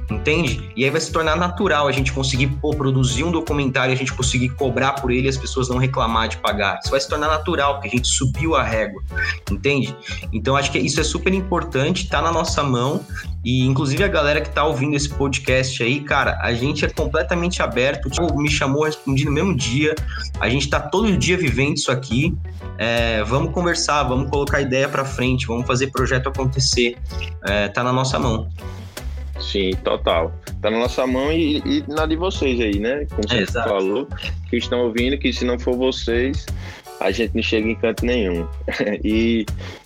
entende? 0.09 0.71
E 0.75 0.83
aí 0.83 0.89
vai 0.89 1.01
se 1.01 1.11
tornar 1.11 1.35
natural 1.35 1.87
a 1.87 1.91
gente 1.91 2.11
conseguir 2.11 2.47
pô, 2.47 2.71
produzir 2.71 3.23
um 3.23 3.31
documentário, 3.31 3.93
a 3.93 3.97
gente 3.97 4.13
conseguir 4.13 4.49
cobrar 4.49 4.93
por 4.93 5.11
ele 5.11 5.27
e 5.27 5.29
as 5.29 5.37
pessoas 5.37 5.69
não 5.69 5.77
reclamar 5.77 6.27
de 6.27 6.37
pagar. 6.37 6.79
Isso 6.81 6.91
vai 6.91 6.99
se 6.99 7.09
tornar 7.09 7.27
natural, 7.27 7.75
porque 7.75 7.87
a 7.87 7.91
gente 7.91 8.07
subiu 8.07 8.55
a 8.55 8.63
régua, 8.63 9.03
entende? 9.51 9.95
Então 10.31 10.55
acho 10.55 10.71
que 10.71 10.79
isso 10.79 10.99
é 10.99 11.03
super 11.03 11.33
importante, 11.33 12.07
tá 12.07 12.21
na 12.21 12.31
nossa 12.31 12.63
mão. 12.63 13.05
E 13.43 13.65
inclusive 13.65 14.03
a 14.03 14.07
galera 14.07 14.41
que 14.41 14.49
tá 14.49 14.65
ouvindo 14.65 14.95
esse 14.95 15.09
podcast 15.09 15.81
aí, 15.81 16.01
cara, 16.01 16.37
a 16.41 16.53
gente 16.53 16.83
é 16.83 16.89
completamente 16.89 17.61
aberto. 17.61 18.07
O 18.07 18.09
Thiago 18.09 18.41
me 18.41 18.49
chamou, 18.49 18.83
respondi 18.83 19.23
no 19.25 19.31
mesmo 19.31 19.55
dia. 19.55 19.95
A 20.39 20.49
gente 20.49 20.69
tá 20.69 20.79
todo 20.79 21.15
dia 21.15 21.37
vivendo 21.37 21.77
isso 21.77 21.91
aqui. 21.91 22.35
É, 22.77 23.23
vamos 23.23 23.53
conversar, 23.53 24.03
vamos 24.03 24.29
colocar 24.29 24.59
ideia 24.59 24.89
para 24.89 25.05
frente, 25.05 25.47
vamos 25.47 25.65
fazer 25.65 25.87
projeto 25.87 26.27
acontecer. 26.27 26.97
É, 27.45 27.69
tá 27.69 27.83
na 27.83 27.93
nossa 27.93 28.19
mão. 28.19 28.49
Sim, 29.39 29.71
total. 29.83 30.33
Tá 30.61 30.69
na 30.69 30.79
nossa 30.79 31.05
mão 31.05 31.31
e, 31.31 31.57
e 31.59 31.83
na 31.87 32.05
de 32.05 32.15
vocês 32.15 32.59
aí, 32.59 32.79
né? 32.79 33.05
Como 33.09 33.27
você 33.27 33.37
Exato. 33.37 33.69
falou, 33.69 34.07
que 34.49 34.57
estão 34.57 34.79
ouvindo, 34.81 35.17
que 35.17 35.31
se 35.31 35.45
não 35.45 35.59
for 35.59 35.75
vocês, 35.75 36.45
a 36.99 37.11
gente 37.11 37.35
não 37.35 37.43
chega 37.43 37.67
em 37.67 37.75
canto 37.75 38.05
nenhum. 38.05 38.47
e, 39.03 39.45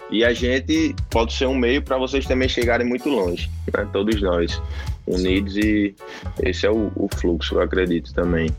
e 0.09 0.23
a 0.23 0.33
gente 0.33 0.95
pode 1.09 1.33
ser 1.33 1.47
um 1.47 1.55
meio 1.55 1.81
para 1.81 1.97
vocês 1.97 2.25
também 2.25 2.47
chegarem 2.47 2.87
muito 2.87 3.09
longe, 3.09 3.49
né? 3.75 3.87
Todos 3.91 4.21
nós 4.21 4.61
unidos 5.07 5.57
e 5.57 5.95
esse 6.41 6.65
é 6.65 6.71
o, 6.71 6.91
o 6.95 7.09
fluxo, 7.15 7.55
eu 7.55 7.61
acredito 7.61 8.13
também. 8.13 8.49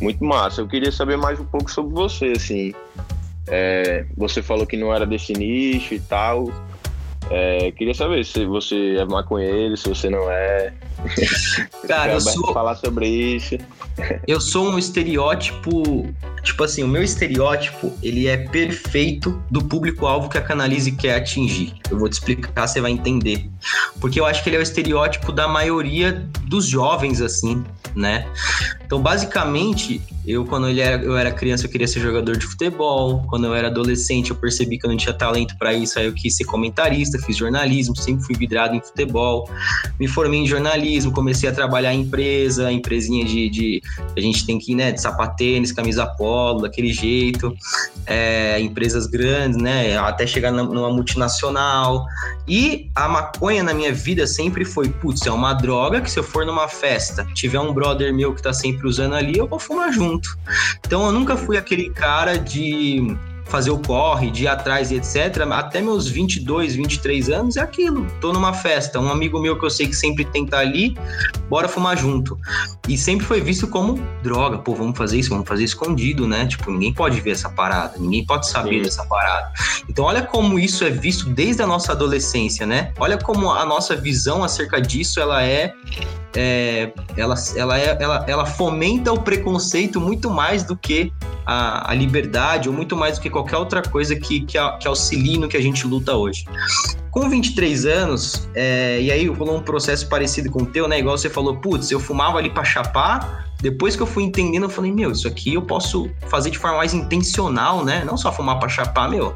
Muito 0.00 0.24
massa. 0.24 0.60
Eu 0.60 0.68
queria 0.68 0.90
saber 0.90 1.16
mais 1.16 1.38
um 1.38 1.44
pouco 1.44 1.70
sobre 1.70 1.94
você, 1.94 2.32
assim. 2.36 2.74
É, 3.46 4.06
você 4.16 4.42
falou 4.42 4.66
que 4.66 4.76
não 4.76 4.92
era 4.92 5.06
desse 5.06 5.32
nicho 5.32 5.94
e 5.94 6.00
tal. 6.00 6.50
É, 7.30 7.70
queria 7.72 7.94
saber 7.94 8.24
se 8.24 8.44
você 8.44 8.96
é 8.96 9.04
maconheiro, 9.04 9.76
se 9.76 9.88
você 9.88 10.10
não 10.10 10.30
é. 10.30 10.72
Cara, 11.88 12.12
eu 12.12 12.20
sou, 12.20 12.52
falar 12.52 12.76
sobre 12.76 13.08
isso. 13.08 13.56
eu 14.26 14.40
sou 14.40 14.70
um 14.70 14.78
estereótipo. 14.78 16.06
Tipo 16.42 16.64
assim, 16.64 16.82
o 16.82 16.88
meu 16.88 17.02
estereótipo, 17.02 17.90
ele 18.02 18.26
é 18.26 18.36
perfeito 18.36 19.42
do 19.50 19.64
público-alvo 19.64 20.28
que 20.28 20.36
a 20.36 20.42
Canalize 20.42 20.92
quer 20.92 21.16
atingir. 21.16 21.74
Eu 21.90 21.98
vou 21.98 22.08
te 22.08 22.14
explicar, 22.14 22.66
você 22.66 22.82
vai 22.82 22.90
entender. 22.90 23.48
Porque 23.98 24.20
eu 24.20 24.26
acho 24.26 24.42
que 24.42 24.50
ele 24.50 24.56
é 24.56 24.58
o 24.58 24.62
estereótipo 24.62 25.32
da 25.32 25.48
maioria 25.48 26.28
dos 26.42 26.66
jovens, 26.66 27.22
assim, 27.22 27.64
né? 27.96 28.26
Então, 28.84 29.00
basicamente, 29.00 30.02
eu, 30.26 30.44
quando 30.44 30.68
era, 30.68 31.02
eu 31.02 31.16
era 31.16 31.30
criança, 31.30 31.66
eu 31.66 31.70
queria 31.70 31.86
ser 31.86 32.00
jogador 32.00 32.36
de 32.36 32.46
futebol. 32.46 33.22
Quando 33.28 33.46
eu 33.46 33.54
era 33.54 33.68
adolescente, 33.68 34.30
eu 34.30 34.36
percebi 34.36 34.78
que 34.78 34.86
eu 34.86 34.90
não 34.90 34.96
tinha 34.96 35.12
talento 35.12 35.56
para 35.58 35.74
isso. 35.74 35.98
Aí 35.98 36.06
eu 36.06 36.14
quis 36.14 36.34
ser 36.36 36.44
comentarista, 36.44 37.18
fiz 37.18 37.36
jornalismo, 37.36 37.94
sempre 37.94 38.24
fui 38.24 38.34
vidrado 38.34 38.74
em 38.74 38.80
futebol. 38.80 39.48
Me 40.00 40.08
formei 40.08 40.40
em 40.40 40.46
jornalismo, 40.46 41.12
comecei 41.12 41.48
a 41.48 41.52
trabalhar 41.52 41.92
em 41.92 42.00
empresa, 42.00 42.72
empresinha 42.72 43.24
de. 43.24 43.50
de 43.50 43.82
a 44.16 44.20
gente 44.20 44.46
tem 44.46 44.58
que 44.58 44.72
ir, 44.72 44.74
né, 44.74 44.92
de 44.92 45.00
sapatênis, 45.00 45.72
camisa 45.72 46.06
polo, 46.06 46.62
daquele 46.62 46.92
jeito. 46.92 47.54
É, 48.06 48.58
empresas 48.60 49.06
grandes, 49.06 49.58
né? 49.60 49.96
Até 49.98 50.26
chegar 50.26 50.50
numa 50.50 50.90
multinacional. 50.90 52.06
E 52.48 52.90
a 52.94 53.08
maconha 53.08 53.62
na 53.62 53.74
minha 53.74 53.92
vida 53.92 54.26
sempre 54.26 54.64
foi, 54.64 54.88
putz, 54.88 55.26
é 55.26 55.30
uma 55.30 55.52
droga 55.52 56.00
que 56.00 56.10
se 56.10 56.18
eu 56.18 56.22
for 56.22 56.46
numa 56.46 56.68
festa, 56.68 57.26
tiver 57.34 57.60
um 57.60 57.72
brother 57.72 58.12
meu 58.12 58.34
que 58.34 58.42
tá 58.42 58.52
sempre 58.52 58.86
usando 58.86 59.14
ali, 59.14 59.36
eu 59.36 59.46
vou 59.46 59.58
fumar 59.58 59.92
junto. 59.92 60.13
Então 60.80 61.06
eu 61.06 61.12
nunca 61.12 61.36
fui 61.36 61.56
aquele 61.56 61.90
cara 61.90 62.36
de 62.36 63.16
fazer 63.46 63.70
o 63.70 63.78
corre, 63.78 64.30
de 64.30 64.44
ir 64.44 64.48
atrás 64.48 64.90
e 64.90 64.96
etc. 64.96 65.42
Até 65.52 65.80
meus 65.80 66.08
22, 66.08 66.74
23 66.74 67.30
anos 67.30 67.56
é 67.56 67.60
aquilo. 67.60 68.06
Tô 68.20 68.32
numa 68.32 68.52
festa, 68.52 68.98
um 68.98 69.10
amigo 69.10 69.40
meu 69.40 69.58
que 69.58 69.64
eu 69.64 69.70
sei 69.70 69.86
que 69.86 69.94
sempre 69.94 70.24
tem 70.24 70.42
que 70.42 70.48
estar 70.48 70.60
ali, 70.60 70.96
bora 71.48 71.68
fumar 71.68 71.96
junto. 71.96 72.38
E 72.88 72.96
sempre 72.98 73.26
foi 73.26 73.40
visto 73.40 73.66
como 73.68 74.00
droga. 74.22 74.58
Pô, 74.58 74.74
vamos 74.74 74.96
fazer 74.96 75.18
isso, 75.18 75.30
vamos 75.30 75.48
fazer 75.48 75.64
escondido, 75.64 76.26
né? 76.26 76.46
Tipo, 76.46 76.70
ninguém 76.70 76.92
pode 76.92 77.20
ver 77.20 77.30
essa 77.30 77.48
parada, 77.48 77.94
ninguém 77.98 78.24
pode 78.24 78.48
saber 78.48 78.78
Sim. 78.78 78.82
dessa 78.82 79.04
parada. 79.04 79.52
Então, 79.88 80.04
olha 80.04 80.22
como 80.22 80.58
isso 80.58 80.84
é 80.84 80.90
visto 80.90 81.28
desde 81.30 81.62
a 81.62 81.66
nossa 81.66 81.92
adolescência, 81.92 82.66
né? 82.66 82.92
Olha 82.98 83.18
como 83.18 83.50
a 83.50 83.64
nossa 83.64 83.94
visão 83.96 84.42
acerca 84.42 84.80
disso, 84.80 85.20
ela 85.20 85.42
é 85.42 85.74
é, 86.36 86.92
ela, 87.16 87.34
ela, 87.56 87.78
é, 87.78 87.96
ela, 88.00 88.24
ela 88.26 88.46
fomenta 88.46 89.12
o 89.12 89.20
preconceito 89.20 90.00
muito 90.00 90.30
mais 90.30 90.64
do 90.64 90.76
que 90.76 91.12
a, 91.46 91.90
a 91.90 91.94
liberdade, 91.94 92.68
ou 92.68 92.74
muito 92.74 92.96
mais 92.96 93.18
do 93.18 93.22
que 93.22 93.30
qualquer 93.34 93.56
outra 93.56 93.82
coisa 93.82 94.14
que, 94.14 94.40
que, 94.40 94.58
que 94.78 94.88
auxilie 94.88 95.38
no 95.38 95.48
que 95.48 95.56
a 95.56 95.60
gente 95.60 95.86
luta 95.86 96.16
hoje. 96.16 96.44
Com 97.10 97.28
23 97.28 97.86
anos, 97.86 98.48
é, 98.54 99.00
e 99.00 99.10
aí 99.10 99.26
rolou 99.26 99.56
um 99.56 99.62
processo 99.62 100.08
parecido 100.08 100.50
com 100.50 100.62
o 100.62 100.66
teu, 100.66 100.88
né? 100.88 100.98
Igual 100.98 101.18
você 101.18 101.28
falou, 101.28 101.56
putz, 101.56 101.90
eu 101.90 102.00
fumava 102.00 102.38
ali 102.38 102.50
pra 102.50 102.64
chapar, 102.64 103.52
depois 103.60 103.96
que 103.96 104.02
eu 104.02 104.06
fui 104.06 104.22
entendendo, 104.22 104.64
eu 104.64 104.68
falei, 104.68 104.92
meu, 104.92 105.10
isso 105.10 105.26
aqui 105.26 105.54
eu 105.54 105.62
posso 105.62 106.08
fazer 106.28 106.50
de 106.50 106.58
forma 106.58 106.78
mais 106.78 106.94
intencional, 106.94 107.84
né? 107.84 108.04
Não 108.04 108.16
só 108.16 108.32
fumar 108.32 108.58
pra 108.58 108.68
chapar, 108.68 109.08
meu. 109.08 109.34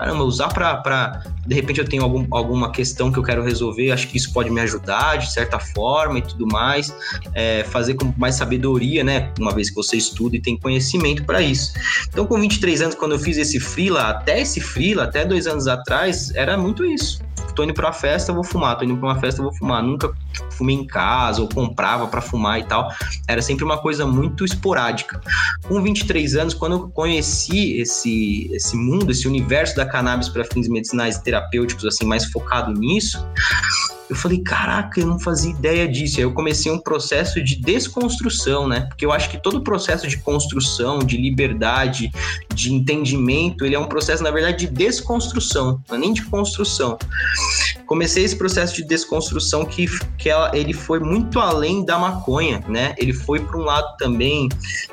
Caramba, 0.00 0.24
usar 0.24 0.48
pra 0.48 1.22
de 1.46 1.54
repente 1.54 1.78
eu 1.78 1.86
tenho 1.86 2.02
algum, 2.02 2.26
alguma 2.30 2.72
questão 2.72 3.12
que 3.12 3.18
eu 3.18 3.22
quero 3.22 3.42
resolver, 3.42 3.90
acho 3.90 4.08
que 4.08 4.16
isso 4.16 4.32
pode 4.32 4.48
me 4.48 4.58
ajudar 4.62 5.16
de 5.16 5.30
certa 5.30 5.58
forma 5.58 6.18
e 6.18 6.22
tudo 6.22 6.46
mais. 6.46 6.94
É, 7.34 7.64
fazer 7.64 7.94
com 7.94 8.10
mais 8.16 8.36
sabedoria, 8.36 9.04
né? 9.04 9.30
Uma 9.38 9.52
vez 9.52 9.68
que 9.68 9.76
você 9.76 9.98
estuda 9.98 10.36
e 10.36 10.40
tem 10.40 10.56
conhecimento 10.56 11.22
para 11.24 11.42
isso. 11.42 11.74
Então, 12.08 12.24
com 12.24 12.40
23 12.40 12.80
anos, 12.80 12.94
quando 12.94 13.12
eu 13.12 13.18
fiz 13.18 13.36
esse 13.36 13.60
freela, 13.60 14.08
até 14.08 14.40
esse 14.40 14.58
freela, 14.58 15.04
até 15.04 15.22
dois 15.22 15.46
anos 15.46 15.66
atrás, 15.66 16.34
era 16.34 16.56
muito 16.56 16.82
isso. 16.82 17.20
Tô 17.54 17.64
indo 17.64 17.74
pra 17.74 17.88
uma 17.88 17.92
festa, 17.92 18.32
vou 18.32 18.44
fumar. 18.44 18.78
Tô 18.78 18.84
indo 18.84 18.96
pra 18.96 19.08
uma 19.08 19.20
festa, 19.20 19.42
vou 19.42 19.52
fumar. 19.52 19.82
Nunca 19.82 20.10
fumei 20.52 20.76
em 20.76 20.86
casa 20.86 21.42
ou 21.42 21.48
comprava 21.48 22.06
para 22.06 22.20
fumar 22.20 22.58
e 22.60 22.64
tal. 22.64 22.90
Era 23.28 23.42
sempre 23.42 23.64
uma 23.64 23.78
coisa 23.78 24.06
muito 24.06 24.44
esporádica. 24.44 25.20
Com 25.66 25.82
23 25.82 26.36
anos, 26.36 26.54
quando 26.54 26.72
eu 26.72 26.88
conheci 26.88 27.78
esse, 27.80 28.48
esse 28.52 28.76
mundo, 28.76 29.10
esse 29.10 29.26
universo 29.26 29.76
da 29.76 29.84
cannabis 29.90 30.28
para 30.28 30.44
fins 30.44 30.68
medicinais 30.68 31.16
e 31.16 31.22
terapêuticos, 31.22 31.84
assim, 31.84 32.04
mais 32.04 32.24
focado 32.26 32.72
nisso, 32.72 33.24
eu 34.10 34.16
falei, 34.16 34.42
caraca, 34.42 34.98
eu 34.98 35.06
não 35.06 35.20
fazia 35.20 35.52
ideia 35.52 35.86
disso. 35.86 36.16
Aí 36.16 36.24
eu 36.24 36.32
comecei 36.32 36.70
um 36.70 36.80
processo 36.80 37.40
de 37.40 37.54
desconstrução, 37.54 38.66
né? 38.66 38.80
Porque 38.88 39.06
eu 39.06 39.12
acho 39.12 39.30
que 39.30 39.38
todo 39.38 39.62
processo 39.62 40.08
de 40.08 40.18
construção, 40.18 40.98
de 40.98 41.16
liberdade, 41.16 42.10
de 42.52 42.74
entendimento, 42.74 43.64
ele 43.64 43.76
é 43.76 43.78
um 43.78 43.86
processo, 43.86 44.20
na 44.20 44.32
verdade, 44.32 44.66
de 44.66 44.72
desconstrução, 44.72 45.80
não 45.88 45.96
é 45.96 46.00
nem 46.00 46.12
de 46.12 46.22
construção. 46.24 46.98
Comecei 47.86 48.24
esse 48.24 48.34
processo 48.34 48.74
de 48.74 48.84
desconstrução 48.84 49.64
que, 49.64 49.86
que 50.18 50.28
ela, 50.28 50.50
ele 50.56 50.72
foi 50.72 50.98
muito 50.98 51.38
além 51.38 51.84
da 51.84 51.96
maconha, 51.96 52.64
né? 52.68 52.96
Ele 52.98 53.12
foi 53.12 53.38
para 53.38 53.56
um 53.56 53.62
lado 53.62 53.96
também 53.96 54.48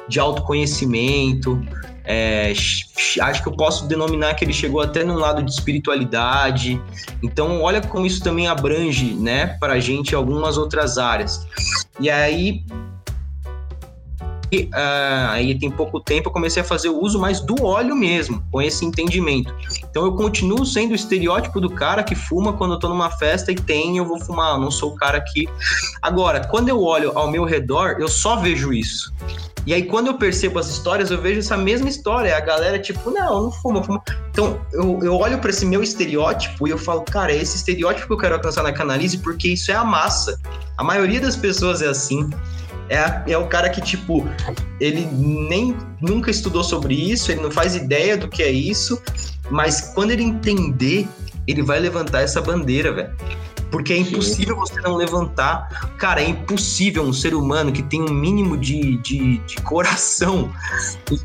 de 0.07 0.19
autoconhecimento, 0.19 1.59
é, 2.09 2.53
ch- 2.55 3.19
acho 3.19 3.43
que 3.43 3.49
eu 3.49 3.53
posso 3.53 3.85
denominar 3.85 4.33
que 4.33 4.45
ele 4.45 4.53
chegou 4.53 4.79
até 4.79 5.03
num 5.03 5.15
lado 5.17 5.43
de 5.43 5.51
espiritualidade. 5.51 6.81
Então, 7.21 7.61
olha 7.61 7.81
como 7.81 8.05
isso 8.05 8.23
também 8.23 8.47
abrange, 8.47 9.13
né, 9.13 9.57
para 9.59 9.77
gente 9.79 10.15
algumas 10.15 10.57
outras 10.57 10.97
áreas. 10.97 11.45
E 11.99 12.09
aí, 12.09 12.63
e, 14.51 14.69
ah, 14.73 15.31
aí 15.31 15.57
tem 15.57 15.69
pouco 15.69 15.99
tempo 15.99 16.29
eu 16.29 16.33
comecei 16.33 16.61
a 16.61 16.65
fazer 16.65 16.89
o 16.89 17.01
uso 17.01 17.19
mais 17.19 17.39
do 17.39 17.63
óleo 17.63 17.95
mesmo, 17.95 18.43
com 18.51 18.61
esse 18.61 18.85
entendimento. 18.85 19.53
Então 19.89 20.05
eu 20.05 20.13
continuo 20.13 20.65
sendo 20.65 20.91
o 20.91 20.95
estereótipo 20.95 21.59
do 21.59 21.69
cara 21.69 22.03
que 22.03 22.15
fuma 22.15 22.53
quando 22.53 22.73
eu 22.73 22.79
tô 22.79 22.87
numa 22.89 23.09
festa 23.11 23.51
e 23.51 23.55
tem, 23.55 23.97
eu 23.97 24.05
vou 24.05 24.19
fumar, 24.19 24.55
eu 24.55 24.61
não 24.61 24.71
sou 24.71 24.93
o 24.93 24.95
cara 24.95 25.19
que. 25.21 25.47
Agora, 26.01 26.45
quando 26.47 26.69
eu 26.69 26.81
olho 26.81 27.11
ao 27.17 27.29
meu 27.29 27.43
redor, 27.43 27.97
eu 27.99 28.07
só 28.07 28.37
vejo 28.37 28.71
isso. 28.71 29.13
E 29.67 29.73
aí, 29.73 29.83
quando 29.83 30.07
eu 30.07 30.13
percebo 30.13 30.59
as 30.59 30.69
histórias, 30.69 31.11
eu 31.11 31.21
vejo 31.21 31.39
essa 31.39 31.57
mesma 31.57 31.89
história. 31.89 32.37
A 32.37 32.39
galera, 32.39 32.79
tipo, 32.79 33.11
não, 33.11 33.43
não 33.43 33.51
fumo, 33.51 33.79
eu 33.79 33.83
fumo. 33.83 34.01
Então, 34.29 34.61
eu, 34.71 34.97
eu 35.03 35.13
olho 35.17 35.39
para 35.39 35.49
esse 35.49 35.65
meu 35.65 35.83
estereótipo 35.83 36.69
e 36.69 36.71
eu 36.71 36.77
falo, 36.77 37.01
cara, 37.01 37.33
é 37.33 37.35
esse 37.35 37.57
estereótipo 37.57 38.07
que 38.07 38.13
eu 38.13 38.17
quero 38.17 38.35
alcançar 38.35 38.63
na 38.63 38.71
canalize, 38.71 39.17
porque 39.17 39.49
isso 39.49 39.69
é 39.69 39.75
a 39.75 39.83
massa. 39.83 40.39
A 40.77 40.85
maioria 40.85 41.19
das 41.19 41.35
pessoas 41.35 41.81
é 41.81 41.87
assim. 41.87 42.29
É, 42.89 42.97
a- 42.97 43.23
é 43.27 43.37
o 43.37 43.47
cara 43.47 43.69
que, 43.69 43.81
tipo, 43.81 44.27
ele 44.79 45.05
nem 45.11 45.75
nunca 46.01 46.31
estudou 46.31 46.63
sobre 46.63 46.93
isso, 46.95 47.31
ele 47.31 47.41
não 47.41 47.51
faz 47.51 47.75
ideia 47.75 48.15
do 48.17 48.27
que 48.27 48.41
é 48.43 48.49
isso, 48.51 49.01
mas 49.49 49.91
quando 49.93 50.11
ele 50.11 50.23
entender, 50.23 51.07
ele 51.45 51.61
vai 51.61 51.79
levantar 51.79 52.21
essa 52.21 52.41
bandeira, 52.41 52.93
velho. 52.93 53.11
Porque 53.71 53.93
é 53.93 53.97
Sim. 53.97 54.01
impossível 54.03 54.55
você 54.55 54.79
não 54.81 54.95
levantar. 54.95 55.91
Cara, 55.97 56.21
é 56.21 56.29
impossível 56.29 57.03
um 57.03 57.11
ser 57.13 57.33
humano 57.33 57.71
que 57.71 57.83
tem 57.83 58.01
um 58.01 58.09
mínimo 58.13 58.57
de, 58.57 58.97
de, 58.97 59.37
de 59.39 59.55
coração 59.57 60.49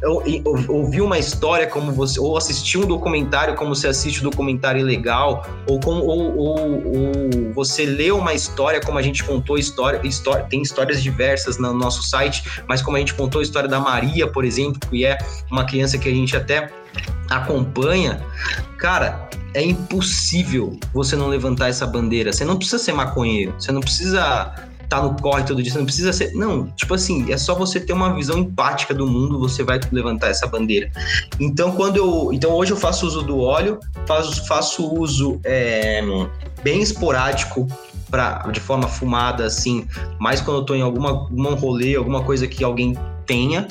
ou- 0.04 0.22
ou- 0.44 0.76
ouvir 0.76 1.00
uma 1.00 1.18
história 1.18 1.66
como 1.66 1.92
você, 1.92 2.18
ou 2.18 2.36
assistir 2.36 2.78
um 2.78 2.86
documentário 2.86 3.54
como 3.54 3.74
você 3.74 3.88
assiste 3.88 4.20
um 4.20 4.30
documentário 4.30 4.84
legal, 4.84 5.46
ou, 5.68 5.78
como, 5.80 6.02
ou, 6.02 6.36
ou- 6.36 6.58
ou 6.86 7.52
você 7.54 7.84
lê 7.86 8.10
uma 8.10 8.34
história 8.34 8.80
como 8.80 8.98
a 8.98 9.02
gente 9.02 9.22
contou 9.24 9.56
história, 9.58 10.00
história, 10.04 10.44
tem 10.48 10.62
histórias 10.62 11.02
diversas 11.02 11.58
no 11.58 11.72
nosso 11.72 12.02
site, 12.02 12.42
mas 12.66 12.82
como 12.82 12.96
a 12.96 13.00
gente 13.00 13.14
contou 13.14 13.40
a 13.40 13.42
história 13.42 13.68
da 13.68 13.78
Maria, 13.80 14.26
por 14.26 14.44
exemplo, 14.44 14.80
que 14.90 15.04
é 15.04 15.18
uma 15.50 15.64
criança 15.64 15.96
que 15.98 16.08
a 16.08 16.12
gente 16.12 16.36
até 16.36 16.70
acompanha, 17.30 18.20
cara, 18.78 19.28
é 19.54 19.62
impossível 19.62 20.78
você 20.92 21.16
não 21.16 21.28
levantar 21.28 21.68
essa 21.68 21.86
bandeira. 21.86 22.32
Você 22.32 22.44
não 22.44 22.56
precisa 22.56 22.78
ser 22.78 22.92
maconheiro, 22.92 23.54
você 23.58 23.72
não 23.72 23.80
precisa 23.80 24.52
estar 24.82 25.02
no 25.02 25.14
corre 25.20 25.42
todo 25.44 25.62
dia, 25.62 25.72
você 25.72 25.78
não 25.78 25.86
precisa 25.86 26.12
ser. 26.12 26.32
Não, 26.32 26.66
tipo 26.68 26.94
assim, 26.94 27.32
é 27.32 27.38
só 27.38 27.54
você 27.54 27.80
ter 27.80 27.92
uma 27.92 28.14
visão 28.14 28.38
empática 28.38 28.94
do 28.94 29.06
mundo, 29.06 29.38
você 29.38 29.62
vai 29.62 29.80
levantar 29.90 30.28
essa 30.28 30.46
bandeira. 30.46 30.90
Então, 31.40 31.72
quando 31.72 31.96
eu. 31.96 32.30
Então, 32.32 32.52
hoje 32.52 32.72
eu 32.72 32.76
faço 32.76 33.06
uso 33.06 33.22
do 33.22 33.40
óleo, 33.40 33.80
faço, 34.06 34.46
faço 34.46 34.94
uso 34.94 35.40
é, 35.44 36.02
bem 36.62 36.82
esporádico. 36.82 37.66
Pra, 38.10 38.46
de 38.52 38.60
forma 38.60 38.88
fumada, 38.88 39.46
assim, 39.46 39.86
mais 40.18 40.38
quando 40.38 40.58
eu 40.58 40.64
tô 40.66 40.74
em 40.74 40.82
alguma, 40.82 41.08
algum 41.08 41.54
rolê, 41.54 41.96
alguma 41.96 42.22
coisa 42.22 42.46
que 42.46 42.62
alguém 42.62 42.94
tenha. 43.26 43.66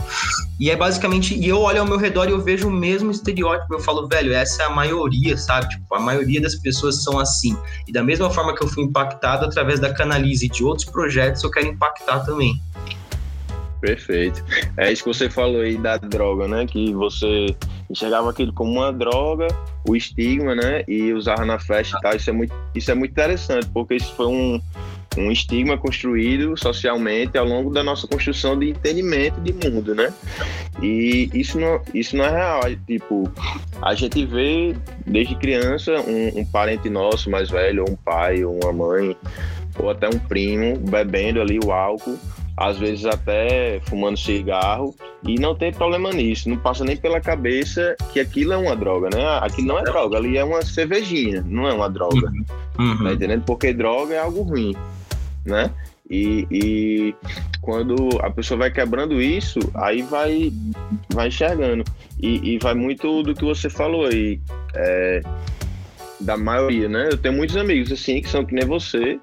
E 0.59 0.69
é 0.69 0.75
basicamente, 0.75 1.33
e 1.35 1.47
eu 1.47 1.59
olho 1.59 1.81
ao 1.81 1.87
meu 1.87 1.97
redor 1.97 2.27
e 2.27 2.31
eu 2.31 2.41
vejo 2.41 2.67
o 2.67 2.71
mesmo 2.71 3.11
estereótipo. 3.11 3.73
Eu 3.73 3.79
falo, 3.79 4.07
velho, 4.07 4.33
essa 4.33 4.63
é 4.63 4.65
a 4.65 4.69
maioria, 4.69 5.35
sabe? 5.37 5.69
Tipo, 5.69 5.95
a 5.95 5.99
maioria 5.99 6.41
das 6.41 6.55
pessoas 6.55 7.03
são 7.03 7.19
assim. 7.19 7.57
E 7.87 7.91
da 7.91 8.03
mesma 8.03 8.29
forma 8.29 8.55
que 8.55 8.63
eu 8.63 8.67
fui 8.67 8.83
impactado 8.83 9.45
através 9.45 9.79
da 9.79 9.93
Canalize 9.93 10.45
e 10.45 10.49
de 10.49 10.63
outros 10.63 10.87
projetos, 10.87 11.43
eu 11.43 11.49
quero 11.49 11.67
impactar 11.67 12.19
também. 12.19 12.61
Perfeito. 13.81 14.43
É 14.77 14.91
isso 14.91 15.03
que 15.03 15.09
você 15.11 15.27
falou 15.27 15.61
aí 15.61 15.75
da 15.75 15.97
droga, 15.97 16.47
né? 16.47 16.67
Que 16.67 16.93
você 16.93 17.55
enxergava 17.89 18.29
aquilo 18.29 18.53
como 18.53 18.73
uma 18.73 18.93
droga, 18.93 19.47
o 19.87 19.95
estigma, 19.95 20.53
né? 20.53 20.83
E 20.87 21.11
usava 21.11 21.43
na 21.43 21.57
festa 21.57 21.97
e 21.97 22.01
tal. 22.01 22.15
Isso 22.15 22.29
é 22.29 22.33
muito, 22.33 22.53
isso 22.75 22.91
é 22.91 22.93
muito 22.93 23.11
interessante, 23.11 23.67
porque 23.73 23.95
isso 23.95 24.13
foi 24.13 24.27
um, 24.27 24.61
um 25.17 25.31
estigma 25.31 25.77
construído 25.77 26.55
socialmente 26.57 27.37
ao 27.37 27.45
longo 27.45 27.69
da 27.69 27.83
nossa 27.83 28.07
construção 28.07 28.57
de 28.57 28.69
entendimento 28.69 29.39
de 29.41 29.53
mundo, 29.53 29.93
né? 29.93 30.13
E 30.81 31.29
isso 31.33 31.59
não, 31.59 31.81
isso 31.93 32.15
não 32.15 32.25
é 32.25 32.31
real. 32.31 32.61
É, 32.65 32.77
tipo, 32.87 33.31
a 33.81 33.93
gente 33.93 34.25
vê 34.25 34.75
desde 35.05 35.35
criança 35.35 35.99
um, 36.01 36.39
um 36.39 36.45
parente 36.45 36.89
nosso 36.89 37.29
mais 37.29 37.49
velho, 37.49 37.83
ou 37.83 37.91
um 37.93 37.95
pai, 37.95 38.43
ou 38.43 38.57
uma 38.63 38.71
mãe, 38.71 39.15
ou 39.77 39.89
até 39.89 40.07
um 40.07 40.19
primo, 40.19 40.77
bebendo 40.77 41.41
ali 41.41 41.59
o 41.63 41.71
álcool 41.71 42.17
às 42.61 42.77
vezes 42.77 43.05
até 43.05 43.79
fumando 43.85 44.19
cigarro, 44.19 44.93
e 45.23 45.35
não 45.35 45.55
tem 45.55 45.73
problema 45.73 46.11
nisso, 46.11 46.47
não 46.47 46.57
passa 46.57 46.83
nem 46.83 46.95
pela 46.95 47.19
cabeça 47.19 47.95
que 48.13 48.19
aquilo 48.19 48.53
é 48.53 48.57
uma 48.57 48.75
droga, 48.75 49.09
né? 49.11 49.25
Aquilo 49.41 49.67
não 49.67 49.79
é 49.79 49.83
droga, 49.83 50.17
ali 50.17 50.37
é 50.37 50.43
uma 50.43 50.61
cervejinha, 50.61 51.43
não 51.47 51.67
é 51.67 51.73
uma 51.73 51.89
droga. 51.89 52.31
Uhum. 52.77 53.03
Tá 53.03 53.13
entendendo? 53.13 53.43
Porque 53.45 53.73
droga 53.73 54.13
é 54.13 54.19
algo 54.19 54.43
ruim 54.43 54.75
né? 55.45 55.71
E, 56.09 56.45
e, 56.51 57.15
quando 57.61 58.19
a 58.21 58.29
pessoa 58.29 58.57
vai 58.57 58.71
quebrando 58.71 59.21
isso, 59.21 59.59
aí 59.73 60.01
vai, 60.01 60.51
vai 61.13 61.29
enxergando. 61.29 61.85
E, 62.19 62.53
e 62.53 62.59
vai 62.59 62.73
muito 62.73 63.23
do 63.23 63.33
que 63.33 63.45
você 63.45 63.69
falou 63.69 64.05
aí, 64.05 64.39
é, 64.75 65.21
da 66.19 66.35
maioria, 66.35 66.89
né? 66.89 67.09
Eu 67.11 67.17
tenho 67.17 67.35
muitos 67.35 67.55
amigos 67.55 67.91
assim 67.91 68.21
que 68.21 68.29
são 68.29 68.45
que 68.45 68.53
nem 68.53 68.65
você, 68.65 69.19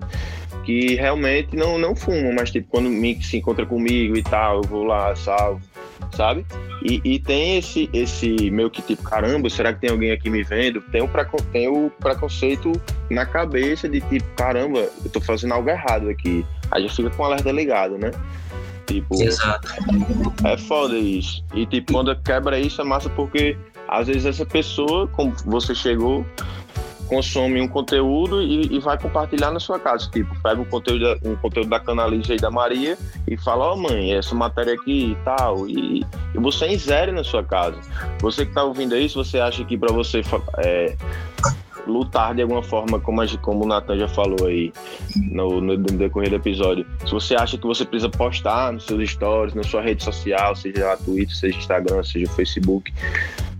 que 0.65 0.95
realmente 0.95 1.55
não, 1.55 1.79
não 1.79 1.95
fumam, 1.95 2.33
mas 2.35 2.51
tipo, 2.51 2.69
quando 2.69 2.89
se 3.23 3.37
encontra 3.37 3.67
comigo 3.67 4.17
e 4.17 4.23
tal, 4.23 4.57
eu 4.57 4.63
vou 4.63 4.85
lá, 4.85 5.15
salvo, 5.15 5.61
sabe? 6.15 6.45
E, 6.83 7.01
e, 7.05 7.19
tem 7.19 7.59
esse, 7.59 7.89
esse 7.93 8.51
meio 8.51 8.71
que 8.71 8.81
tipo, 8.83 9.03
caramba, 9.03 9.51
será 9.51 9.73
que 9.73 9.81
tem 9.81 9.91
alguém 9.91 10.13
aqui 10.13 10.31
me 10.31 10.43
vendo? 10.43 10.81
Tem 10.81 11.03
o, 11.03 11.09
tem 11.53 11.69
o 11.69 11.91
preconceito 11.99 12.73
na 13.11 13.27
cabeça 13.27 13.89
de 13.89 14.01
tipo, 14.01 14.27
caramba, 14.37 14.89
eu 15.05 15.11
tô 15.11 15.21
fazendo 15.21 15.55
algo 15.55 15.69
errado 15.69 16.09
aqui. 16.09 16.45
Aí 16.71 16.87
já 16.87 16.95
fica 16.95 17.11
com 17.11 17.23
o 17.23 17.27
alerta 17.27 17.51
ligado, 17.51 17.99
né? 17.99 18.11
Tipo, 18.87 19.23
Exato. 19.23 19.69
É 20.45 20.57
foda 20.57 20.97
isso. 20.97 21.45
E 21.55 21.67
tipo, 21.67 21.93
quando 21.93 22.15
quebra 22.23 22.59
isso 22.59 22.81
é 22.81 22.85
massa 22.85 23.11
porque 23.11 23.57
às 23.89 24.07
vezes 24.07 24.27
essa 24.27 24.47
pessoa, 24.47 25.09
como 25.09 25.35
você 25.45 25.75
chegou, 25.75 26.25
consome 27.09 27.61
um 27.61 27.67
conteúdo 27.67 28.43
e, 28.43 28.77
e, 28.77 28.79
vai 28.79 28.99
compartilhar 28.99 29.51
na 29.51 29.59
sua 29.59 29.79
casa. 29.79 30.09
Tipo, 30.11 30.35
pega 30.43 30.61
um 30.61 30.65
conteúdo, 30.65 31.19
um 31.25 31.35
conteúdo 31.37 31.69
da 31.69 31.81
Canalize 31.81 32.31
aí 32.31 32.39
da 32.39 32.51
Maria 32.51 32.97
e 33.27 33.37
fala, 33.37 33.67
ó 33.67 33.75
oh, 33.75 33.77
mãe, 33.77 34.13
essa 34.13 34.35
matéria 34.35 34.75
aqui 34.75 35.13
e 35.13 35.25
tal. 35.25 35.69
E, 35.69 36.05
e 36.35 36.39
você 36.39 36.69
insere 36.69 37.11
na 37.11 37.25
sua 37.25 37.43
casa. 37.43 37.79
Você 38.21 38.45
que 38.45 38.51
está 38.51 38.63
ouvindo 38.63 38.95
aí, 38.95 39.09
se 39.09 39.15
você 39.15 39.41
acha 39.41 39.65
que 39.65 39.77
para 39.77 39.93
você 39.93 40.23
é, 40.59 40.95
lutar 41.87 42.35
de 42.35 42.43
alguma 42.43 42.63
forma, 42.63 43.01
como, 43.01 43.39
como 43.39 43.65
o 43.65 43.67
Natan 43.67 43.99
já 43.99 44.09
falou 44.09 44.47
aí 44.47 44.73
no, 45.17 45.61
no, 45.61 45.77
decorrer 45.77 46.31
do 46.31 46.37
episódio, 46.37 46.87
se 47.05 47.11
você 47.11 47.35
acha 47.35 47.57
que 47.57 47.67
você 47.67 47.85
precisa 47.85 48.11
postar 48.11 48.73
nos 48.73 48.85
seus 48.85 49.11
stories, 49.11 49.55
na 49.55 49.63
sua 49.63 49.81
rede 49.81 50.05
social, 50.05 50.55
seja 50.55 50.97
Twitter, 50.99 51.35
seja 51.35 51.59
Instagram, 51.59 52.03
seja 52.05 52.31
Facebook, 52.33 52.93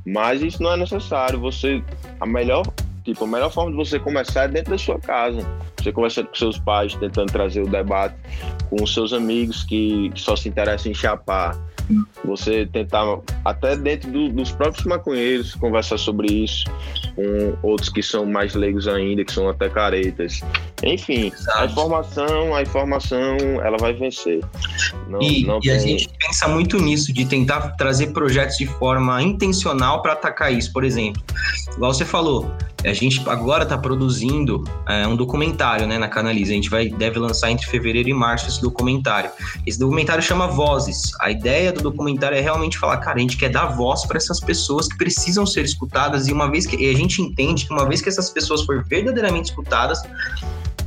mas 0.07 0.43
isso 0.43 0.63
não 0.63 0.73
é 0.73 0.77
necessário. 0.77 1.41
Você, 1.41 1.83
a 2.21 2.27
melhor 2.27 2.65
Tipo, 3.09 3.25
a 3.25 3.27
melhor 3.27 3.51
forma 3.51 3.71
de 3.71 3.77
você 3.79 3.99
começar 3.99 4.45
é 4.45 4.49
dentro 4.49 4.73
da 4.73 4.77
sua 4.77 4.99
casa. 4.99 5.41
Você 5.79 5.93
conversando 5.93 6.29
com 6.29 6.35
seus 6.35 6.59
pais, 6.59 6.95
tentando 6.95 7.33
trazer 7.33 7.63
o 7.63 7.69
debate 7.69 8.17
com 8.69 8.83
os 8.83 8.93
seus 8.93 9.13
amigos 9.13 9.65
que 9.65 10.11
só 10.15 10.37
se 10.37 10.49
interessam 10.49 10.93
em 10.93 10.95
chapar. 10.95 11.57
Você 12.25 12.67
tentar, 12.67 13.03
até 13.45 13.75
dentro 13.77 14.11
do, 14.11 14.29
dos 14.29 14.53
próprios 14.53 14.85
maconheiros, 14.85 15.55
conversar 15.55 15.97
sobre 15.97 16.31
isso 16.45 16.65
com 17.19 17.57
outros 17.67 17.89
que 17.89 18.03
são 18.03 18.25
mais 18.25 18.55
leigos 18.55 18.87
ainda, 18.87 19.25
que 19.25 19.33
são 19.33 19.49
até 19.49 19.69
caretas. 19.69 20.41
Enfim, 20.85 21.33
Exato. 21.35 21.59
a 21.59 21.65
informação, 21.65 22.55
a 22.55 22.63
informação, 22.63 23.37
ela 23.65 23.77
vai 23.79 23.93
vencer. 23.93 24.41
Não, 25.09 25.21
e, 25.21 25.45
não 25.45 25.59
e 25.59 25.63
tem... 25.63 25.73
a 25.73 25.79
gente 25.79 26.09
pensa 26.17 26.47
muito 26.47 26.79
nisso, 26.79 27.13
de 27.13 27.25
tentar 27.25 27.71
trazer 27.77 28.13
projetos 28.13 28.57
de 28.57 28.67
forma 28.67 29.21
intencional 29.21 30.01
para 30.01 30.13
atacar 30.13 30.53
isso. 30.53 30.73
Por 30.73 30.85
exemplo, 30.85 31.21
igual 31.75 31.93
você 31.93 32.05
falou, 32.05 32.53
a 32.85 32.93
gente 32.93 33.21
agora 33.29 33.65
está 33.65 33.77
produzindo 33.77 34.63
é, 34.89 35.07
um 35.07 35.17
documentário 35.17 35.78
né, 35.87 35.99
na 35.99 36.09
Canaliza. 36.09 36.53
A 36.53 36.55
gente 36.55 36.71
vai, 36.71 36.89
deve 36.89 37.19
lançar 37.19 37.51
entre 37.51 37.67
fevereiro 37.67 38.09
e 38.09 38.15
março 38.15 38.49
esse 38.49 38.61
documentário. 38.61 39.31
Esse 39.67 39.79
documentário 39.79 40.23
chama 40.23 40.47
Vozes. 40.47 41.13
A 41.21 41.31
ideia 41.31 41.73
do 41.73 41.81
documentário 41.81 42.37
é 42.37 42.41
realmente 42.41 42.79
falar, 42.79 42.99
cara, 42.99 43.19
a 43.19 43.21
gente 43.21 43.37
quer 43.37 43.51
dar 43.51 43.67
voz 43.67 44.05
para 44.07 44.17
essas 44.17 44.41
pessoas 44.41 44.89
que 44.89 44.97
precisam 44.97 45.45
ser 45.47 45.65
escutadas. 45.65 46.29
E 46.29 46.33
uma 46.33 46.51
vez 46.51 46.67
que 46.67 46.77
e 46.77 46.91
a 46.91 46.97
gente 46.97 47.21
entende 47.21 47.67
que 47.67 47.73
uma 47.73 47.87
vez 47.87 48.01
que 48.01 48.09
essas 48.09 48.31
pessoas 48.31 48.63
forem 48.63 48.83
verdadeiramente 48.83 49.51
escutadas, 49.51 50.01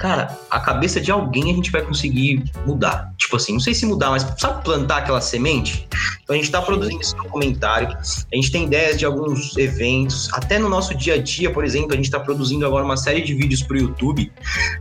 cara, 0.01 0.35
a 0.49 0.59
cabeça 0.59 0.99
de 0.99 1.11
alguém 1.11 1.51
a 1.51 1.53
gente 1.53 1.71
vai 1.71 1.83
conseguir 1.83 2.43
mudar. 2.65 3.13
Tipo 3.19 3.35
assim, 3.35 3.53
não 3.53 3.59
sei 3.59 3.75
se 3.75 3.85
mudar, 3.85 4.09
mas 4.09 4.25
sabe 4.35 4.63
plantar 4.63 4.97
aquela 4.97 5.21
semente? 5.21 5.87
Então 6.23 6.33
a 6.33 6.37
gente 6.37 6.45
está 6.45 6.59
produzindo 6.59 6.99
esse 6.99 7.15
documentário, 7.15 7.89
a 7.89 8.35
gente 8.35 8.51
tem 8.51 8.63
ideias 8.63 8.97
de 8.97 9.05
alguns 9.05 9.55
eventos, 9.57 10.27
até 10.33 10.57
no 10.57 10.67
nosso 10.67 10.95
dia 10.95 11.13
a 11.13 11.17
dia, 11.21 11.51
por 11.53 11.63
exemplo, 11.63 11.93
a 11.93 11.95
gente 11.95 12.05
está 12.05 12.19
produzindo 12.19 12.65
agora 12.65 12.83
uma 12.83 12.97
série 12.97 13.21
de 13.21 13.35
vídeos 13.35 13.61
para 13.61 13.77
o 13.77 13.79
YouTube. 13.79 14.31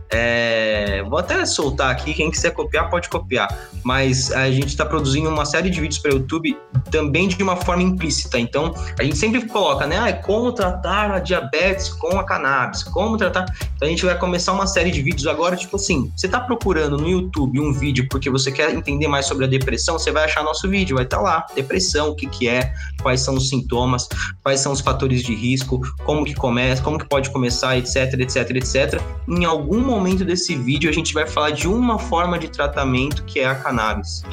É... 0.09 1.03
Vou 1.07 1.19
até 1.19 1.45
soltar 1.45 1.91
aqui, 1.91 2.15
quem 2.15 2.31
quiser 2.31 2.51
copiar 2.51 2.89
pode 2.89 3.07
copiar, 3.07 3.47
mas 3.83 4.31
a 4.31 4.49
gente 4.49 4.69
está 4.69 4.85
produzindo 4.85 5.29
uma 5.29 5.45
série 5.45 5.69
de 5.69 5.79
vídeos 5.79 5.99
para 5.99 6.11
o 6.11 6.17
YouTube 6.17 6.57
também 6.89 7.27
de 7.27 7.41
uma 7.43 7.55
forma 7.55 7.83
implícita. 7.83 8.39
Então 8.39 8.73
a 8.97 9.03
gente 9.03 9.17
sempre 9.17 9.45
coloca, 9.45 9.85
né? 9.85 9.99
Ah, 9.99 10.09
é 10.09 10.13
como 10.13 10.51
tratar 10.51 11.11
a 11.11 11.19
diabetes 11.19 11.89
com 11.89 12.19
a 12.19 12.23
cannabis, 12.23 12.81
como 12.83 13.17
tratar. 13.17 13.45
Então 13.75 13.87
a 13.87 13.91
gente 13.91 14.03
vai 14.03 14.17
começar 14.17 14.51
uma 14.53 14.65
série 14.65 14.89
de 14.89 15.01
vídeos 15.01 15.10
vídeos 15.11 15.27
agora, 15.27 15.57
tipo 15.57 15.75
assim, 15.75 16.09
você 16.15 16.27
tá 16.27 16.39
procurando 16.39 16.97
no 16.97 17.07
YouTube 17.07 17.59
um 17.59 17.73
vídeo 17.73 18.07
porque 18.09 18.29
você 18.29 18.51
quer 18.51 18.73
entender 18.73 19.07
mais 19.09 19.25
sobre 19.25 19.45
a 19.45 19.47
depressão, 19.47 19.99
você 19.99 20.11
vai 20.11 20.23
achar 20.23 20.43
nosso 20.43 20.69
vídeo, 20.69 20.95
vai 20.95 21.03
estar 21.03 21.17
tá 21.17 21.23
lá, 21.23 21.45
depressão, 21.53 22.09
o 22.09 22.15
que 22.15 22.27
que 22.27 22.47
é, 22.47 22.73
quais 23.01 23.19
são 23.19 23.35
os 23.35 23.49
sintomas, 23.49 24.07
quais 24.41 24.61
são 24.61 24.71
os 24.71 24.79
fatores 24.79 25.21
de 25.21 25.35
risco, 25.35 25.81
como 26.05 26.23
que 26.23 26.33
começa, 26.33 26.81
como 26.81 26.97
que 26.97 27.05
pode 27.05 27.29
começar, 27.29 27.77
etc, 27.77 28.13
etc, 28.19 28.51
etc. 28.51 29.01
Em 29.27 29.43
algum 29.43 29.81
momento 29.81 30.23
desse 30.23 30.55
vídeo 30.55 30.89
a 30.89 30.93
gente 30.93 31.13
vai 31.13 31.27
falar 31.27 31.51
de 31.51 31.67
uma 31.67 31.99
forma 31.99 32.39
de 32.39 32.47
tratamento 32.47 33.23
que 33.25 33.39
é 33.39 33.45
a 33.45 33.55
cannabis. 33.55 34.23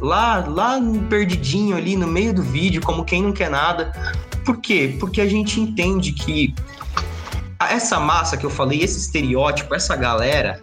Lá, 0.00 0.44
lá 0.48 0.80
perdidinho 1.08 1.76
ali 1.76 1.94
no 1.94 2.06
meio 2.06 2.32
do 2.32 2.42
vídeo, 2.42 2.80
como 2.80 3.04
quem 3.04 3.22
não 3.22 3.32
quer 3.32 3.50
nada. 3.50 3.92
Por 4.44 4.56
quê? 4.56 4.96
Porque 4.98 5.20
a 5.20 5.28
gente 5.28 5.60
entende 5.60 6.10
que 6.12 6.54
essa 7.70 8.00
massa 8.00 8.36
que 8.36 8.46
eu 8.46 8.50
falei, 8.50 8.82
esse 8.82 8.98
estereótipo, 8.98 9.74
essa 9.74 9.94
galera, 9.96 10.62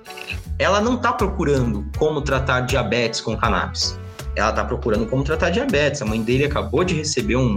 ela 0.57 0.81
não 0.81 0.97
tá 0.97 1.13
procurando 1.13 1.85
como 1.97 2.21
tratar 2.21 2.61
diabetes 2.61 3.21
com 3.21 3.37
cannabis. 3.37 3.97
Ela 4.35 4.51
tá 4.51 4.63
procurando 4.63 5.05
como 5.05 5.23
tratar 5.23 5.49
diabetes. 5.49 6.01
A 6.01 6.05
mãe 6.05 6.21
dele 6.21 6.45
acabou 6.45 6.83
de 6.83 6.95
receber 6.95 7.35
um, 7.35 7.55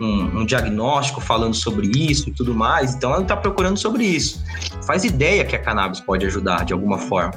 um, 0.00 0.40
um, 0.40 0.46
diagnóstico 0.46 1.20
falando 1.20 1.54
sobre 1.54 1.88
isso 1.88 2.28
e 2.28 2.32
tudo 2.32 2.54
mais, 2.54 2.94
então 2.94 3.12
ela 3.12 3.22
está 3.22 3.36
procurando 3.36 3.76
sobre 3.76 4.04
isso. 4.04 4.42
Faz 4.86 5.04
ideia 5.04 5.44
que 5.44 5.56
a 5.56 5.58
cannabis 5.58 6.00
pode 6.00 6.24
ajudar 6.26 6.64
de 6.64 6.72
alguma 6.72 6.98
forma. 6.98 7.34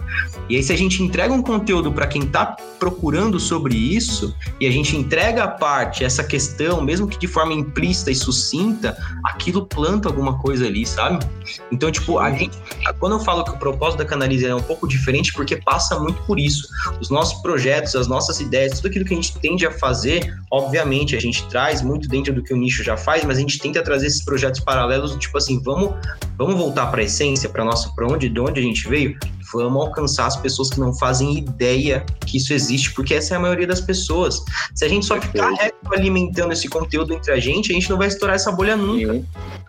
E 0.49 0.55
aí, 0.55 0.63
se 0.63 0.73
a 0.73 0.77
gente 0.77 1.01
entrega 1.01 1.33
um 1.33 1.41
conteúdo 1.41 1.91
para 1.91 2.07
quem 2.07 2.23
está 2.23 2.57
procurando 2.79 3.39
sobre 3.39 3.75
isso, 3.75 4.35
e 4.59 4.67
a 4.67 4.71
gente 4.71 4.97
entrega 4.97 5.43
a 5.43 5.47
parte, 5.47 6.03
essa 6.03 6.23
questão, 6.23 6.81
mesmo 6.81 7.07
que 7.07 7.17
de 7.17 7.27
forma 7.27 7.53
implícita 7.53 8.11
e 8.11 8.15
sucinta, 8.15 8.97
aquilo 9.23 9.65
planta 9.65 10.09
alguma 10.09 10.39
coisa 10.39 10.65
ali, 10.65 10.85
sabe? 10.85 11.25
Então, 11.71 11.91
tipo, 11.91 12.19
a 12.19 12.31
gente, 12.31 12.57
quando 12.99 13.13
eu 13.13 13.19
falo 13.19 13.43
que 13.43 13.51
o 13.51 13.57
propósito 13.57 13.99
da 13.99 14.05
Canalize 14.05 14.45
é 14.45 14.55
um 14.55 14.61
pouco 14.61 14.87
diferente, 14.87 15.31
porque 15.33 15.55
passa 15.57 15.99
muito 15.99 16.21
por 16.23 16.39
isso. 16.39 16.67
Os 16.99 17.09
nossos 17.09 17.41
projetos, 17.41 17.95
as 17.95 18.07
nossas 18.07 18.39
ideias, 18.39 18.73
tudo 18.77 18.87
aquilo 18.87 19.05
que 19.05 19.13
a 19.13 19.17
gente 19.17 19.37
tende 19.39 19.65
a 19.65 19.71
fazer, 19.71 20.35
obviamente, 20.51 21.15
a 21.15 21.19
gente 21.19 21.47
traz 21.47 21.81
muito 21.81 22.07
dentro 22.07 22.33
do 22.33 22.43
que 22.43 22.50
que 22.51 22.53
o 22.53 22.57
nicho 22.57 22.83
já 22.83 22.97
faz, 22.97 23.23
mas 23.23 23.37
a 23.37 23.39
gente 23.39 23.57
tenta 23.57 23.81
trazer 23.81 24.07
esses 24.07 24.23
projetos 24.23 24.59
paralelos, 24.59 25.15
tipo 25.15 25.37
assim, 25.37 25.61
vamos, 25.63 25.95
vamos 26.37 26.55
voltar 26.55 26.87
para 26.87 26.99
a 26.99 27.03
essência, 27.05 27.47
para 27.47 27.63
nossa, 27.63 27.89
para 27.95 28.05
onde, 28.05 28.27
de 28.27 28.39
onde 28.41 28.59
a 28.59 28.63
gente 28.63 28.89
veio, 28.89 29.17
vamos 29.53 29.87
alcançar 29.87 30.27
as 30.27 30.37
pessoas 30.37 30.69
que 30.69 30.79
não 30.79 30.93
fazem 30.93 31.37
ideia 31.37 32.05
que 32.25 32.37
isso 32.37 32.53
existe, 32.53 32.93
porque 32.93 33.13
essa 33.13 33.33
é 33.33 33.37
a 33.37 33.39
maioria 33.39 33.67
das 33.67 33.81
pessoas. 33.81 34.43
Se 34.75 34.85
a 34.85 34.87
gente 34.87 35.05
só 35.05 35.19
ficar 35.19 35.51
alimentando 35.95 36.53
esse 36.53 36.67
conteúdo 36.67 37.13
entre 37.13 37.31
a 37.31 37.39
gente, 37.39 37.71
a 37.71 37.75
gente 37.75 37.89
não 37.89 37.97
vai 37.97 38.07
estourar 38.07 38.35
essa 38.35 38.51
bolha 38.51 38.75
nunca. 38.75 39.23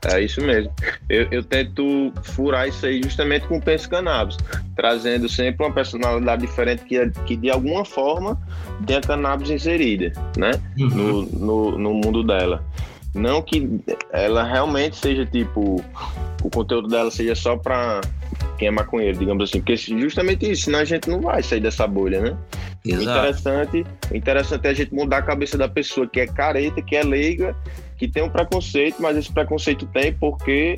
É 0.05 0.21
isso 0.21 0.41
mesmo. 0.41 0.73
Eu, 1.09 1.29
eu, 1.31 1.45
tento 1.45 2.13
furar 2.23 2.69
isso 2.69 2.85
aí 2.85 3.01
justamente 3.03 3.47
com 3.47 3.59
o 3.59 3.63
Pense 3.63 3.89
Cannabis, 3.89 4.37
trazendo 4.75 5.29
sempre 5.29 5.65
uma 5.65 5.73
personalidade 5.73 6.43
diferente 6.43 6.85
que, 6.85 7.11
que 7.25 7.37
de 7.37 7.51
alguma 7.51 7.85
forma 7.85 8.37
tenha 8.85 9.01
cannabis 9.01 9.51
inserida, 9.51 10.13
né? 10.37 10.53
Uhum. 10.77 10.89
No, 10.89 11.23
no, 11.23 11.79
no 11.79 11.95
mundo 11.95 12.25
dela. 12.25 12.65
Não 13.15 13.43
que 13.43 13.81
ela 14.11 14.43
realmente 14.43 14.97
seja 14.97 15.27
tipo. 15.27 15.83
O 16.43 16.51
conteúdo 16.51 16.89
dela 16.89 17.11
seja 17.11 17.35
só 17.35 17.57
para 17.57 18.01
quem 18.59 18.69
é 18.69 18.71
maconheiro, 18.71 19.19
digamos 19.19 19.49
assim. 19.49 19.61
Porque 19.61 19.77
justamente 19.77 20.51
isso, 20.51 20.65
senão 20.65 20.81
a 20.81 20.85
gente 20.85 21.09
não 21.09 21.21
vai 21.21 21.43
sair 21.43 21.61
dessa 21.61 21.87
bolha, 21.87 22.21
né? 22.21 22.37
Exato. 22.85 23.01
O 23.01 23.03
interessante, 23.03 23.87
o 24.11 24.17
interessante 24.17 24.67
é 24.67 24.71
a 24.71 24.75
gente 24.75 24.95
mudar 24.95 25.19
a 25.19 25.23
cabeça 25.23 25.57
da 25.57 25.69
pessoa 25.69 26.07
que 26.07 26.21
é 26.21 26.27
careta, 26.27 26.83
que 26.83 26.97
é 26.97 27.03
leiga, 27.03 27.55
que 27.97 28.09
tem 28.09 28.23
um 28.23 28.29
preconceito, 28.29 29.01
mas 29.01 29.17
esse 29.17 29.33
preconceito 29.33 29.87
tem 29.87 30.13
porque 30.13 30.75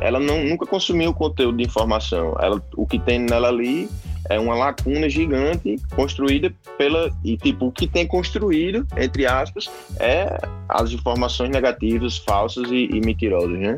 ela 0.00 0.20
não, 0.20 0.44
nunca 0.44 0.66
consumiu 0.66 1.12
conteúdo 1.12 1.56
de 1.56 1.64
informação. 1.64 2.36
Ela, 2.38 2.62
o 2.76 2.86
que 2.86 2.98
tem 3.00 3.18
nela 3.18 3.48
ali 3.48 3.88
é 4.28 4.38
uma 4.38 4.54
lacuna 4.54 5.08
gigante 5.08 5.76
construída 5.94 6.52
pela. 6.76 7.10
E, 7.24 7.36
tipo, 7.36 7.66
o 7.66 7.72
que 7.72 7.86
tem 7.86 8.06
construído, 8.06 8.86
entre 8.96 9.26
aspas, 9.26 9.70
é 9.98 10.38
as 10.68 10.92
informações 10.92 11.50
negativas, 11.50 12.18
falsas 12.18 12.70
e, 12.70 12.88
e 12.92 13.00
mentirosas, 13.00 13.58
né? 13.58 13.76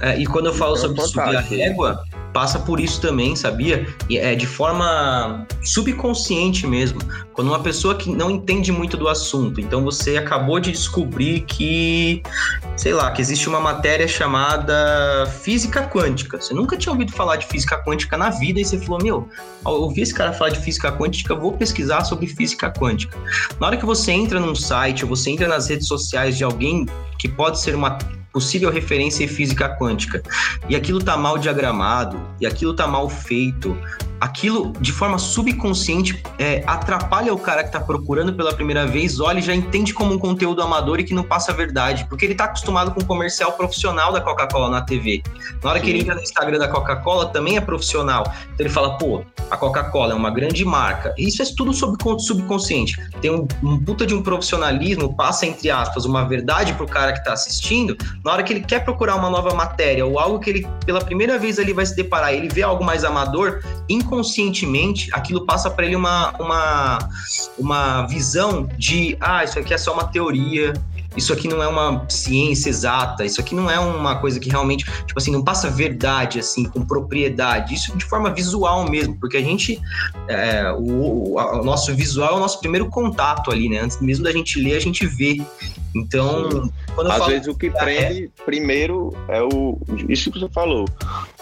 É, 0.00 0.18
e 0.18 0.26
quando 0.26 0.46
eu 0.46 0.54
falo 0.54 0.76
então, 0.76 0.88
sobre 0.88 1.02
subir 1.02 1.36
a 1.36 1.40
régua, 1.40 2.02
passa 2.32 2.58
por 2.58 2.80
isso 2.80 3.00
também, 3.00 3.36
sabia? 3.36 3.86
E 4.08 4.18
é 4.18 4.34
de 4.34 4.46
forma 4.46 5.46
subconsciente 5.62 6.66
mesmo. 6.66 7.00
Quando 7.34 7.48
uma 7.48 7.60
pessoa 7.60 7.94
que 7.94 8.10
não 8.10 8.30
entende 8.30 8.72
muito 8.72 8.96
do 8.96 9.08
assunto, 9.08 9.60
então 9.60 9.82
você 9.82 10.16
acabou 10.16 10.58
de 10.58 10.72
descobrir 10.72 11.42
que, 11.42 12.22
sei 12.76 12.94
lá, 12.94 13.10
que 13.10 13.20
existe 13.20 13.48
uma 13.48 13.60
matéria 13.60 14.08
chamada 14.08 15.26
física 15.42 15.86
quântica. 15.88 16.40
Você 16.40 16.54
nunca 16.54 16.76
tinha 16.76 16.92
ouvido 16.92 17.12
falar 17.12 17.36
de 17.36 17.46
física 17.46 17.82
quântica 17.84 18.16
na 18.16 18.30
vida 18.30 18.60
e 18.60 18.64
você 18.64 18.78
falou: 18.78 19.00
Meu, 19.02 19.28
eu 19.64 19.72
ouvi 19.72 20.00
esse 20.00 20.14
cara 20.14 20.32
falar 20.32 20.50
de 20.50 20.60
física 20.60 20.90
quântica, 20.92 21.34
vou 21.34 21.52
pesquisar 21.52 22.04
sobre 22.04 22.26
física 22.26 22.72
quântica. 22.72 23.18
Na 23.60 23.66
hora 23.66 23.76
que 23.76 23.86
você 23.86 24.12
entra 24.12 24.40
num 24.40 24.54
site, 24.54 25.04
ou 25.04 25.10
você 25.10 25.30
entra 25.30 25.46
nas 25.46 25.68
redes 25.68 25.86
sociais 25.86 26.36
de 26.36 26.44
alguém 26.44 26.86
que 27.18 27.28
pode 27.28 27.60
ser 27.60 27.74
uma 27.74 27.98
possível 28.32 28.70
referência 28.70 29.24
em 29.24 29.28
física 29.28 29.76
quântica, 29.76 30.22
e 30.68 30.76
aquilo 30.76 31.02
tá 31.02 31.16
mal 31.16 31.38
diagramado, 31.38 32.20
e 32.40 32.46
aquilo 32.46 32.74
tá 32.74 32.86
mal 32.86 33.08
feito, 33.08 33.76
aquilo 34.20 34.72
de 34.80 34.92
forma 34.92 35.18
subconsciente 35.18 36.22
é, 36.38 36.62
atrapalha 36.66 37.32
o 37.32 37.38
cara 37.38 37.64
que 37.64 37.72
tá 37.72 37.80
procurando 37.80 38.34
pela 38.34 38.52
primeira 38.52 38.86
vez, 38.86 39.18
olha 39.18 39.38
e 39.38 39.42
já 39.42 39.54
entende 39.54 39.94
como 39.94 40.14
um 40.14 40.18
conteúdo 40.18 40.62
amador 40.62 41.00
e 41.00 41.04
que 41.04 41.14
não 41.14 41.22
passa 41.22 41.52
a 41.52 41.54
verdade, 41.54 42.06
porque 42.08 42.26
ele 42.26 42.34
tá 42.34 42.44
acostumado 42.44 42.90
com 42.92 43.00
o 43.00 43.04
comercial 43.04 43.52
profissional 43.52 44.12
da 44.12 44.20
Coca-Cola 44.20 44.68
na 44.68 44.82
TV. 44.82 45.22
Na 45.62 45.70
hora 45.70 45.80
que 45.80 45.88
ele 45.88 46.00
entra 46.00 46.14
no 46.14 46.20
Instagram 46.20 46.58
da 46.58 46.68
Coca-Cola, 46.68 47.26
também 47.26 47.56
é 47.56 47.60
profissional. 47.60 48.24
Então 48.52 48.66
ele 48.66 48.68
fala, 48.68 48.98
pô, 48.98 49.24
a 49.50 49.56
Coca-Cola 49.56 50.12
é 50.12 50.16
uma 50.16 50.30
grande 50.30 50.64
marca. 50.64 51.14
Isso 51.16 51.42
é 51.42 51.46
tudo 51.56 51.72
subconsciente. 51.72 52.96
Tem 53.20 53.30
um, 53.30 53.46
um 53.62 53.82
puta 53.82 54.06
de 54.06 54.14
um 54.14 54.22
profissionalismo, 54.22 55.14
passa 55.14 55.46
entre 55.46 55.70
aspas 55.70 56.04
uma 56.04 56.24
verdade 56.24 56.74
pro 56.74 56.86
cara 56.86 57.12
que 57.12 57.24
tá 57.24 57.32
assistindo. 57.32 57.96
Na 58.24 58.32
hora 58.32 58.42
que 58.42 58.52
ele 58.52 58.60
quer 58.60 58.84
procurar 58.84 59.16
uma 59.16 59.30
nova 59.30 59.54
matéria 59.54 60.04
ou 60.04 60.18
algo 60.18 60.38
que 60.38 60.50
ele 60.50 60.68
pela 60.84 61.00
primeira 61.00 61.38
vez 61.38 61.58
ali 61.58 61.72
vai 61.72 61.86
se 61.86 61.96
deparar, 61.96 62.34
ele 62.34 62.48
vê 62.48 62.62
algo 62.62 62.84
mais 62.84 63.04
amador, 63.04 63.62
inconscientemente 64.10 65.08
aquilo 65.12 65.46
passa 65.46 65.70
para 65.70 65.86
ele 65.86 65.94
uma, 65.94 66.32
uma, 66.38 66.98
uma 67.56 68.06
visão 68.06 68.68
de 68.76 69.16
ah, 69.20 69.44
isso 69.44 69.58
aqui 69.58 69.72
é 69.72 69.78
só 69.78 69.94
uma 69.94 70.04
teoria, 70.04 70.72
isso 71.16 71.32
aqui 71.32 71.48
não 71.48 71.62
é 71.62 71.66
uma 71.66 72.04
ciência 72.08 72.68
exata, 72.68 73.24
isso 73.24 73.40
aqui 73.40 73.54
não 73.54 73.70
é 73.70 73.78
uma 73.78 74.16
coisa 74.16 74.38
que 74.38 74.48
realmente, 74.48 74.84
tipo 74.84 75.18
assim, 75.18 75.32
não 75.32 75.42
passa 75.42 75.68
verdade, 75.68 76.38
assim, 76.38 76.64
com 76.64 76.84
propriedade, 76.84 77.74
isso 77.74 77.96
de 77.96 78.04
forma 78.04 78.30
visual 78.30 78.88
mesmo, 78.88 79.16
porque 79.18 79.36
a 79.36 79.42
gente, 79.42 79.80
é, 80.28 80.72
o, 80.72 81.34
o, 81.34 81.64
nosso 81.64 81.94
visual 81.94 82.34
é 82.34 82.36
o 82.36 82.40
nosso 82.40 82.60
primeiro 82.60 82.86
contato 82.88 83.50
ali, 83.50 83.68
né? 83.68 83.80
Antes 83.80 84.00
mesmo 84.00 84.24
da 84.24 84.32
gente 84.32 84.60
ler, 84.60 84.76
a 84.76 84.80
gente 84.80 85.06
vê. 85.06 85.42
Então, 85.94 86.70
quando 86.94 87.10
Às 87.10 87.26
vezes 87.26 87.48
o 87.48 87.54
que 87.54 87.70
prende 87.70 88.24
é... 88.24 88.44
primeiro 88.44 89.14
é 89.28 89.42
o. 89.42 89.78
Isso 90.08 90.30
que 90.30 90.38
você 90.38 90.48
falou. 90.48 90.86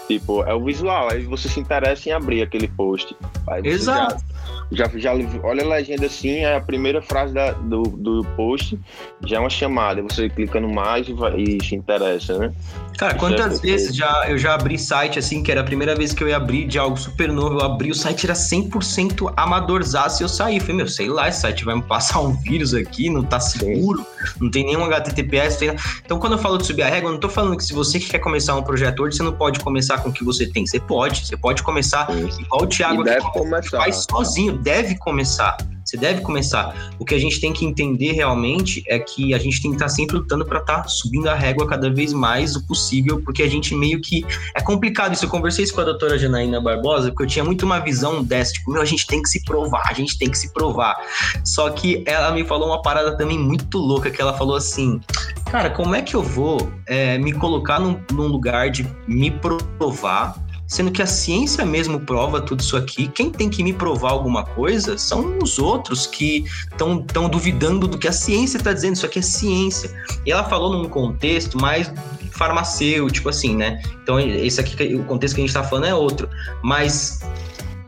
Tipo, 0.07 0.43
é 0.43 0.53
o 0.53 0.63
visual. 0.63 1.09
Aí 1.11 1.23
você 1.23 1.47
se 1.47 1.59
interessa 1.59 2.09
em 2.09 2.11
abrir 2.11 2.41
aquele 2.41 2.67
post. 2.67 3.15
Exato. 3.63 4.17
Já 4.17 4.39
já, 4.71 4.87
já 4.97 5.13
olha 5.43 5.63
a 5.63 5.67
legenda 5.67 6.05
assim, 6.05 6.39
é 6.39 6.55
a 6.55 6.61
primeira 6.61 7.01
frase 7.01 7.33
da, 7.33 7.51
do, 7.51 7.83
do 7.83 8.23
post 8.35 8.79
já 9.25 9.37
é 9.37 9.39
uma 9.39 9.49
chamada. 9.49 10.01
Você 10.03 10.29
clica 10.29 10.59
no 10.59 10.71
mais 10.71 11.07
e, 11.07 11.13
vai, 11.13 11.39
e 11.39 11.63
se 11.63 11.75
interessa, 11.75 12.37
né? 12.37 12.51
Cara, 12.97 13.13
Isso 13.13 13.19
quantas 13.19 13.59
é 13.59 13.61
vezes 13.61 13.95
já, 13.95 14.25
eu 14.27 14.37
já 14.37 14.53
abri 14.53 14.77
site 14.77 15.17
assim, 15.17 15.41
que 15.41 15.51
era 15.51 15.61
a 15.61 15.63
primeira 15.63 15.95
vez 15.95 16.13
que 16.13 16.23
eu 16.23 16.29
ia 16.29 16.37
abrir 16.37 16.67
de 16.67 16.77
algo 16.77 16.97
super 16.97 17.31
novo, 17.31 17.59
eu 17.59 17.65
abri 17.65 17.89
o 17.89 17.95
site, 17.95 18.25
era 18.25 18.33
100% 18.33 19.33
amadorzaço 19.35 20.21
e 20.21 20.23
eu 20.23 20.29
saí. 20.29 20.59
Falei, 20.59 20.75
meu, 20.75 20.87
sei 20.87 21.07
lá, 21.07 21.27
esse 21.27 21.41
site 21.41 21.65
vai 21.65 21.75
me 21.75 21.81
passar 21.81 22.21
um 22.21 22.33
vírus 22.33 22.73
aqui, 22.73 23.09
não 23.09 23.23
tá 23.23 23.39
seguro, 23.39 23.99
Sim. 23.99 24.33
não 24.41 24.51
tem 24.51 24.65
nenhum 24.65 24.83
HTTPS. 25.39 25.57
Tem... 25.57 25.75
Então, 26.05 26.19
quando 26.19 26.33
eu 26.33 26.39
falo 26.39 26.57
de 26.57 26.65
subir 26.65 26.83
a 26.83 26.89
régua, 26.89 27.09
eu 27.09 27.13
não 27.13 27.19
tô 27.19 27.29
falando 27.29 27.57
que 27.57 27.63
se 27.63 27.73
você 27.73 27.99
quer 27.99 28.19
começar 28.19 28.55
um 28.55 28.63
projeto 28.63 29.01
hoje, 29.01 29.17
você 29.17 29.23
não 29.23 29.33
pode 29.33 29.59
começar 29.59 29.99
com 29.99 30.09
o 30.09 30.13
que 30.13 30.23
você 30.23 30.45
tem. 30.45 30.65
Você 30.65 30.79
pode, 30.79 31.25
você 31.25 31.37
pode 31.37 31.63
começar 31.63 32.07
Sim. 32.07 32.41
igual 32.41 32.63
o 32.63 32.67
Thiago 32.67 33.03
aqui, 33.07 33.69
faz 33.69 34.05
sozinho 34.09 34.57
deve 34.57 34.97
começar. 34.97 35.57
Você 35.89 35.97
deve 35.97 36.21
começar. 36.21 36.91
O 36.99 37.05
que 37.05 37.15
a 37.15 37.19
gente 37.19 37.41
tem 37.41 37.51
que 37.51 37.65
entender 37.65 38.11
realmente 38.11 38.83
é 38.87 38.99
que 38.99 39.33
a 39.33 39.39
gente 39.39 39.59
tem 39.59 39.71
que 39.71 39.75
estar 39.77 39.89
sempre 39.89 40.17
lutando 40.17 40.45
para 40.45 40.59
estar 40.59 40.83
tá 40.83 40.87
subindo 40.87 41.27
a 41.27 41.33
régua 41.33 41.65
cada 41.65 41.91
vez 41.91 42.13
mais 42.13 42.55
o 42.55 42.63
possível, 42.67 43.23
porque 43.25 43.41
a 43.41 43.47
gente 43.47 43.73
meio 43.73 43.99
que. 43.99 44.23
É 44.53 44.61
complicado 44.61 45.15
isso. 45.15 45.25
Eu 45.25 45.29
conversei 45.29 45.63
isso 45.63 45.73
com 45.73 45.81
a 45.81 45.85
doutora 45.85 46.15
Janaína 46.15 46.61
Barbosa, 46.61 47.09
porque 47.09 47.23
eu 47.23 47.27
tinha 47.27 47.43
muito 47.43 47.65
uma 47.65 47.79
visão 47.79 48.23
dessa, 48.23 48.53
tipo, 48.53 48.71
meu, 48.71 48.83
a 48.83 48.85
gente 48.85 49.07
tem 49.07 49.19
que 49.19 49.29
se 49.29 49.43
provar, 49.43 49.81
a 49.89 49.93
gente 49.93 50.15
tem 50.15 50.29
que 50.29 50.37
se 50.37 50.53
provar. 50.53 50.95
Só 51.43 51.71
que 51.71 52.03
ela 52.05 52.31
me 52.31 52.45
falou 52.45 52.67
uma 52.67 52.83
parada 52.83 53.17
também 53.17 53.39
muito 53.39 53.79
louca, 53.79 54.11
que 54.11 54.21
ela 54.21 54.37
falou 54.37 54.55
assim: 54.55 55.01
cara, 55.49 55.71
como 55.71 55.95
é 55.95 56.03
que 56.03 56.15
eu 56.15 56.21
vou 56.21 56.71
é, 56.85 57.17
me 57.17 57.33
colocar 57.33 57.79
num, 57.79 57.99
num 58.11 58.27
lugar 58.27 58.69
de 58.69 58.87
me 59.07 59.31
provar? 59.31 60.35
Sendo 60.69 60.91
que 60.91 61.01
a 61.01 61.07
ciência 61.07 61.65
mesmo 61.65 61.99
prova 61.99 62.39
tudo 62.39 62.61
isso 62.61 62.77
aqui. 62.77 63.07
Quem 63.07 63.31
tem 63.31 63.49
que 63.49 63.63
me 63.63 63.73
provar 63.73 64.11
alguma 64.11 64.45
coisa 64.45 64.97
são 64.97 65.39
os 65.41 65.57
outros 65.57 66.05
que 66.05 66.45
estão 66.71 67.27
duvidando 67.27 67.87
do 67.87 67.97
que 67.97 68.07
a 68.07 68.11
ciência 68.11 68.57
está 68.57 68.71
dizendo. 68.71 68.93
Isso 68.93 69.05
aqui 69.05 69.17
é 69.19 69.23
ciência. 69.23 69.91
E 70.25 70.31
ela 70.31 70.43
falou 70.43 70.71
num 70.71 70.87
contexto 70.87 71.59
mais 71.59 71.91
farmacêutico, 72.31 73.27
assim, 73.27 73.55
né? 73.55 73.81
Então, 74.03 74.19
esse 74.19 74.61
aqui, 74.61 74.95
o 74.95 75.03
contexto 75.03 75.35
que 75.35 75.41
a 75.41 75.43
gente 75.43 75.49
está 75.49 75.63
falando 75.63 75.85
é 75.85 75.95
outro. 75.95 76.29
Mas 76.63 77.19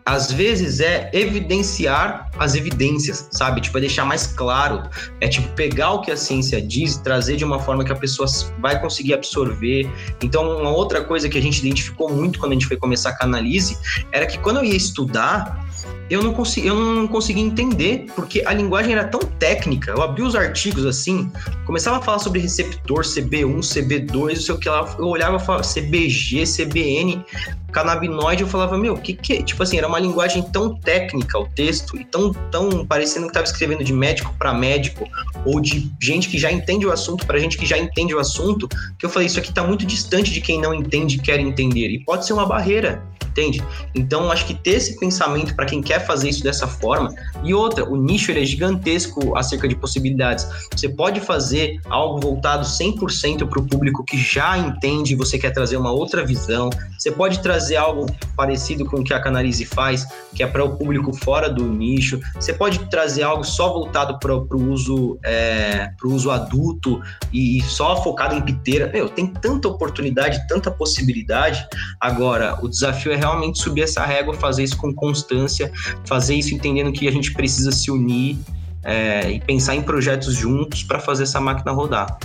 às 0.05 0.31
vezes 0.31 0.79
é 0.79 1.09
evidenciar 1.13 2.29
as 2.37 2.55
evidências, 2.55 3.27
sabe? 3.31 3.61
Tipo, 3.61 3.77
é 3.77 3.81
deixar 3.81 4.05
mais 4.05 4.27
claro. 4.27 4.83
É 5.19 5.27
tipo 5.27 5.47
pegar 5.49 5.91
o 5.91 6.01
que 6.01 6.11
a 6.11 6.17
ciência 6.17 6.61
diz, 6.61 6.97
trazer 6.97 7.35
de 7.35 7.45
uma 7.45 7.59
forma 7.59 7.83
que 7.83 7.91
a 7.91 7.95
pessoa 7.95 8.27
vai 8.59 8.79
conseguir 8.79 9.13
absorver. 9.13 9.89
Então, 10.21 10.59
uma 10.59 10.71
outra 10.71 11.03
coisa 11.03 11.29
que 11.29 11.37
a 11.37 11.41
gente 11.41 11.59
identificou 11.59 12.09
muito 12.09 12.39
quando 12.39 12.51
a 12.51 12.55
gente 12.55 12.67
foi 12.67 12.77
começar 12.77 13.13
com 13.13 13.23
a 13.23 13.27
análise 13.27 13.77
era 14.11 14.25
que 14.25 14.37
quando 14.39 14.57
eu 14.57 14.65
ia 14.65 14.75
estudar, 14.75 15.65
eu 16.11 16.21
não, 16.21 16.33
consegui, 16.33 16.67
eu 16.67 16.75
não 16.75 17.07
conseguia 17.07 17.41
entender, 17.41 18.05
porque 18.13 18.43
a 18.45 18.53
linguagem 18.53 18.91
era 18.91 19.05
tão 19.05 19.21
técnica. 19.21 19.91
Eu 19.91 20.01
abri 20.01 20.21
os 20.21 20.35
artigos 20.35 20.85
assim, 20.85 21.31
começava 21.65 21.99
a 21.99 22.01
falar 22.01 22.19
sobre 22.19 22.41
receptor, 22.41 23.03
CB1, 23.03 23.59
CB2, 23.59 24.13
não 24.13 24.35
sei 24.35 24.55
o 24.55 24.57
que 24.57 24.67
lá. 24.67 24.93
Eu 24.99 25.07
olhava 25.07 25.37
e 25.37 25.39
falava 25.39 25.63
CBG, 25.63 26.43
CBN, 26.43 27.23
canabinoide. 27.71 28.43
Eu 28.43 28.49
falava, 28.49 28.77
meu, 28.77 28.95
o 28.95 28.97
que 28.97 29.13
que 29.13 29.33
é? 29.35 29.41
Tipo 29.41 29.63
assim, 29.63 29.77
era 29.77 29.87
uma 29.87 29.99
linguagem 29.99 30.43
tão 30.43 30.75
técnica 30.75 31.39
o 31.39 31.47
texto, 31.47 31.95
e 31.95 32.03
tão, 32.03 32.33
tão 32.51 32.85
parecendo 32.85 33.27
que 33.27 33.29
estava 33.29 33.45
escrevendo 33.45 33.81
de 33.81 33.93
médico 33.93 34.35
para 34.37 34.53
médico, 34.53 35.07
ou 35.45 35.61
de 35.61 35.89
gente 36.01 36.27
que 36.27 36.37
já 36.37 36.51
entende 36.51 36.85
o 36.85 36.91
assunto 36.91 37.25
para 37.25 37.39
gente 37.39 37.57
que 37.57 37.65
já 37.65 37.77
entende 37.77 38.13
o 38.13 38.19
assunto, 38.19 38.67
que 38.99 39.05
eu 39.05 39.09
falei, 39.09 39.27
isso 39.27 39.39
aqui 39.39 39.47
está 39.47 39.63
muito 39.63 39.85
distante 39.85 40.33
de 40.33 40.41
quem 40.41 40.59
não 40.59 40.73
entende 40.73 41.15
e 41.15 41.19
quer 41.19 41.39
entender. 41.39 41.87
E 41.87 42.03
pode 42.03 42.25
ser 42.25 42.33
uma 42.33 42.45
barreira 42.45 43.01
entende? 43.31 43.63
Então, 43.95 44.31
acho 44.31 44.45
que 44.45 44.53
ter 44.53 44.71
esse 44.71 44.99
pensamento 44.99 45.55
para 45.55 45.65
quem 45.65 45.81
quer 45.81 46.05
fazer 46.05 46.29
isso 46.29 46.43
dessa 46.43 46.67
forma. 46.67 47.13
E 47.43 47.53
outra, 47.53 47.89
o 47.89 47.95
nicho 47.95 48.31
é 48.31 48.45
gigantesco 48.45 49.35
acerca 49.37 49.67
de 49.67 49.75
possibilidades. 49.75 50.47
Você 50.75 50.89
pode 50.89 51.19
fazer 51.19 51.79
algo 51.89 52.19
voltado 52.19 52.65
100% 52.65 53.47
para 53.47 53.59
o 53.59 53.65
público 53.65 54.03
que 54.03 54.17
já 54.17 54.57
entende 54.57 55.15
você 55.15 55.39
quer 55.39 55.51
trazer 55.51 55.77
uma 55.77 55.91
outra 55.91 56.25
visão. 56.25 56.69
Você 57.01 57.11
pode 57.11 57.39
trazer 57.39 57.77
algo 57.77 58.05
parecido 58.35 58.85
com 58.85 58.97
o 58.97 59.03
que 59.03 59.11
a 59.11 59.19
Canalize 59.19 59.65
faz, 59.65 60.07
que 60.35 60.43
é 60.43 60.45
para 60.45 60.63
o 60.63 60.77
público 60.77 61.11
fora 61.11 61.49
do 61.49 61.65
nicho. 61.67 62.19
Você 62.35 62.53
pode 62.53 62.77
trazer 62.91 63.23
algo 63.23 63.43
só 63.43 63.73
voltado 63.73 64.19
para 64.19 64.35
o 64.35 64.71
uso, 64.71 65.17
é, 65.25 65.89
uso 66.03 66.29
adulto 66.29 67.01
e 67.33 67.59
só 67.63 68.03
focado 68.03 68.35
em 68.35 68.41
piteira. 68.43 68.87
Meu, 68.93 69.09
tem 69.09 69.25
tanta 69.25 69.67
oportunidade, 69.67 70.47
tanta 70.47 70.69
possibilidade. 70.69 71.65
Agora, 71.99 72.59
o 72.61 72.69
desafio 72.69 73.11
é 73.11 73.15
realmente 73.15 73.59
subir 73.59 73.81
essa 73.81 74.05
régua, 74.05 74.35
fazer 74.35 74.61
isso 74.61 74.77
com 74.77 74.93
constância, 74.93 75.71
fazer 76.05 76.35
isso 76.35 76.53
entendendo 76.53 76.91
que 76.91 77.07
a 77.07 77.11
gente 77.11 77.33
precisa 77.33 77.71
se 77.71 77.89
unir 77.89 78.37
é, 78.83 79.27
e 79.31 79.39
pensar 79.39 79.73
em 79.73 79.81
projetos 79.81 80.35
juntos 80.35 80.83
para 80.83 80.99
fazer 80.99 81.23
essa 81.23 81.41
máquina 81.41 81.71
rodar. 81.71 82.19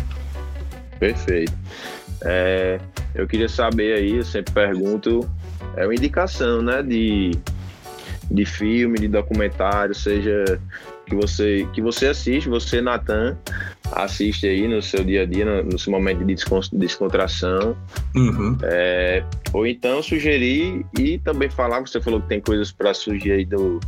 Perfeito. 0.98 1.54
É, 2.22 2.78
eu 3.14 3.26
queria 3.26 3.48
saber 3.48 3.94
aí, 3.94 4.16
eu 4.16 4.24
sempre 4.24 4.52
pergunto, 4.52 5.28
é 5.76 5.84
uma 5.84 5.94
indicação, 5.94 6.62
né, 6.62 6.82
de, 6.82 7.32
de 8.30 8.44
filme, 8.44 8.98
de 8.98 9.08
documentário, 9.08 9.94
seja 9.94 10.60
que 11.06 11.14
você, 11.14 11.66
que 11.72 11.80
você 11.80 12.08
assiste, 12.08 12.48
você, 12.48 12.80
Natan, 12.80 13.38
assiste 13.92 14.46
aí 14.46 14.66
no 14.66 14.82
seu 14.82 15.04
dia 15.04 15.22
a 15.22 15.24
dia, 15.24 15.44
no, 15.44 15.62
no 15.62 15.78
seu 15.78 15.92
momento 15.92 16.24
de 16.24 16.34
descontração. 16.72 17.76
Uhum. 18.14 18.58
É, 18.64 19.24
ou 19.52 19.66
então 19.66 20.02
sugerir 20.02 20.84
e 20.98 21.18
também 21.18 21.48
falar, 21.48 21.80
você 21.80 22.00
falou 22.00 22.20
que 22.20 22.28
tem 22.28 22.40
coisas 22.40 22.72
para 22.72 22.92
sugerir 22.92 23.32
aí 23.32 23.44
do, 23.44 23.78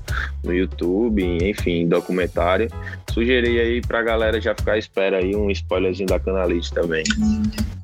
no 0.45 0.55
YouTube, 0.55 1.22
enfim, 1.43 1.89
documentário. 1.89 2.70
Sugerir 3.12 3.61
aí 3.61 3.81
pra 3.81 4.03
galera 4.03 4.41
já 4.41 4.55
ficar 4.55 4.72
à 4.72 4.79
espera 4.79 5.18
aí 5.18 5.35
um 5.35 5.51
spoilerzinho 5.51 6.09
da 6.09 6.20
Canalite 6.20 6.72
também. 6.72 7.03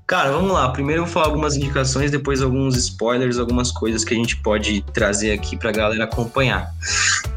Cara, 0.07 0.31
vamos 0.33 0.53
lá. 0.53 0.69
Primeiro 0.69 1.03
eu 1.03 1.05
vou 1.07 1.13
falar 1.13 1.27
algumas 1.27 1.57
indicações, 1.57 2.11
depois 2.11 2.43
alguns 2.43 2.77
spoilers, 2.77 3.39
algumas 3.39 3.73
coisas 3.73 4.05
que 4.05 4.13
a 4.13 4.17
gente 4.17 4.37
pode 4.37 4.83
trazer 4.93 5.33
aqui 5.33 5.57
pra 5.57 5.73
galera 5.73 6.05
acompanhar. 6.05 6.71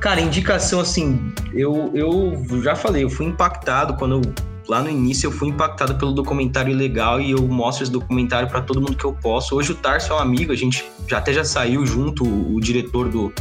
Cara, 0.01 0.19
indicação 0.19 0.81
assim, 0.81 1.33
eu, 1.53 1.91
eu 1.93 2.61
já 2.61 2.75
falei, 2.75 3.03
eu 3.03 3.09
fui 3.09 3.25
impactado 3.25 3.95
quando 3.95 4.21
eu 4.21 4.56
lá 4.67 4.81
no 4.81 4.89
início 4.89 5.27
eu 5.27 5.31
fui 5.31 5.47
impactado 5.47 5.95
pelo 5.95 6.11
documentário 6.11 6.75
legal 6.75 7.21
e 7.21 7.31
eu 7.31 7.47
mostro 7.47 7.83
esse 7.83 7.91
documentário 7.91 8.49
para 8.49 8.61
todo 8.61 8.81
mundo 8.81 8.95
que 8.95 9.05
eu 9.05 9.13
posso. 9.13 9.55
Hoje 9.55 9.71
o 9.71 9.75
Tarso 9.75 10.11
é 10.11 10.15
um 10.15 10.19
amigo, 10.19 10.51
a 10.51 10.55
gente 10.55 10.85
já 11.07 11.19
até 11.19 11.31
já 11.31 11.43
saiu 11.43 11.85
junto, 11.85 12.23
o, 12.25 12.59
diretor 12.59 13.07
do, 13.07 13.31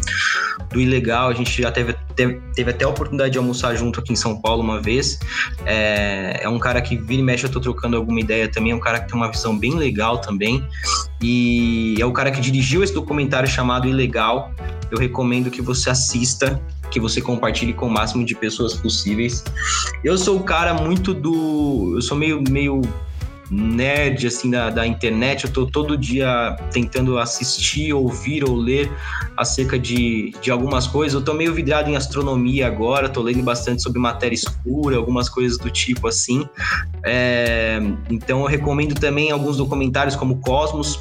do 0.71 0.81
Ilegal, 0.81 1.29
a 1.29 1.35
gente 1.35 1.61
já 1.61 1.73
teve, 1.73 1.95
teve, 2.15 2.41
teve, 2.55 2.71
até 2.71 2.85
a 2.85 2.89
oportunidade 2.89 3.33
de 3.33 3.39
almoçar 3.39 3.75
junto 3.75 3.99
aqui 3.99 4.13
em 4.13 4.17
São 4.17 4.41
Paulo 4.41 4.63
uma 4.63 4.81
vez. 4.81 5.19
É, 5.65 6.41
é 6.43 6.49
um 6.49 6.59
cara 6.59 6.81
que 6.81 6.97
vira 6.97 7.21
e 7.21 7.25
mexe, 7.25 7.45
eu 7.45 7.51
tô 7.51 7.61
trocando 7.61 7.97
alguma 7.97 8.21
ideia 8.21 8.49
também, 8.49 8.73
é 8.73 8.75
um 8.75 8.81
cara 8.81 9.01
que 9.01 9.09
tem 9.09 9.17
uma 9.17 9.31
visão 9.31 9.59
bem 9.59 9.75
legal 9.75 10.19
também. 10.19 10.65
E 11.21 11.97
é 11.99 12.07
o 12.07 12.13
cara 12.13 12.31
que 12.31 12.41
dirigiu 12.41 12.85
esse 12.85 12.95
documentário 12.95 13.49
chamado 13.49 13.89
Ilegal. 13.89 14.53
Eu 14.91 14.99
recomendo 14.99 15.51
que 15.51 15.61
você 15.61 15.91
assista 15.91 16.63
que 16.91 17.01
você 17.01 17.21
compartilhe 17.21 17.73
com 17.73 17.87
o 17.87 17.91
máximo 17.91 18.25
de 18.25 18.35
pessoas 18.35 18.75
possíveis. 18.75 19.45
Eu 20.03 20.17
sou 20.17 20.37
o 20.37 20.43
cara 20.43 20.75
muito 20.75 21.13
do. 21.13 21.93
Eu 21.97 22.03
sou 22.03 22.17
meio, 22.17 22.43
meio 22.49 22.81
nerd 23.51 24.27
assim 24.27 24.51
da, 24.51 24.71
da 24.71 24.87
internet, 24.87 25.45
eu 25.45 25.53
tô 25.53 25.67
todo 25.67 25.97
dia 25.97 26.57
tentando 26.73 27.19
assistir, 27.19 27.93
ouvir 27.93 28.45
ou 28.45 28.57
ler 28.57 28.91
acerca 29.37 29.79
de, 29.79 30.35
de 30.41 30.51
algumas 30.51 30.87
coisas. 30.87 31.15
Eu 31.15 31.25
tô 31.25 31.33
meio 31.33 31.55
vidrado 31.55 31.89
em 31.89 31.97
astronomia 31.97 32.67
agora, 32.67 33.09
tô 33.09 33.23
lendo 33.23 33.43
bastante 33.43 33.83
sobre 33.83 33.99
matéria 33.99 34.35
escura, 34.35 34.97
algumas 34.97 35.29
coisas 35.29 35.59
do 35.59 35.71
tipo 35.71 36.09
assim. 36.09 36.47
É, 37.05 37.79
então 38.11 38.41
eu 38.41 38.47
recomendo 38.47 38.95
também 38.95 39.31
alguns 39.31 39.57
documentários 39.57 40.17
como 40.17 40.39
Cosmos, 40.41 41.01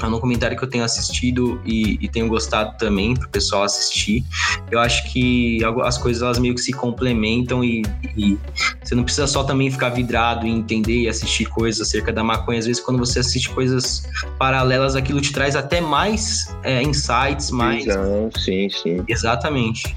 é 0.00 0.06
um 0.06 0.10
documentário 0.10 0.56
que 0.56 0.64
eu 0.64 0.68
tenho 0.68 0.84
assistido 0.84 1.60
e, 1.64 1.98
e 2.00 2.08
tenho 2.08 2.28
gostado 2.28 2.76
também 2.78 3.14
para 3.14 3.26
o 3.26 3.30
pessoal 3.30 3.62
assistir. 3.62 4.24
Eu 4.70 4.78
acho 4.78 5.10
que 5.12 5.60
as 5.82 5.98
coisas 5.98 6.22
elas 6.22 6.38
meio 6.38 6.54
que 6.54 6.60
se 6.60 6.72
complementam 6.72 7.64
e, 7.64 7.82
e, 8.16 8.38
você 8.82 8.94
não 8.94 9.04
precisa 9.04 9.26
só 9.26 9.44
também 9.44 9.70
ficar 9.70 9.90
vidrado 9.90 10.46
e 10.46 10.50
entender 10.50 11.02
e 11.02 11.08
assistir 11.08 11.46
coisas 11.46 11.86
acerca 11.86 12.12
da 12.12 12.22
maconha. 12.22 12.58
Às 12.58 12.66
vezes, 12.66 12.82
quando 12.82 12.98
você 12.98 13.20
assiste 13.20 13.50
coisas 13.50 14.06
paralelas, 14.38 14.96
aquilo 14.96 15.20
te 15.20 15.32
traz 15.32 15.56
até 15.56 15.80
mais 15.80 16.54
é, 16.62 16.82
insights, 16.82 17.50
mais. 17.50 17.86
Não, 17.86 18.30
sim, 18.36 18.68
sim. 18.70 19.04
Exatamente. 19.08 19.96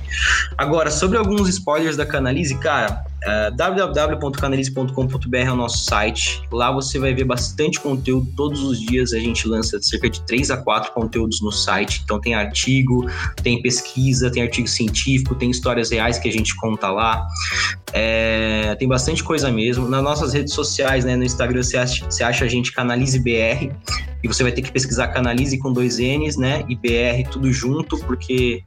Agora, 0.58 0.90
sobre 0.90 1.18
alguns 1.18 1.50
spoilers 1.50 1.98
da 1.98 2.06
Canalize, 2.06 2.56
cara, 2.58 3.06
Uh, 3.28 3.54
www.canalize.com.br 3.58 5.38
é 5.38 5.52
o 5.52 5.56
nosso 5.56 5.84
site. 5.84 6.42
Lá 6.50 6.72
você 6.72 6.98
vai 6.98 7.14
ver 7.14 7.26
bastante 7.26 7.78
conteúdo. 7.78 8.32
Todos 8.38 8.64
os 8.64 8.80
dias 8.80 9.12
a 9.12 9.20
gente 9.20 9.46
lança 9.46 9.78
cerca 9.82 10.10
de 10.10 10.22
3 10.22 10.50
a 10.52 10.58
4 10.58 10.94
conteúdos 10.94 11.42
no 11.42 11.52
site. 11.52 12.02
Então 12.06 12.22
tem 12.22 12.36
artigo, 12.36 13.06
tem 13.44 13.62
pesquisa, 13.62 14.32
tem 14.32 14.44
artigo 14.44 14.68
científico, 14.68 15.36
tem 15.36 15.52
histórias 15.52 15.92
reais 15.92 16.18
que 16.18 16.30
a 16.30 16.32
gente 16.32 16.56
conta 16.56 16.90
lá. 16.90 17.28
É, 17.92 18.74
tem 18.76 18.88
bastante 18.88 19.22
coisa 19.22 19.52
mesmo. 19.52 19.90
Nas 19.90 20.02
nossas 20.02 20.32
redes 20.32 20.54
sociais, 20.54 21.04
né, 21.04 21.18
no 21.18 21.26
Instagram, 21.26 21.64
você 21.64 21.78
acha, 21.78 22.06
você 22.06 22.24
acha 22.24 22.46
a 22.46 22.48
gente 22.48 22.72
CanalizeBR 22.72 23.74
e 24.28 24.34
você 24.34 24.44
vai 24.44 24.52
ter 24.52 24.62
que 24.62 24.72
pesquisar 24.72 25.08
Canalize 25.08 25.58
com 25.58 25.72
dois 25.72 26.00
N's, 26.00 26.36
né, 26.36 26.66
e 26.68 26.76
BR 26.76 27.30
tudo 27.32 27.52
junto, 27.52 27.98
porque 28.00 28.62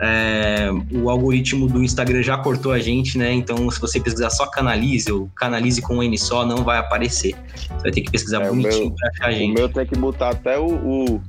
é, 0.00 0.70
o 0.90 1.10
algoritmo 1.10 1.68
do 1.68 1.84
Instagram 1.84 2.22
já 2.22 2.38
cortou 2.38 2.72
a 2.72 2.78
gente, 2.78 3.18
né, 3.18 3.32
então 3.32 3.70
se 3.70 3.78
você 3.78 4.00
pesquisar 4.00 4.30
só 4.30 4.46
Canalize 4.46 5.12
ou 5.12 5.28
Canalize 5.36 5.82
com 5.82 5.98
um 5.98 6.02
N 6.02 6.16
só, 6.16 6.46
não 6.46 6.64
vai 6.64 6.78
aparecer. 6.78 7.34
Você 7.54 7.82
vai 7.82 7.92
ter 7.92 8.00
que 8.00 8.10
pesquisar 8.10 8.42
é, 8.42 8.48
bonitinho 8.48 8.94
para 8.96 9.10
achar 9.10 9.26
a 9.26 9.32
gente. 9.32 9.50
O 9.52 9.54
meu 9.54 9.68
tem 9.68 9.86
que 9.86 9.98
botar 9.98 10.30
até 10.30 10.58
o, 10.58 10.66
o 10.66 11.22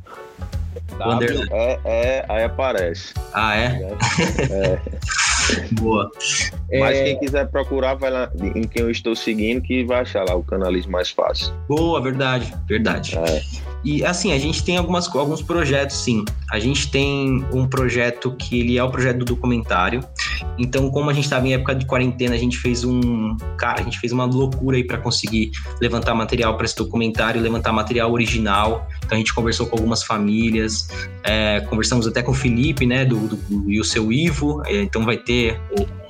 W, 0.97 1.47
é, 1.51 1.79
é, 1.83 2.25
aí 2.29 2.43
aparece. 2.45 3.13
Ah, 3.33 3.57
é? 3.57 3.97
É. 4.49 4.79
Boa. 5.79 6.09
Mas 6.71 6.97
é... 6.97 7.03
quem 7.03 7.19
quiser 7.19 7.47
procurar, 7.47 7.95
vai 7.95 8.11
lá 8.11 8.29
em 8.55 8.63
quem 8.63 8.83
eu 8.83 8.91
estou 8.91 9.15
seguindo, 9.15 9.61
que 9.61 9.83
vai 9.83 10.01
achar 10.01 10.23
lá 10.27 10.35
o 10.35 10.43
canalismo 10.43 10.91
mais 10.91 11.09
fácil. 11.09 11.53
Boa, 11.67 12.01
verdade, 12.01 12.53
verdade. 12.67 13.17
É. 13.17 13.41
E 13.83 14.03
assim, 14.03 14.33
a 14.33 14.39
gente 14.39 14.63
tem 14.63 14.77
algumas, 14.77 15.07
alguns 15.15 15.41
projetos, 15.41 15.95
sim. 15.95 16.25
A 16.51 16.59
gente 16.59 16.89
tem 16.89 17.45
um 17.53 17.67
projeto 17.67 18.31
que 18.31 18.59
ele 18.59 18.77
é 18.77 18.83
o 18.83 18.89
projeto 18.89 19.19
do 19.19 19.25
documentário. 19.25 20.03
Então, 20.57 20.89
como 20.89 21.09
a 21.09 21.13
gente 21.13 21.25
estava 21.25 21.47
em 21.47 21.53
época 21.53 21.75
de 21.75 21.85
quarentena, 21.85 22.35
a 22.35 22.37
gente 22.37 22.57
fez 22.57 22.83
um. 22.83 23.37
Cara, 23.57 23.81
a 23.81 23.83
gente 23.83 23.99
fez 23.99 24.11
uma 24.11 24.25
loucura 24.25 24.77
aí 24.77 24.83
para 24.83 24.97
conseguir 24.97 25.51
levantar 25.79 26.13
material 26.15 26.55
para 26.55 26.65
esse 26.65 26.75
documentário, 26.75 27.41
levantar 27.41 27.71
material 27.71 28.11
original. 28.11 28.87
Então, 29.07 29.15
a 29.15 29.19
gente 29.19 29.33
conversou 29.33 29.65
com 29.67 29.77
algumas 29.77 30.03
famílias, 30.03 30.89
é, 31.23 31.61
conversamos 31.61 32.05
até 32.05 32.21
com 32.21 32.31
o 32.31 32.33
Felipe, 32.33 32.85
né, 32.85 33.05
do, 33.05 33.17
do, 33.17 33.71
e 33.71 33.79
o 33.79 33.83
seu 33.83 34.11
Ivo. 34.11 34.61
É, 34.65 34.81
então, 34.81 35.05
vai 35.05 35.17
ter 35.17 35.59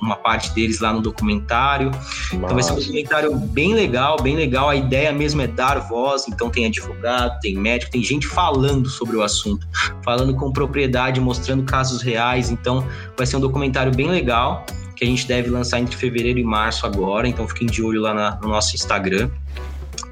uma 0.02 0.16
parte 0.16 0.52
deles 0.52 0.80
lá 0.80 0.92
no 0.92 1.00
documentário. 1.00 1.90
Nossa. 1.90 2.34
Então, 2.34 2.48
vai 2.48 2.62
ser 2.62 2.72
um 2.72 2.76
documentário 2.76 3.36
bem 3.36 3.72
legal, 3.72 4.20
bem 4.20 4.34
legal. 4.34 4.68
A 4.68 4.74
ideia 4.74 5.12
mesmo 5.12 5.40
é 5.40 5.46
dar 5.46 5.78
voz. 5.78 6.26
Então, 6.28 6.50
tem 6.50 6.66
advogado, 6.66 7.38
tem 7.40 7.56
médico, 7.56 7.92
tem 7.92 8.02
gente 8.02 8.26
falando 8.26 8.88
sobre 8.88 9.16
o 9.16 9.22
assunto, 9.22 9.66
falando 10.04 10.34
com 10.34 10.52
propriedade, 10.52 11.20
mostrando 11.20 11.62
casos 11.62 12.02
reais. 12.02 12.50
Então, 12.50 12.84
vai 13.16 13.26
ser 13.26 13.36
um 13.36 13.40
documentário 13.40 13.94
bem 13.94 14.08
legal 14.08 14.66
que 14.96 15.04
a 15.04 15.06
gente 15.06 15.28
deve 15.28 15.48
lançar 15.48 15.78
entre 15.78 15.96
fevereiro 15.96 16.40
e 16.40 16.44
março 16.44 16.84
agora. 16.84 17.28
Então, 17.28 17.46
fiquem 17.46 17.68
de 17.68 17.80
olho 17.80 18.00
lá 18.00 18.12
na, 18.12 18.40
no 18.42 18.48
nosso 18.48 18.74
Instagram. 18.74 19.30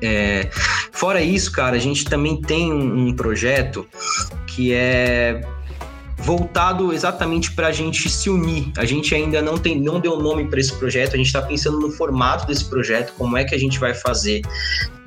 É, 0.03 0.51
fora 0.93 1.21
isso, 1.21 1.51
cara, 1.53 1.77
a 1.77 1.79
gente 1.79 2.05
também 2.05 2.41
tem 2.41 2.73
um, 2.73 3.15
projeto 3.15 3.87
que 4.47 4.73
é 4.73 5.41
voltado 6.19 6.93
exatamente 6.93 7.53
para 7.53 7.69
a 7.69 7.73
gente 7.73 8.09
se 8.09 8.29
unir. 8.29 8.73
A 8.77 8.85
gente 8.85 9.15
ainda 9.15 9.41
não 9.41 9.57
tem, 9.57 9.81
não 9.81 10.01
deu 10.01 10.19
nome 10.19 10.47
para 10.47 10.61
esse 10.61 10.75
projeto. 10.75 11.15
A 11.15 11.17
gente 11.17 11.27
está 11.27 11.43
pensando 11.43 11.79
no 11.79 11.91
formato 11.91 12.47
desse 12.47 12.65
projeto, 12.65 13.13
como 13.17 13.37
é 13.37 13.45
que 13.45 13.55
a 13.55 13.59
gente 13.59 13.79
vai 13.79 13.95
fazer. 13.95 14.43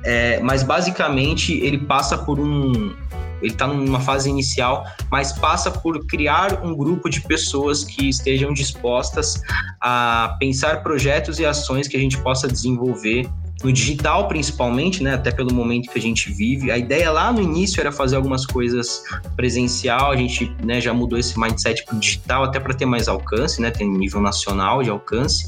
É, 0.04 0.40
mas 0.40 0.64
basicamente 0.64 1.54
ele 1.54 1.80
passa 1.80 2.18
por 2.18 2.40
um, 2.40 2.94
ele 3.42 3.52
está 3.54 3.68
numa 3.68 4.00
fase 4.00 4.30
inicial, 4.30 4.86
mas 5.12 5.32
passa 5.34 5.72
por 5.72 6.06
criar 6.06 6.64
um 6.64 6.76
grupo 6.76 7.10
de 7.10 7.22
pessoas 7.22 7.84
que 7.84 8.10
estejam 8.10 8.54
dispostas 8.54 9.42
a 9.82 10.36
pensar 10.40 10.84
projetos 10.84 11.40
e 11.40 11.46
ações 11.46 11.88
que 11.88 11.98
a 11.98 12.00
gente 12.00 12.18
possa 12.20 12.48
desenvolver 12.48 13.30
no 13.64 13.72
digital 13.74 14.28
principalmente, 14.28 15.04
né, 15.04 15.14
até 15.14 15.32
pelo 15.32 15.54
momento 15.54 15.90
que 15.90 15.98
a 15.98 16.02
gente 16.02 16.32
vive. 16.32 16.72
A 16.72 16.78
ideia 16.78 17.12
lá 17.12 17.32
no 17.32 17.42
início 17.42 17.80
era 17.80 17.92
fazer 17.92 18.16
algumas 18.16 18.46
coisas 18.46 19.04
presencial, 19.36 20.12
a 20.12 20.16
gente 20.16 20.52
né, 20.64 20.80
já 20.80 20.94
mudou 20.94 21.18
esse 21.20 21.40
mindset 21.40 21.84
para 21.86 21.98
digital 21.98 22.44
até 22.44 22.60
para 22.60 22.74
ter 22.74 22.86
mais 22.86 23.08
alcance, 23.08 23.62
né, 23.62 23.72
tem 23.72 23.90
nível 23.90 24.22
nacional 24.22 24.82
de 24.82 24.90
alcance, 24.90 25.48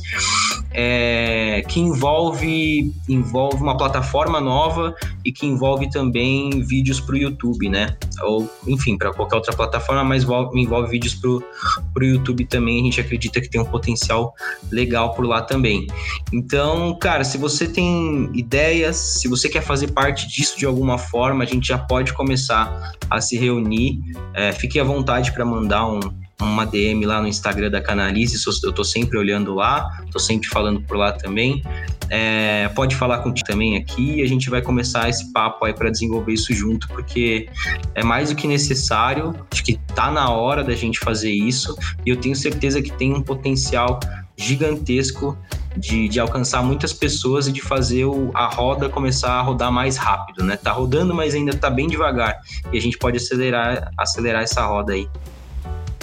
é, 0.71 1.63
que 1.67 1.79
envolve, 1.79 2.93
envolve 3.07 3.61
uma 3.61 3.77
plataforma 3.77 4.41
nova 4.41 4.95
e 5.23 5.31
que 5.31 5.45
envolve 5.45 5.89
também 5.89 6.61
vídeos 6.63 6.99
para 6.99 7.15
o 7.15 7.17
YouTube, 7.17 7.69
né, 7.69 7.95
ou 8.23 8.49
enfim, 8.67 8.97
para 8.97 9.13
qualquer 9.13 9.35
outra 9.37 9.53
plataforma, 9.53 10.03
mas 10.03 10.23
envolve, 10.23 10.59
envolve 10.59 10.89
vídeos 10.89 11.15
para 11.15 12.03
o 12.03 12.05
YouTube 12.05 12.45
também, 12.45 12.81
a 12.81 12.83
gente 12.85 13.01
acredita 13.01 13.39
que 13.39 13.49
tem 13.49 13.61
um 13.61 13.65
potencial 13.65 14.33
legal 14.71 15.13
por 15.13 15.25
lá 15.25 15.41
também. 15.41 15.87
Então, 16.33 16.97
cara, 16.99 17.23
se 17.23 17.37
você 17.37 17.67
tem 17.67 18.00
ideias, 18.33 18.95
se 18.95 19.27
você 19.27 19.49
quer 19.49 19.61
fazer 19.61 19.91
parte 19.91 20.27
disso 20.27 20.57
de 20.57 20.65
alguma 20.65 20.97
forma, 20.97 21.43
a 21.43 21.47
gente 21.47 21.67
já 21.67 21.77
pode 21.77 22.13
começar 22.13 22.93
a 23.09 23.21
se 23.21 23.37
reunir. 23.37 23.99
É, 24.33 24.51
fique 24.51 24.79
à 24.79 24.83
vontade 24.83 25.31
para 25.31 25.45
mandar 25.45 25.87
um, 25.87 25.99
uma 26.41 26.65
DM 26.65 27.05
lá 27.05 27.21
no 27.21 27.27
Instagram 27.27 27.69
da 27.69 27.81
Canalize, 27.81 28.37
eu 28.63 28.71
tô 28.71 28.83
sempre 28.83 29.17
olhando 29.17 29.53
lá, 29.53 30.03
tô 30.11 30.19
sempre 30.19 30.47
falando 30.47 30.81
por 30.81 30.97
lá 30.97 31.11
também. 31.11 31.63
É, 32.09 32.67
pode 32.75 32.93
falar 32.93 33.19
contigo 33.19 33.47
também 33.47 33.77
aqui 33.77 34.15
e 34.15 34.21
a 34.21 34.27
gente 34.27 34.49
vai 34.49 34.61
começar 34.61 35.07
esse 35.07 35.31
papo 35.31 35.63
aí 35.63 35.73
para 35.73 35.89
desenvolver 35.89 36.33
isso 36.33 36.53
junto, 36.53 36.85
porque 36.89 37.47
é 37.95 38.03
mais 38.03 38.29
do 38.29 38.35
que 38.35 38.47
necessário, 38.47 39.33
acho 39.49 39.63
que 39.63 39.79
tá 39.95 40.11
na 40.11 40.29
hora 40.29 40.61
da 40.61 40.75
gente 40.75 40.99
fazer 40.99 41.31
isso 41.31 41.73
e 42.05 42.09
eu 42.09 42.17
tenho 42.17 42.35
certeza 42.35 42.81
que 42.81 42.91
tem 42.91 43.13
um 43.13 43.21
potencial 43.21 43.97
gigantesco 44.41 45.37
de, 45.75 46.09
de 46.09 46.19
alcançar 46.19 46.63
muitas 46.63 46.91
pessoas 46.91 47.47
e 47.47 47.51
de 47.51 47.61
fazer 47.61 48.05
o, 48.05 48.31
a 48.33 48.47
roda 48.47 48.89
começar 48.89 49.31
a 49.31 49.41
rodar 49.41 49.71
mais 49.71 49.97
rápido, 49.97 50.43
né? 50.43 50.57
Tá 50.57 50.71
rodando, 50.71 51.13
mas 51.13 51.33
ainda 51.33 51.55
tá 51.55 51.69
bem 51.69 51.87
devagar. 51.87 52.39
E 52.71 52.77
a 52.77 52.81
gente 52.81 52.97
pode 52.97 53.17
acelerar, 53.17 53.91
acelerar 53.97 54.43
essa 54.43 54.65
roda 54.65 54.93
aí. 54.93 55.07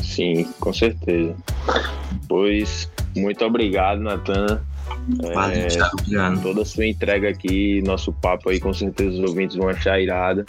Sim, 0.03 0.49
com 0.59 0.73
certeza. 0.73 1.35
Pois, 2.29 2.91
muito 3.15 3.45
obrigado, 3.45 4.01
Natan. 4.01 4.61
É, 5.23 5.67
Thiago, 5.67 5.97
obrigado. 6.01 6.43
Toda 6.43 6.63
a 6.63 6.65
sua 6.65 6.87
entrega 6.87 7.29
aqui, 7.29 7.83
nosso 7.83 8.13
papo 8.13 8.51
aí, 8.51 8.61
com 8.61 8.73
certeza 8.75 9.11
os 9.11 9.31
ouvintes 9.31 9.57
vão 9.57 9.69
achar 9.69 10.01
irada. 10.01 10.45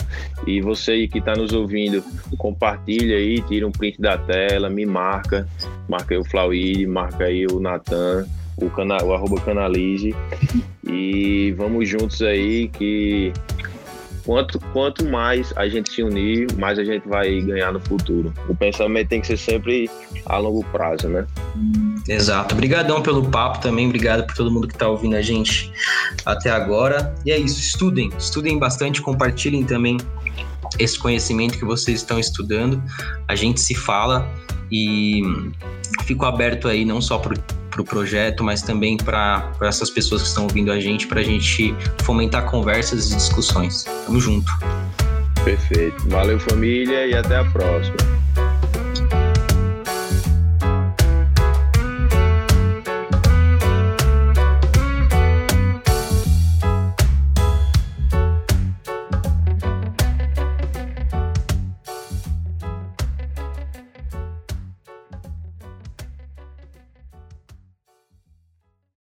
E 0.45 0.61
você 0.61 0.91
aí 0.91 1.07
que 1.07 1.19
está 1.19 1.33
nos 1.33 1.53
ouvindo, 1.53 2.03
compartilha 2.37 3.15
aí, 3.15 3.41
tira 3.43 3.67
um 3.67 3.71
print 3.71 4.01
da 4.01 4.17
tela, 4.17 4.69
me 4.69 4.85
marca, 4.85 5.47
marca 5.87 6.13
aí 6.13 6.19
o 6.19 6.25
Flauí, 6.25 6.85
marca 6.85 7.25
aí 7.25 7.45
o 7.45 7.59
Natan, 7.59 8.27
o, 8.57 8.69
cana 8.69 9.03
o 9.03 9.13
arroba 9.13 9.39
canalize. 9.41 10.13
E 10.91 11.51
vamos 11.51 11.87
juntos 11.87 12.19
aí 12.23 12.67
que 12.67 13.31
quanto, 14.25 14.59
quanto 14.73 15.05
mais 15.05 15.53
a 15.55 15.67
gente 15.67 15.91
se 15.91 16.03
unir, 16.03 16.47
mais 16.57 16.77
a 16.79 16.83
gente 16.83 17.07
vai 17.07 17.41
ganhar 17.41 17.71
no 17.71 17.79
futuro. 17.79 18.33
O 18.47 18.55
pensamento 18.55 19.09
tem 19.09 19.21
que 19.21 19.27
ser 19.27 19.37
sempre 19.37 19.89
a 20.25 20.37
longo 20.37 20.63
prazo, 20.65 21.07
né? 21.07 21.25
Exato. 22.07 22.53
Obrigadão 22.55 23.01
pelo 23.01 23.29
papo 23.29 23.59
também, 23.59 23.87
obrigado 23.87 24.25
por 24.25 24.35
todo 24.35 24.51
mundo 24.51 24.67
que 24.67 24.73
está 24.73 24.87
ouvindo 24.87 25.15
a 25.15 25.21
gente 25.21 25.71
até 26.25 26.49
agora. 26.49 27.13
E 27.25 27.31
é 27.31 27.37
isso, 27.37 27.59
estudem, 27.59 28.11
estudem 28.17 28.57
bastante, 28.57 29.01
compartilhem 29.01 29.63
também 29.63 29.97
esse 30.77 30.97
conhecimento 30.97 31.57
que 31.57 31.65
vocês 31.65 31.99
estão 31.99 32.19
estudando. 32.19 32.81
A 33.27 33.35
gente 33.35 33.59
se 33.59 33.75
fala 33.75 34.27
e 34.71 35.21
fico 36.03 36.25
aberto 36.25 36.67
aí 36.67 36.85
não 36.85 37.01
só 37.01 37.17
para 37.17 37.35
pro 37.79 37.83
projeto, 37.83 38.43
mas 38.43 38.61
também 38.61 38.97
para 38.97 39.51
essas 39.61 39.89
pessoas 39.89 40.21
que 40.21 40.27
estão 40.27 40.43
ouvindo 40.43 40.71
a 40.71 40.79
gente, 40.79 41.07
para 41.07 41.21
a 41.21 41.23
gente 41.23 41.73
fomentar 42.03 42.45
conversas 42.49 43.11
e 43.11 43.15
discussões. 43.15 43.83
Tamo 44.05 44.19
junto. 44.19 44.51
Perfeito. 45.43 46.09
Valeu, 46.09 46.39
família, 46.39 47.07
e 47.07 47.15
até 47.15 47.37
a 47.37 47.45
próxima. 47.45 47.95